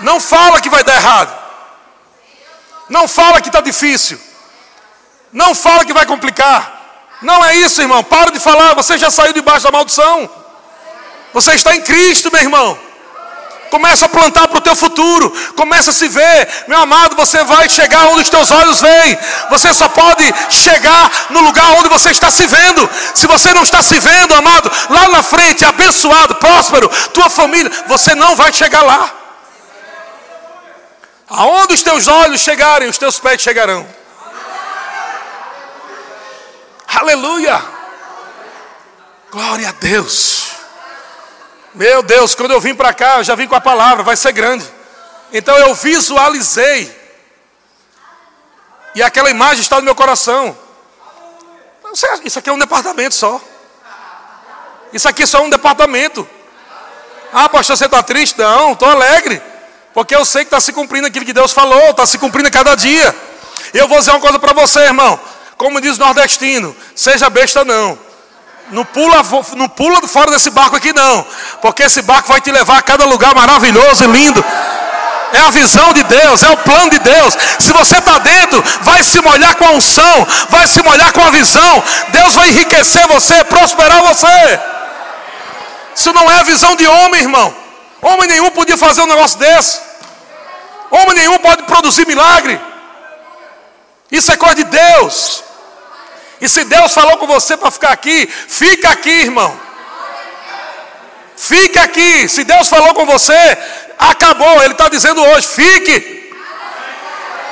Não 0.00 0.20
fala 0.20 0.60
que 0.60 0.70
vai 0.70 0.84
dar 0.84 0.94
errado. 0.96 1.38
Não 2.88 3.06
fala 3.06 3.40
que 3.40 3.48
está 3.48 3.60
difícil. 3.60 4.20
Não 5.32 5.54
fala 5.54 5.84
que 5.84 5.92
vai 5.92 6.06
complicar. 6.06 6.80
Não 7.22 7.44
é 7.44 7.56
isso, 7.56 7.80
irmão. 7.80 8.02
Para 8.02 8.32
de 8.32 8.40
falar. 8.40 8.74
Você 8.74 8.98
já 8.98 9.10
saiu 9.10 9.32
debaixo 9.32 9.64
da 9.64 9.70
maldição. 9.70 10.28
Você 11.32 11.54
está 11.54 11.74
em 11.74 11.82
Cristo, 11.82 12.30
meu 12.32 12.40
irmão. 12.40 12.89
Começa 13.70 14.06
a 14.06 14.08
plantar 14.08 14.48
para 14.48 14.58
o 14.58 14.60
teu 14.60 14.74
futuro. 14.74 15.30
Começa 15.54 15.90
a 15.90 15.92
se 15.92 16.08
ver. 16.08 16.48
Meu 16.66 16.78
amado, 16.78 17.14
você 17.16 17.42
vai 17.44 17.68
chegar 17.68 18.08
onde 18.08 18.22
os 18.22 18.28
teus 18.28 18.50
olhos 18.50 18.80
veem. 18.80 19.18
Você 19.48 19.72
só 19.72 19.88
pode 19.88 20.24
chegar 20.50 21.10
no 21.30 21.40
lugar 21.40 21.70
onde 21.72 21.88
você 21.88 22.10
está 22.10 22.30
se 22.30 22.46
vendo. 22.46 22.88
Se 23.14 23.26
você 23.26 23.54
não 23.54 23.62
está 23.62 23.82
se 23.82 23.98
vendo, 24.00 24.34
amado, 24.34 24.70
lá 24.90 25.08
na 25.08 25.22
frente, 25.22 25.64
abençoado, 25.64 26.34
próspero, 26.34 26.88
tua 27.14 27.30
família, 27.30 27.70
você 27.86 28.14
não 28.14 28.34
vai 28.34 28.52
chegar 28.52 28.82
lá. 28.82 29.14
Aonde 31.28 31.74
os 31.74 31.82
teus 31.82 32.08
olhos 32.08 32.40
chegarem, 32.40 32.88
os 32.88 32.98
teus 32.98 33.20
pés 33.20 33.40
chegarão. 33.40 33.86
Aleluia. 36.88 37.62
Glória 39.30 39.68
a 39.68 39.72
Deus. 39.72 40.59
Meu 41.74 42.02
Deus, 42.02 42.34
quando 42.34 42.50
eu 42.50 42.60
vim 42.60 42.74
para 42.74 42.92
cá, 42.92 43.18
eu 43.18 43.24
já 43.24 43.34
vim 43.34 43.46
com 43.46 43.54
a 43.54 43.60
palavra, 43.60 44.02
vai 44.02 44.16
ser 44.16 44.32
grande. 44.32 44.64
Então 45.32 45.56
eu 45.56 45.74
visualizei. 45.74 46.98
E 48.94 49.02
aquela 49.02 49.30
imagem 49.30 49.60
está 49.60 49.76
no 49.76 49.82
meu 49.82 49.94
coração. 49.94 50.56
Isso 52.24 52.38
aqui 52.38 52.50
é 52.50 52.52
um 52.52 52.58
departamento 52.58 53.14
só. 53.14 53.40
Isso 54.92 55.08
aqui 55.08 55.22
é 55.22 55.26
só 55.26 55.42
um 55.42 55.50
departamento. 55.50 56.28
Ah, 57.32 57.48
pastor, 57.48 57.76
você 57.76 57.84
está 57.84 58.02
triste? 58.02 58.38
Não, 58.38 58.72
estou 58.72 58.88
alegre. 58.88 59.40
Porque 59.94 60.14
eu 60.14 60.24
sei 60.24 60.42
que 60.42 60.48
está 60.48 60.60
se 60.60 60.72
cumprindo 60.72 61.06
aquilo 61.06 61.24
que 61.24 61.32
Deus 61.32 61.52
falou, 61.52 61.90
está 61.90 62.04
se 62.06 62.18
cumprindo 62.18 62.50
cada 62.50 62.74
dia. 62.74 63.14
Eu 63.72 63.86
vou 63.86 63.98
dizer 63.98 64.10
uma 64.10 64.20
coisa 64.20 64.38
para 64.38 64.52
você, 64.52 64.80
irmão. 64.80 65.18
Como 65.56 65.80
diz 65.80 65.96
o 65.96 66.00
nordestino, 66.00 66.74
seja 66.94 67.30
besta 67.30 67.64
não. 67.64 67.98
Não 68.70 68.84
pula, 68.84 69.22
não 69.56 69.68
pula 69.68 70.06
fora 70.06 70.30
desse 70.30 70.50
barco 70.50 70.76
aqui, 70.76 70.92
não. 70.92 71.26
Porque 71.60 71.82
esse 71.82 72.02
barco 72.02 72.28
vai 72.28 72.40
te 72.40 72.50
levar 72.50 72.78
a 72.78 72.82
cada 72.82 73.04
lugar 73.04 73.34
maravilhoso 73.34 74.04
e 74.04 74.06
lindo. 74.06 74.44
É 75.32 75.40
a 75.40 75.50
visão 75.50 75.92
de 75.92 76.02
Deus, 76.04 76.42
é 76.42 76.50
o 76.50 76.56
plano 76.56 76.90
de 76.90 76.98
Deus. 76.98 77.36
Se 77.58 77.72
você 77.72 77.98
está 77.98 78.18
dentro, 78.18 78.62
vai 78.82 79.02
se 79.02 79.20
molhar 79.20 79.54
com 79.56 79.64
a 79.64 79.70
unção, 79.70 80.26
vai 80.48 80.66
se 80.66 80.82
molhar 80.82 81.12
com 81.12 81.24
a 81.24 81.30
visão. 81.30 81.82
Deus 82.08 82.34
vai 82.34 82.48
enriquecer 82.48 83.06
você, 83.06 83.44
prosperar 83.44 84.02
você. 84.02 84.60
Isso 85.94 86.12
não 86.12 86.30
é 86.30 86.40
a 86.40 86.42
visão 86.42 86.74
de 86.76 86.86
homem, 86.86 87.22
irmão. 87.22 87.54
Homem 88.02 88.28
nenhum 88.28 88.50
podia 88.50 88.76
fazer 88.76 89.02
um 89.02 89.06
negócio 89.06 89.38
desse. 89.38 89.80
Homem 90.90 91.14
nenhum 91.14 91.38
pode 91.38 91.62
produzir 91.64 92.06
milagre. 92.06 92.60
Isso 94.10 94.32
é 94.32 94.36
coisa 94.36 94.56
de 94.56 94.64
Deus. 94.64 95.44
E 96.40 96.48
se 96.48 96.64
Deus 96.64 96.92
falou 96.92 97.18
com 97.18 97.26
você 97.26 97.56
para 97.56 97.70
ficar 97.70 97.90
aqui, 97.90 98.26
fica 98.26 98.88
aqui, 98.90 99.10
irmão. 99.10 99.58
Fique 101.36 101.78
aqui. 101.78 102.28
Se 102.28 102.44
Deus 102.44 102.68
falou 102.68 102.94
com 102.94 103.06
você, 103.06 103.58
acabou. 103.98 104.62
Ele 104.62 104.72
está 104.72 104.88
dizendo 104.88 105.22
hoje: 105.22 105.46
fique. 105.46 106.34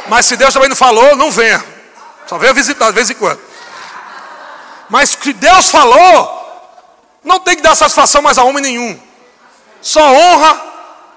Mas 0.08 0.26
se 0.26 0.36
Deus 0.36 0.52
também 0.52 0.68
não 0.68 0.76
falou, 0.76 1.16
não 1.16 1.30
venha. 1.30 1.64
Só 2.26 2.38
venha 2.38 2.52
visitar 2.52 2.86
de 2.86 2.92
vez 2.92 3.10
em 3.10 3.14
quando. 3.14 3.40
Mas 4.88 5.10
se 5.10 5.32
Deus 5.32 5.68
falou, 5.68 6.38
não 7.24 7.40
tem 7.40 7.56
que 7.56 7.62
dar 7.62 7.74
satisfação 7.74 8.22
mais 8.22 8.38
a 8.38 8.44
homem 8.44 8.62
nenhum. 8.62 9.00
Só 9.80 10.00
honra. 10.00 10.66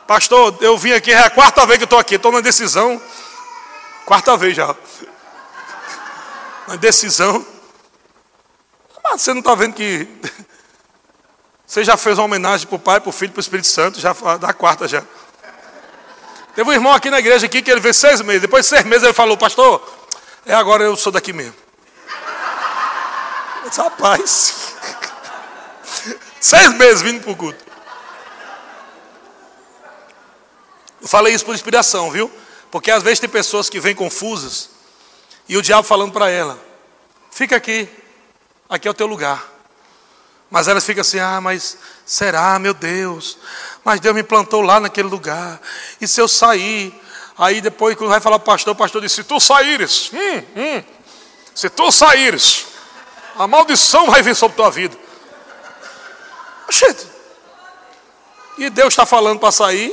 Pastor, 0.08 0.58
eu 0.60 0.78
vim 0.78 0.92
aqui, 0.92 1.12
é 1.12 1.20
a 1.20 1.30
quarta 1.30 1.66
vez 1.66 1.78
que 1.78 1.84
eu 1.84 1.86
estou 1.86 2.00
aqui, 2.00 2.16
estou 2.16 2.32
na 2.34 2.42
decisão. 2.42 3.02
Quarta 4.06 4.36
vez 4.36 4.56
já. 4.56 4.76
Na 6.68 6.76
decisão. 6.76 7.46
Mas 9.04 9.22
você 9.22 9.34
não 9.34 9.40
está 9.40 9.56
vendo 9.56 9.74
que 9.74 10.08
você 11.66 11.84
já 11.84 11.98
fez 11.98 12.18
uma 12.18 12.26
homenagem 12.26 12.68
para 12.68 12.76
o 12.76 12.80
Pai, 12.80 13.00
para 13.00 13.10
o 13.10 13.14
Filho, 13.14 13.32
para 13.32 13.40
o 13.40 13.42
Espírito 13.42 13.68
Santo, 13.68 14.00
já 14.00 14.14
da 14.38 14.54
quarta 14.54 14.88
já. 14.88 15.04
Teve 16.56 16.70
um 16.70 16.74
irmão 16.74 16.94
aqui 16.94 17.10
na 17.10 17.20
igreja 17.20 17.46
aqui 17.46 17.62
que 17.62 17.72
ele 17.72 17.80
veio 17.80 17.94
seis 17.94 18.22
meses. 18.22 18.42
Depois 18.42 18.66
de 18.66 18.70
seis 18.70 18.84
meses 18.84 19.04
ele 19.04 19.14
falou, 19.14 19.38
pastor, 19.38 19.82
é 20.46 20.54
agora 20.54 20.84
eu 20.84 20.96
sou 20.96 21.12
daqui 21.12 21.32
mesmo. 21.32 21.56
Disse, 23.68 23.82
rapaz, 23.82 24.76
seis 26.42 26.74
meses 26.74 27.02
vindo 27.02 27.22
para 27.22 27.32
o 27.32 27.36
culto. 27.36 27.64
Eu 31.02 31.08
falei 31.08 31.34
isso 31.34 31.46
por 31.46 31.56
inspiração, 31.56 32.12
viu? 32.12 32.32
Porque 32.70 32.92
às 32.92 33.02
vezes 33.02 33.20
tem 33.20 33.30
pessoas 33.30 33.70
que 33.70 33.80
vêm 33.80 33.96
confusas 33.96 34.70
e 35.48 35.58
o 35.58 35.62
diabo 35.62 35.84
falando 35.84 36.14
para 36.14 36.30
ela: 36.30 36.60
fica 37.32 37.56
aqui, 37.56 37.90
aqui 38.72 38.88
é 38.88 38.92
o 38.92 38.94
teu 38.94 39.06
lugar. 39.06 39.46
Mas 40.50 40.68
elas 40.68 40.86
ficam 40.86 41.02
assim: 41.02 41.20
ah, 41.20 41.42
mas 41.42 41.78
será, 42.06 42.58
meu 42.58 42.74
Deus? 42.74 43.38
Mas 43.84 44.00
Deus 44.00 44.16
me 44.16 44.24
plantou 44.24 44.62
lá 44.62 44.80
naquele 44.80 45.10
lugar. 45.10 45.62
E 46.00 46.08
se 46.08 46.20
eu 46.22 46.28
sair? 46.28 46.94
Aí 47.38 47.60
depois, 47.62 47.96
quando 47.96 48.10
vai 48.10 48.22
falar 48.22 48.40
para 48.40 48.46
o 48.46 48.56
pastor, 48.56 48.74
o 48.74 48.78
pastor 48.78 49.02
disse: 49.02 49.16
se 49.16 49.24
tu 49.24 49.40
saíres, 49.40 50.10
hum, 50.14 50.44
hum, 50.56 50.84
se 51.54 51.70
tu 51.70 51.92
saíres, 51.92 52.68
a 53.38 53.46
maldição 53.46 54.10
vai 54.10 54.22
vir 54.22 54.36
sobre 54.36 54.56
tua 54.56 54.72
vida. 54.72 54.98
Oxente. 56.66 57.08
E 58.58 58.70
Deus 58.70 58.90
está 58.94 59.06
falando 59.06 59.40
para 59.40 59.52
sair, 59.52 59.92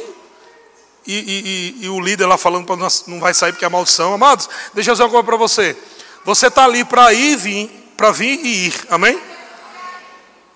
e, 1.07 1.14
e, 1.14 1.81
e, 1.83 1.85
e, 1.85 1.89
o 1.89 2.01
líder 2.01 2.26
lá 2.26 2.37
falando 2.37 2.66
para 2.66 2.76
não 3.07 3.18
vai 3.18 3.33
sair 3.33 3.53
porque 3.53 3.64
é 3.64 3.68
maldição. 3.68 4.12
Amados, 4.12 4.49
deixa 4.74 4.91
eu 4.91 4.95
dizer 4.95 5.05
uma 5.05 5.11
coisa 5.11 5.24
para 5.24 5.37
você. 5.37 5.76
Você 6.24 6.49
está 6.49 6.64
ali 6.64 6.85
para 6.85 7.12
ir, 7.14 7.37
vir, 7.37 7.78
para 7.99 8.12
vir 8.12 8.38
e 8.44 8.66
ir. 8.68 8.74
Amém? 8.88 9.20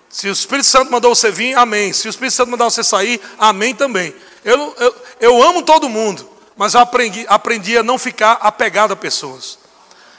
Se 0.09 0.29
o 0.29 0.31
Espírito 0.31 0.65
Santo 0.65 0.89
mandou 0.89 1.13
você 1.13 1.29
vir, 1.29 1.57
amém. 1.57 1.91
Se 1.91 2.07
o 2.07 2.09
Espírito 2.09 2.33
Santo 2.33 2.49
mandou 2.51 2.71
você 2.71 2.83
sair, 2.85 3.19
amém 3.37 3.75
também. 3.75 4.15
Eu, 4.45 4.73
eu, 4.79 4.95
eu 5.19 5.43
amo 5.43 5.61
todo 5.61 5.89
mundo, 5.89 6.27
mas 6.55 6.73
eu 6.73 6.79
aprendi, 6.79 7.25
aprendi 7.27 7.77
a 7.77 7.83
não 7.83 7.99
ficar 7.99 8.37
apegado 8.39 8.93
a 8.93 8.95
pessoas. 8.95 9.59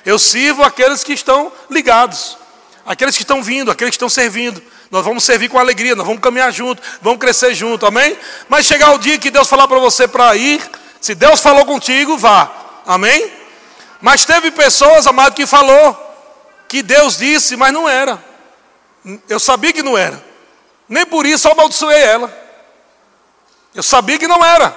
Eu 0.05 0.19
sirvo 0.19 0.63
aqueles 0.63 1.03
que 1.03 1.15
estão 1.15 1.51
ligados, 1.71 2.37
aqueles 2.85 3.17
que 3.17 3.23
estão 3.23 3.43
vindo, 3.43 3.71
aqueles 3.71 3.93
que 3.93 3.97
estão 3.97 4.11
servindo. 4.11 4.63
Nós 4.91 5.03
vamos 5.03 5.25
servir 5.25 5.49
com 5.49 5.59
alegria, 5.59 5.97
nós 5.97 6.07
vamos 6.07 6.21
caminhar 6.21 6.53
junto, 6.53 6.83
vamos 7.01 7.19
crescer 7.19 7.55
junto, 7.55 7.87
amém? 7.87 8.19
Mas 8.51 8.67
chegar 8.67 8.93
o 8.93 8.99
dia 8.99 9.17
que 9.19 9.31
Deus 9.31 9.49
falar 9.49 9.67
para 9.67 9.79
você 9.79 10.07
para 10.07 10.37
ir, 10.37 10.61
se 11.01 11.15
Deus 11.15 11.41
falou 11.41 11.65
contigo, 11.65 12.19
vá, 12.19 12.53
amém? 12.85 13.33
Mas 13.99 14.27
teve 14.27 14.51
pessoas, 14.51 15.07
amado, 15.07 15.35
que 15.35 15.47
falou 15.47 16.04
que 16.75 16.83
Deus 16.83 17.19
disse, 17.19 17.57
mas 17.57 17.73
não 17.73 17.89
era. 17.89 18.21
Eu 19.29 19.39
sabia 19.39 19.73
que 19.73 19.81
não 19.81 19.97
era. 19.97 20.21
Nem 20.89 21.07
por 21.07 21.25
isso 21.25 21.47
eu 21.47 21.53
amaldiçoei 21.53 22.03
ela. 22.03 22.37
Eu 23.73 23.81
sabia 23.81 24.19
que 24.19 24.27
não 24.27 24.45
era. 24.45 24.71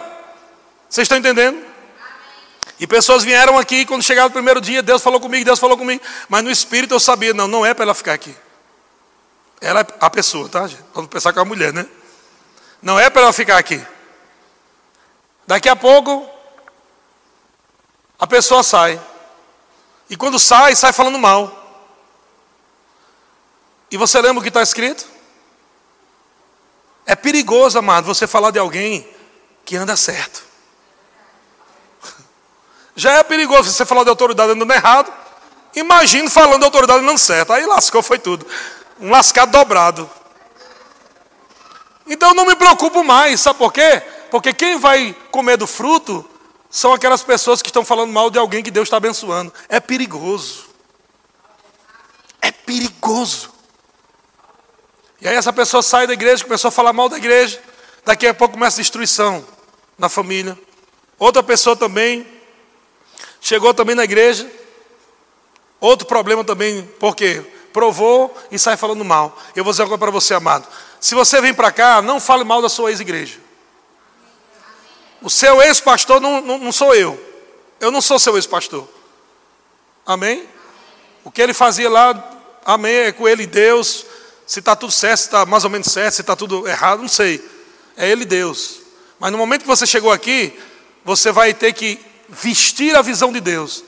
Vocês 0.87 1.05
estão 1.05 1.17
entendendo? 1.17 1.59
E 2.79 2.85
pessoas 2.85 3.23
vieram 3.23 3.57
aqui, 3.57 3.83
quando 3.83 4.03
chegaram 4.03 4.27
o 4.27 4.31
primeiro 4.31 4.61
dia, 4.61 4.83
Deus 4.83 5.01
falou 5.01 5.19
comigo, 5.19 5.43
Deus 5.43 5.57
falou 5.57 5.75
comigo. 5.75 5.99
Mas 6.29 6.43
no 6.43 6.51
espírito 6.51 6.93
eu 6.93 6.99
sabia, 6.99 7.33
não, 7.33 7.47
não 7.47 7.65
é 7.65 7.73
para 7.73 7.85
ela 7.85 7.95
ficar 7.95 8.13
aqui. 8.13 8.35
Ela 9.59 9.79
é 9.79 9.87
a 9.99 10.09
pessoa, 10.11 10.47
tá? 10.47 10.69
Vamos 10.93 11.09
pensar 11.09 11.33
com 11.33 11.39
a 11.39 11.45
mulher, 11.45 11.73
né? 11.73 11.87
Não 12.79 12.99
é 12.99 13.09
para 13.09 13.23
ela 13.23 13.33
ficar 13.33 13.57
aqui. 13.57 13.83
Daqui 15.47 15.67
a 15.67 15.75
pouco, 15.75 16.29
a 18.19 18.27
pessoa 18.27 18.61
sai. 18.61 19.01
E 20.11 20.15
quando 20.15 20.37
sai, 20.37 20.75
sai 20.75 20.93
falando 20.93 21.17
mal. 21.17 21.56
E 23.89 23.97
você 23.97 24.19
lembra 24.21 24.39
o 24.39 24.41
que 24.43 24.49
está 24.49 24.61
escrito? 24.61 25.05
É 27.05 27.15
perigoso, 27.15 27.79
amado, 27.79 28.05
você 28.05 28.27
falar 28.27 28.51
de 28.51 28.59
alguém 28.59 29.07
que 29.63 29.77
anda 29.77 29.95
certo. 29.95 30.43
Já 32.95 33.13
é 33.13 33.23
perigoso 33.23 33.71
você 33.71 33.85
falar 33.85 34.03
de 34.03 34.09
autoridade 34.09 34.51
andando 34.51 34.73
errado. 34.73 35.13
Imagina 35.73 36.29
falando 36.29 36.59
de 36.59 36.65
autoridade 36.65 36.99
andando 36.99 37.17
certo. 37.17 37.53
Aí 37.53 37.65
lascou, 37.65 38.03
foi 38.03 38.19
tudo. 38.19 38.45
Um 38.99 39.09
lascado 39.09 39.51
dobrado. 39.51 40.09
Então 42.05 42.33
não 42.33 42.45
me 42.45 42.55
preocupo 42.55 43.03
mais, 43.03 43.41
sabe 43.41 43.59
por 43.59 43.71
quê? 43.71 44.01
Porque 44.31 44.53
quem 44.53 44.77
vai 44.77 45.15
comer 45.31 45.57
do 45.57 45.67
fruto 45.67 46.29
são 46.69 46.93
aquelas 46.93 47.23
pessoas 47.23 47.61
que 47.61 47.69
estão 47.69 47.85
falando 47.85 48.11
mal 48.11 48.29
de 48.29 48.38
alguém 48.38 48.63
que 48.63 48.71
Deus 48.71 48.88
está 48.88 48.97
abençoando. 48.97 49.53
É 49.69 49.79
perigoso. 49.79 50.67
É 52.41 52.51
perigoso. 52.51 53.56
E 55.20 55.28
aí 55.28 55.36
essa 55.36 55.51
pessoa 55.51 55.82
sai 55.82 56.05
da 56.05 56.13
igreja, 56.13 56.43
começou 56.43 56.70
a 56.70 56.72
falar 56.72 56.93
mal 56.93 57.09
da 57.09 57.18
igreja, 57.18 57.59
daqui 58.05 58.28
a 58.28 58.34
pouco 58.34 58.53
começa 58.53 58.80
a 58.80 58.82
destruição 58.82 59.45
na 59.97 60.09
família. 60.09 60.57
Outra 61.18 61.41
pessoa 61.41 61.76
também 61.76 62.26
chegou 63.41 63.74
também 63.74 63.95
na 63.95 64.03
igreja, 64.03 64.49
outro 65.80 66.07
problema 66.07 66.43
também, 66.43 66.88
porque 66.99 67.43
provou 67.74 68.36
e 68.51 68.59
sai 68.59 68.78
falando 68.78 69.03
mal. 69.03 69.38
Eu 69.55 69.63
vou 69.63 69.74
dizer 69.74 69.84
coisa 69.84 69.97
para 69.97 70.11
você, 70.11 70.34
amado. 70.36 70.68
Se 70.99 71.15
você 71.15 71.41
vem 71.41 71.53
para 71.53 71.72
cá, 71.72 72.01
não 72.01 72.20
fale 72.20 72.43
mal 72.43 72.61
da 72.61 72.70
sua 72.70 72.91
ex-igreja. 72.91 73.39
O 75.22 75.30
seu 75.30 75.61
ex-pastor 75.63 76.22
não, 76.22 76.41
não, 76.41 76.57
não 76.59 76.72
sou 76.72 76.93
eu. 76.93 77.20
Eu 77.80 77.89
não 77.89 78.01
sou 78.01 78.20
seu 78.20 78.36
ex-pastor. 78.36 78.88
Amém? 80.05 80.47
O 81.24 81.32
que 81.32 81.41
ele 81.41 81.53
fazia 81.53 81.89
lá, 81.89 82.32
amém, 82.63 82.95
é 82.95 83.11
com 83.11 83.28
ele 83.28 83.47
Deus 83.47 84.05
se 84.47 84.59
está 84.59 84.75
tudo 84.77 84.93
certo, 84.93 85.19
se 85.19 85.25
está 85.25 85.45
mais 85.45 85.65
ou 85.65 85.69
menos 85.69 85.91
certo, 85.91 86.15
se 86.15 86.21
está 86.21 86.35
tudo 86.35 86.65
errado, 86.65 87.01
não 87.01 87.09
sei. 87.09 87.43
É 87.97 88.09
Ele 88.09 88.23
Deus. 88.23 88.79
Mas 89.19 89.31
no 89.31 89.37
momento 89.37 89.61
que 89.61 89.67
você 89.67 89.85
chegou 89.85 90.09
aqui, 90.11 90.57
você 91.03 91.33
vai 91.33 91.53
ter 91.53 91.73
que 91.73 91.99
vestir 92.29 92.95
a 92.95 93.01
visão 93.01 93.31
de 93.31 93.41
Deus. 93.41 93.83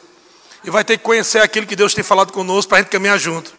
E 0.62 0.70
vai 0.70 0.84
ter 0.84 0.98
que 0.98 1.04
conhecer 1.04 1.42
aquilo 1.42 1.66
que 1.66 1.78
Deus 1.78 1.94
tem 1.94 2.04
falado 2.04 2.34
conosco 2.34 2.68
para 2.68 2.80
a 2.80 2.82
gente 2.82 2.92
caminhar 2.92 3.18
junto. 3.18 3.54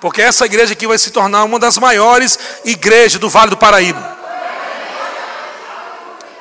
Porque 0.00 0.22
essa 0.22 0.46
igreja 0.46 0.72
aqui 0.72 0.86
vai 0.86 0.98
se 0.98 1.10
tornar 1.10 1.44
uma 1.44 1.58
das 1.58 1.76
maiores 1.76 2.38
igrejas 2.64 3.20
do 3.20 3.28
Vale 3.28 3.50
do 3.50 3.56
Paraíba. 3.56 4.16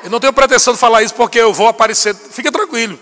Eu 0.04 0.10
não 0.10 0.22
tenho 0.22 0.32
pretensão 0.32 0.74
de 0.74 0.80
falar 0.80 1.04
isso 1.04 1.14
porque 1.16 1.40
eu 1.40 1.54
vou 1.54 1.68
aparecer. 1.68 2.16
Fica 2.16 2.50
tranquilo. 2.50 2.98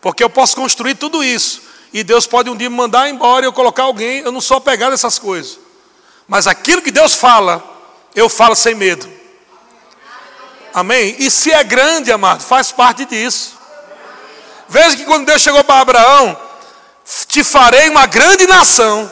Porque 0.00 0.22
eu 0.22 0.30
posso 0.30 0.54
construir 0.54 0.94
tudo 0.94 1.24
isso. 1.24 1.62
E 1.92 2.04
Deus 2.04 2.28
pode 2.28 2.48
um 2.48 2.56
dia 2.56 2.70
me 2.70 2.76
mandar 2.76 3.08
embora 3.08 3.44
e 3.44 3.48
eu 3.48 3.52
colocar 3.52 3.84
alguém. 3.84 4.20
Eu 4.20 4.30
não 4.30 4.40
sou 4.40 4.58
apegado 4.58 4.92
a 4.92 4.94
essas 4.94 5.18
coisas. 5.18 5.63
Mas 6.26 6.46
aquilo 6.46 6.82
que 6.82 6.90
Deus 6.90 7.14
fala, 7.14 7.62
eu 8.14 8.28
falo 8.28 8.54
sem 8.54 8.74
medo. 8.74 9.08
Amém? 10.72 11.14
E 11.18 11.30
se 11.30 11.52
é 11.52 11.62
grande, 11.62 12.10
amado, 12.10 12.42
faz 12.42 12.72
parte 12.72 13.04
disso. 13.04 13.58
Veja 14.68 14.96
que 14.96 15.04
quando 15.04 15.26
Deus 15.26 15.40
chegou 15.40 15.62
para 15.62 15.80
Abraão, 15.80 16.36
te 17.28 17.44
farei 17.44 17.88
uma 17.88 18.06
grande 18.06 18.46
nação. 18.46 19.10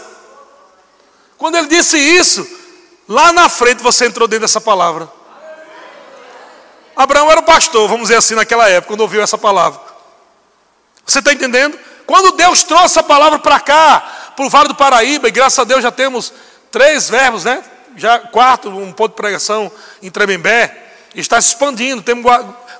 Quando 1.37 1.57
ele 1.57 1.69
disse 1.69 1.99
isso, 1.99 2.47
lá 3.09 3.33
na 3.33 3.49
frente 3.49 3.83
você 3.83 4.07
entrou 4.07 4.27
dentro 4.27 4.43
dessa 4.43 4.61
palavra. 4.61 5.11
Abraão 6.97 7.31
era 7.31 7.41
o 7.41 7.45
pastor, 7.45 7.89
vamos 7.89 8.05
dizer 8.05 8.17
assim, 8.17 8.35
naquela 8.35 8.69
época, 8.69 8.89
quando 8.89 9.01
ouviu 9.01 9.23
essa 9.23 9.39
palavra. 9.39 9.81
Você 11.07 11.19
está 11.19 11.33
entendendo? 11.33 11.79
Quando 12.07 12.33
Deus 12.33 12.63
trouxe 12.63 12.99
a 12.99 13.03
palavra 13.03 13.39
para 13.39 13.61
cá, 13.61 14.33
para 14.37 14.45
o 14.45 14.51
Vale 14.51 14.69
do 14.69 14.75
Paraíba, 14.75 15.29
e 15.29 15.31
graças 15.31 15.59
a 15.59 15.65
Deus 15.65 15.83
já 15.83 15.91
temos 15.91 16.33
Três 16.73 17.09
verbos, 17.09 17.45
né? 17.45 17.63
Já 17.97 18.19
quarto, 18.19 18.71
um 18.71 18.93
ponto 18.93 19.11
de 19.11 19.17
pregação 19.17 19.71
em 20.03 20.11
Tremembé. 20.11 20.95
Está 21.15 21.41
se 21.41 21.49
expandindo. 21.49 22.03
Temos 22.03 22.25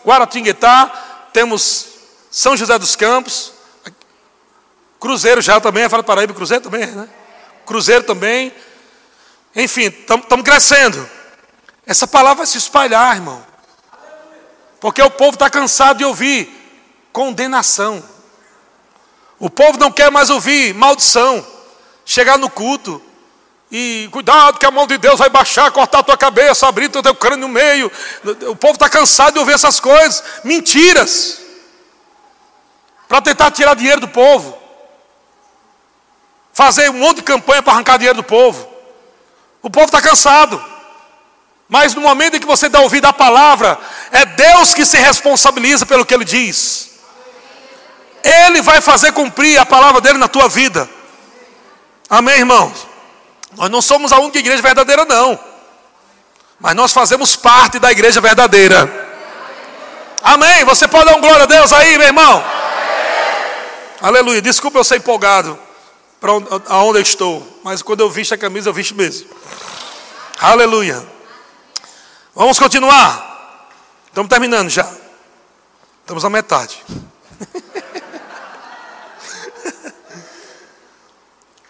Guaratinguetá, 0.05 1.29
temos 1.33 1.89
São 2.31 2.57
José 2.57 2.77
dos 2.79 2.97
Campos, 2.97 3.53
Cruzeiro 4.99 5.43
já 5.43 5.61
também, 5.61 5.89
fala 5.89 6.03
Paraíba, 6.05 6.33
Cruzeiro 6.33 6.63
também, 6.63 6.87
né? 6.87 7.09
Cruzeiro 7.67 8.05
também. 8.05 8.55
Enfim, 9.55 9.87
estamos 9.87 10.45
crescendo. 10.45 11.11
Essa 11.85 12.07
palavra 12.07 12.37
vai 12.37 12.47
se 12.47 12.57
espalhar, 12.57 13.17
irmão. 13.17 13.45
Porque 14.81 15.03
o 15.03 15.11
povo 15.11 15.35
está 15.35 15.51
cansado 15.51 15.99
de 15.99 16.05
ouvir 16.05 16.49
condenação. 17.13 18.03
O 19.41 19.51
povo 19.51 19.77
não 19.77 19.91
quer 19.91 20.11
mais 20.11 20.31
ouvir 20.31 20.73
maldição. 20.73 21.45
Chegar 22.05 22.39
no 22.39 22.49
culto 22.49 23.03
e 23.75 24.07
cuidado 24.13 24.59
que 24.59 24.67
a 24.67 24.71
mão 24.71 24.87
de 24.87 24.99
Deus 24.99 25.19
vai 25.19 25.31
baixar, 25.31 25.71
cortar 25.71 26.01
a 26.01 26.03
tua 26.03 26.17
cabeça, 26.19 26.69
abrir 26.69 26.95
o 26.95 27.03
teu 27.03 27.15
crânio 27.15 27.39
no 27.39 27.49
meio. 27.49 27.91
O 28.51 28.55
povo 28.55 28.75
está 28.75 28.87
cansado 28.87 29.33
de 29.33 29.39
ouvir 29.39 29.55
essas 29.55 29.81
coisas. 29.81 30.23
Mentiras. 30.45 31.41
Para 33.09 33.23
tentar 33.23 33.51
tirar 33.51 33.75
dinheiro 33.75 34.03
do 34.03 34.09
povo. 34.09 34.59
Fazer 36.53 36.91
um 36.91 36.99
monte 36.99 37.17
de 37.17 37.23
campanha 37.23 37.63
para 37.63 37.73
arrancar 37.73 37.97
dinheiro 37.97 38.19
do 38.19 38.23
povo. 38.23 38.69
O 39.63 39.71
povo 39.71 39.87
está 39.87 40.03
cansado. 40.03 40.63
Mas 41.67 41.95
no 41.95 42.03
momento 42.03 42.37
em 42.37 42.41
que 42.41 42.47
você 42.47 42.69
dá 42.69 42.81
ouvido 42.81 43.07
à 43.07 43.13
palavra, 43.15 43.79
é 44.11 44.27
Deus 44.27 44.75
que 44.75 44.85
se 44.85 44.99
responsabiliza 44.99 45.87
pelo 45.87 46.05
que 46.05 46.13
Ele 46.13 46.27
diz. 46.27 46.91
Ele 48.23 48.61
vai 48.61 48.83
fazer 48.83 49.13
cumprir 49.13 49.59
a 49.59 49.65
palavra 49.65 50.03
dele 50.03 50.19
na 50.19 50.29
tua 50.29 50.47
vida. 50.47 50.87
Amém, 52.11 52.41
irmãos? 52.41 52.92
Nós 53.57 53.71
não 53.71 53.83
somos 53.83 54.13
a 54.13 54.19
única 54.19 54.39
igreja 54.39 54.63
verdadeira, 54.63 55.05
não. 55.05 55.39
Mas 56.59 56.75
nós 56.75 56.93
fazemos 56.93 57.37
parte 57.37 57.79
da 57.79 57.91
igreja 57.91 58.21
verdadeira. 58.21 59.11
Amém? 60.23 60.65
Você 60.65 60.87
pode 60.87 61.07
dar 61.07 61.17
um 61.17 61.21
glória 61.21 61.43
a 61.43 61.47
Deus 61.47 61.73
aí, 61.73 61.99
meu 61.99 62.07
irmão? 62.07 62.45
Aleluia. 64.01 64.41
Desculpa 64.41 64.79
eu 64.79 64.85
ser 64.85 64.99
empolgado 64.99 65.59
para 66.21 66.33
onde 66.79 66.99
eu 66.99 67.03
estou. 67.03 67.61
Mas 67.65 67.83
quando 67.83 68.01
eu 68.01 68.09
visto 68.09 68.33
a 68.33 68.39
camisa, 68.39 68.69
eu 68.69 68.73
visto 68.73 68.95
mesmo. 68.95 69.29
Aleluia. 70.41 71.05
Vamos 72.35 72.59
continuar. 72.59 73.69
Estamos 74.07 74.29
terminando 74.29 74.69
já. 74.69 74.89
Estamos 76.01 76.23
na 76.23 76.31
metade. 76.31 76.81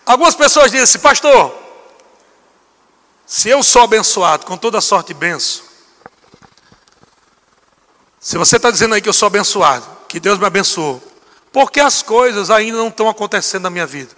Algumas 0.05 0.35
pessoas 0.35 0.71
dizem 0.71 0.85
assim, 0.85 0.99
pastor, 0.99 1.62
se 3.35 3.49
eu 3.49 3.63
sou 3.63 3.81
abençoado 3.81 4.45
com 4.45 4.59
toda 4.59 4.79
sorte 4.83 5.13
e 5.13 5.15
benção, 5.15 5.65
se 8.21 8.37
você 8.37 8.57
está 8.57 8.71
dizendo 8.71 8.95
aí 8.95 9.01
que 9.01 9.09
eu 9.09 9.13
sou 9.15 9.27
abençoado, 9.27 9.87
que 10.07 10.21
Deus 10.21 10.39
me 10.39 10.45
abençoou, 10.45 11.03
por 11.51 11.73
que 11.73 11.81
as 11.81 12.03
coisas 12.03 12.51
ainda 12.51 12.77
não 12.77 12.89
estão 12.89 13.09
acontecendo 13.09 13.63
na 13.63 13.71
minha 13.71 13.87
vida? 13.87 14.15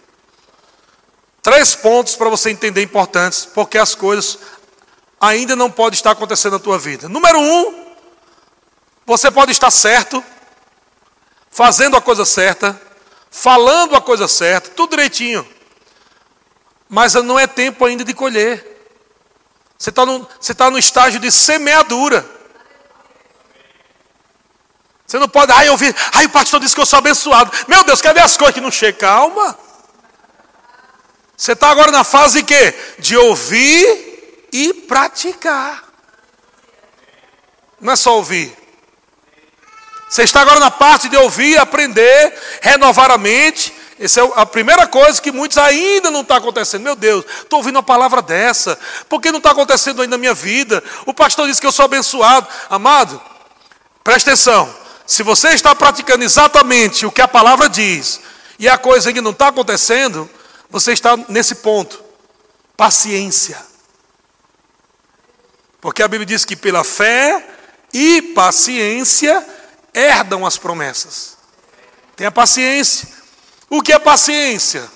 Três 1.41 1.77
pontos 1.77 2.17
para 2.17 2.29
você 2.29 2.51
entender 2.51 2.83
importantes, 2.83 3.47
porque 3.47 3.79
as 3.79 3.95
coisas 3.95 4.37
ainda 5.21 5.55
não 5.55 5.71
podem 5.71 5.95
estar 5.97 6.11
acontecendo 6.11 6.55
na 6.55 6.59
tua 6.59 6.77
vida. 6.77 7.09
Número 7.09 7.39
um, 7.39 7.95
você 9.07 9.31
pode 9.31 9.53
estar 9.53 9.71
certo, 9.71 10.25
fazendo 11.53 11.97
a 11.97 12.01
coisa 12.01 12.25
certa, 12.25 12.83
falando 13.31 13.95
a 13.95 14.01
coisa 14.01 14.27
certa, 14.27 14.71
tudo 14.71 14.91
direitinho, 14.91 15.49
mas 16.89 17.15
não 17.15 17.39
é 17.39 17.47
tempo 17.47 17.85
ainda 17.85 18.05
de 18.05 18.12
colher. 18.12 18.74
Você 19.85 19.91
está 19.91 20.07
no, 20.07 20.24
tá 20.57 20.70
no 20.70 20.78
estágio 20.78 21.20
de 21.20 21.30
semeadura. 21.30 22.24
Você 25.07 25.18
não 25.18 25.28
pode, 25.28 25.53
ai, 25.53 25.68
eu 25.68 25.76
vi, 25.76 25.95
ai, 26.11 26.24
o 26.24 26.30
pastor 26.30 26.59
disse 26.59 26.74
que 26.74 26.80
eu 26.80 26.87
sou 26.87 27.01
abençoado. 27.01 27.53
Meu 27.68 27.85
Deus, 27.85 28.01
ver 28.01 28.20
as 28.20 28.35
coisas 28.35 28.55
que 28.55 28.62
não 28.62 28.70
chegam? 28.70 29.01
Calma. 29.01 29.59
Você 31.37 31.53
está 31.53 31.68
agora 31.68 31.91
na 31.91 32.03
fase 32.03 32.39
de 32.39 32.45
quê? 32.45 32.74
De 32.99 33.14
ouvir 33.14 34.47
e 34.51 34.72
praticar. 34.72 35.85
Não 37.78 37.93
é 37.93 37.97
só 37.97 38.16
ouvir. 38.16 38.57
Você 40.09 40.22
está 40.22 40.41
agora 40.41 40.61
na 40.61 40.70
parte 40.70 41.11
de 41.11 41.16
ouvir, 41.18 41.59
aprender, 41.59 42.41
renovar 42.62 43.11
a 43.11 43.18
mente. 43.18 43.70
Essa 43.99 44.21
é 44.21 44.33
a 44.35 44.45
primeira 44.45 44.87
coisa 44.87 45.23
que 45.23 45.31
muitos 45.31 45.57
ainda 45.57 46.11
não 46.11 46.23
está 46.23 46.37
acontecendo. 46.37 46.83
Meu 46.83 46.97
Deus, 46.97 47.25
estou 47.43 47.59
ouvindo 47.59 47.77
uma 47.77 47.83
palavra 47.83 48.21
dessa. 48.21 48.79
Por 49.09 49.21
que 49.21 49.31
não 49.31 49.39
está 49.39 49.53
acontecendo 49.53 50.03
ainda 50.03 50.17
na 50.17 50.21
minha 50.21 50.35
vida? 50.35 50.83
O 51.07 51.15
pastor 51.15 51.47
disse 51.47 51.61
que 51.61 51.67
eu 51.67 51.73
sou 51.73 51.85
abençoado. 51.85 52.49
Amado, 52.69 53.21
preste 54.03 54.29
atenção. 54.29 54.75
Se 55.07 55.23
você 55.23 55.51
está 55.51 55.75
praticando 55.75 56.25
exatamente 56.25 57.07
o 57.07 57.13
que 57.13 57.21
a 57.21 57.29
palavra 57.29 57.69
diz, 57.69 58.21
e 58.59 58.69
a 58.69 58.79
coisa 58.79 59.11
ainda 59.11 59.23
não 59.23 59.31
está 59.31 59.49
acontecendo, 59.49 60.29
você 60.71 60.93
está 60.93 61.17
nesse 61.29 61.57
ponto. 61.57 62.03
Paciência. 62.77 63.59
Porque 65.81 66.03
a 66.03 66.09
Bíblia 66.09 66.27
diz 66.27 66.45
que 66.45 66.57
pela 66.57 66.83
fé 66.83 67.47
e 67.93 68.23
paciência 68.35 69.47
herdam 69.93 70.45
as 70.45 70.57
promessas. 70.57 71.37
Tenha 72.17 72.31
paciência. 72.31 73.09
O 73.69 73.83
que 73.83 73.93
é 73.93 73.99
paciência? 73.99 74.91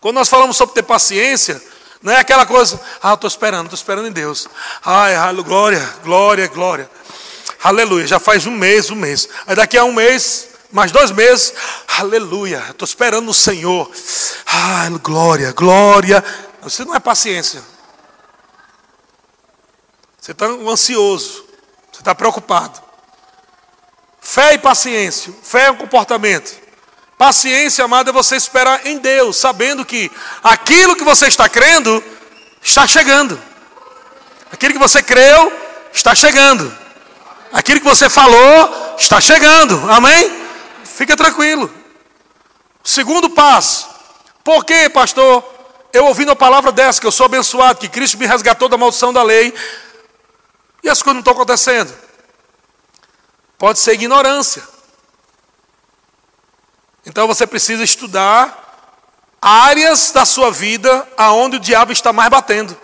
Quando 0.00 0.16
nós 0.16 0.28
falamos 0.28 0.56
sobre 0.56 0.74
ter 0.74 0.82
paciência, 0.82 1.62
não 2.02 2.12
é 2.12 2.18
aquela 2.18 2.46
coisa, 2.46 2.80
ah, 3.02 3.14
estou 3.14 3.28
esperando, 3.28 3.64
estou 3.64 3.76
esperando 3.76 4.08
em 4.08 4.12
Deus. 4.12 4.48
Ai, 4.84 5.14
glória, 5.42 5.94
glória, 6.04 6.46
glória. 6.46 6.90
Aleluia, 7.62 8.06
já 8.06 8.20
faz 8.20 8.46
um 8.46 8.52
mês, 8.52 8.90
um 8.90 8.94
mês. 8.94 9.28
Aí 9.46 9.56
daqui 9.56 9.76
a 9.76 9.84
um 9.84 9.92
mês, 9.92 10.48
mais 10.70 10.92
dois 10.92 11.10
meses, 11.10 11.52
aleluia, 11.98 12.64
estou 12.70 12.86
esperando 12.86 13.24
no 13.24 13.34
Senhor. 13.34 13.90
Ai, 14.46 14.90
glória, 15.02 15.52
glória. 15.52 16.22
Você 16.62 16.84
não 16.84 16.94
é 16.94 17.00
paciência. 17.00 17.62
Você 20.20 20.32
está 20.32 20.46
ansioso, 20.46 21.44
você 21.90 22.00
está 22.00 22.14
preocupado. 22.14 22.80
Fé 24.20 24.54
e 24.54 24.58
paciência. 24.58 25.32
Fé 25.42 25.64
é 25.64 25.70
um 25.70 25.76
comportamento. 25.76 26.67
Paciência, 27.18 27.84
amado, 27.84 28.10
é 28.10 28.12
você 28.12 28.36
esperar 28.36 28.86
em 28.86 28.98
Deus, 28.98 29.36
sabendo 29.36 29.84
que 29.84 30.08
aquilo 30.40 30.94
que 30.94 31.02
você 31.02 31.26
está 31.26 31.48
crendo 31.48 32.02
está 32.62 32.86
chegando. 32.86 33.38
Aquilo 34.52 34.72
que 34.72 34.78
você 34.78 35.02
creu 35.02 35.52
está 35.92 36.14
chegando. 36.14 36.72
Aquilo 37.52 37.80
que 37.80 37.88
você 37.88 38.08
falou 38.08 38.94
está 38.96 39.20
chegando. 39.20 39.90
Amém? 39.90 40.32
Fica 40.84 41.16
tranquilo. 41.16 41.68
Segundo 42.84 43.28
passo. 43.30 43.88
Por 44.44 44.64
que, 44.64 44.88
pastor? 44.88 45.44
Eu 45.92 46.04
ouvindo 46.04 46.30
a 46.30 46.36
palavra 46.36 46.70
dessa, 46.70 47.00
que 47.00 47.06
eu 47.06 47.12
sou 47.12 47.26
abençoado, 47.26 47.80
que 47.80 47.88
Cristo 47.88 48.16
me 48.16 48.26
resgatou 48.26 48.68
da 48.68 48.76
maldição 48.76 49.12
da 49.12 49.24
lei, 49.24 49.52
e 50.84 50.88
as 50.88 51.02
coisas 51.02 51.14
não 51.14 51.20
estão 51.20 51.32
acontecendo. 51.32 51.92
Pode 53.58 53.80
ser 53.80 53.94
ignorância. 53.94 54.77
Então 57.08 57.26
você 57.26 57.46
precisa 57.46 57.82
estudar 57.82 58.66
áreas 59.40 60.12
da 60.12 60.26
sua 60.26 60.50
vida 60.50 61.08
aonde 61.16 61.56
o 61.56 61.60
diabo 61.60 61.90
está 61.90 62.12
mais 62.12 62.28
batendo. 62.28 62.78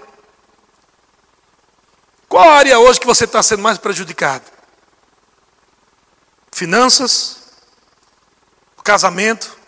Qual 2.27 2.49
área 2.49 2.79
hoje 2.79 2.99
que 2.99 3.07
você 3.07 3.27
está 3.27 3.43
sendo 3.43 3.63
mais 3.63 3.77
prejudicado? 3.77 4.51
Finanças, 6.51 7.53
casamento, 8.83 9.59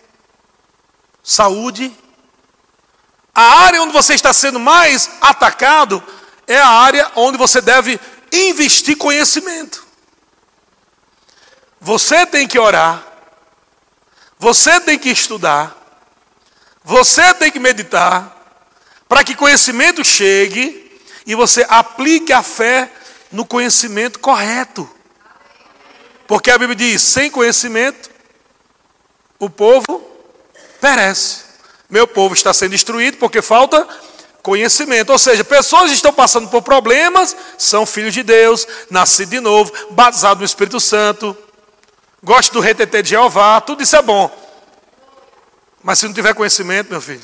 saúde. 1.22 1.94
A 3.34 3.64
área 3.66 3.82
onde 3.82 3.92
você 3.92 4.14
está 4.14 4.32
sendo 4.32 4.58
mais 4.58 5.10
atacado 5.20 6.02
é 6.46 6.58
a 6.58 6.68
área 6.68 7.12
onde 7.14 7.36
você 7.36 7.60
deve 7.60 8.00
investir 8.32 8.96
conhecimento. 8.96 9.86
Você 11.78 12.24
tem 12.24 12.48
que 12.48 12.58
orar, 12.58 13.15
você 14.38 14.80
tem 14.80 14.98
que 14.98 15.08
estudar, 15.08 15.74
você 16.84 17.34
tem 17.34 17.50
que 17.50 17.58
meditar, 17.58 18.32
para 19.08 19.24
que 19.24 19.34
conhecimento 19.34 20.04
chegue 20.04 21.00
e 21.26 21.34
você 21.34 21.64
aplique 21.68 22.32
a 22.32 22.42
fé 22.42 22.90
no 23.32 23.44
conhecimento 23.44 24.18
correto. 24.18 24.88
Porque 26.26 26.50
a 26.50 26.58
Bíblia 26.58 26.76
diz: 26.76 27.02
sem 27.02 27.30
conhecimento, 27.30 28.10
o 29.38 29.48
povo 29.48 30.04
perece. 30.80 31.44
Meu 31.88 32.06
povo 32.06 32.34
está 32.34 32.52
sendo 32.52 32.72
destruído 32.72 33.16
porque 33.18 33.40
falta 33.40 33.86
conhecimento. 34.42 35.10
Ou 35.10 35.18
seja, 35.18 35.44
pessoas 35.44 35.90
estão 35.90 36.12
passando 36.12 36.48
por 36.48 36.62
problemas, 36.62 37.36
são 37.58 37.86
filhos 37.86 38.14
de 38.14 38.22
Deus, 38.22 38.66
nascidos 38.90 39.30
de 39.30 39.40
novo, 39.40 39.72
batizados 39.90 40.38
no 40.38 40.44
Espírito 40.44 40.80
Santo, 40.80 41.36
gosto 42.26 42.54
do 42.54 42.60
RTT 42.60 43.02
de 43.04 43.10
Jeová, 43.10 43.60
tudo 43.60 43.84
isso 43.84 43.94
é 43.94 44.02
bom. 44.02 44.28
Mas 45.80 46.00
se 46.00 46.06
não 46.06 46.12
tiver 46.12 46.34
conhecimento, 46.34 46.90
meu 46.90 47.00
filho, 47.00 47.22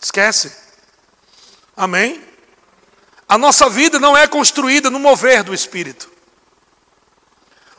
esquece. 0.00 0.54
Amém? 1.74 2.22
A 3.26 3.38
nossa 3.38 3.70
vida 3.70 3.98
não 3.98 4.14
é 4.14 4.26
construída 4.26 4.90
no 4.90 4.98
mover 4.98 5.42
do 5.42 5.54
Espírito. 5.54 6.10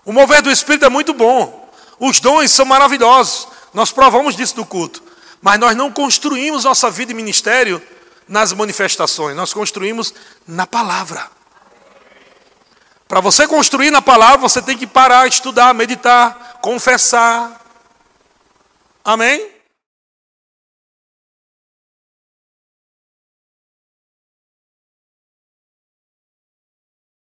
O 0.03 0.11
mover 0.11 0.41
do 0.41 0.49
Espírito 0.49 0.85
é 0.85 0.89
muito 0.89 1.13
bom. 1.13 1.71
Os 1.99 2.19
dons 2.19 2.49
são 2.49 2.65
maravilhosos. 2.65 3.47
Nós 3.71 3.91
provamos 3.91 4.35
disso 4.35 4.57
no 4.57 4.65
culto. 4.65 5.03
Mas 5.39 5.59
nós 5.59 5.77
não 5.77 5.91
construímos 5.91 6.63
nossa 6.63 6.89
vida 6.89 7.11
e 7.11 7.15
ministério 7.15 7.79
nas 8.27 8.51
manifestações. 8.53 9.35
Nós 9.35 9.53
construímos 9.53 10.15
na 10.47 10.65
palavra. 10.65 11.29
Para 13.13 13.21
você 13.21 13.47
construir 13.47 13.91
na 13.91 14.01
palavra, 14.01 14.39
você 14.39 14.59
tem 14.59 14.75
que 14.75 14.87
parar, 14.87 15.27
estudar, 15.27 15.71
meditar, 15.71 16.57
confessar. 16.63 17.61
Amém? 19.05 19.52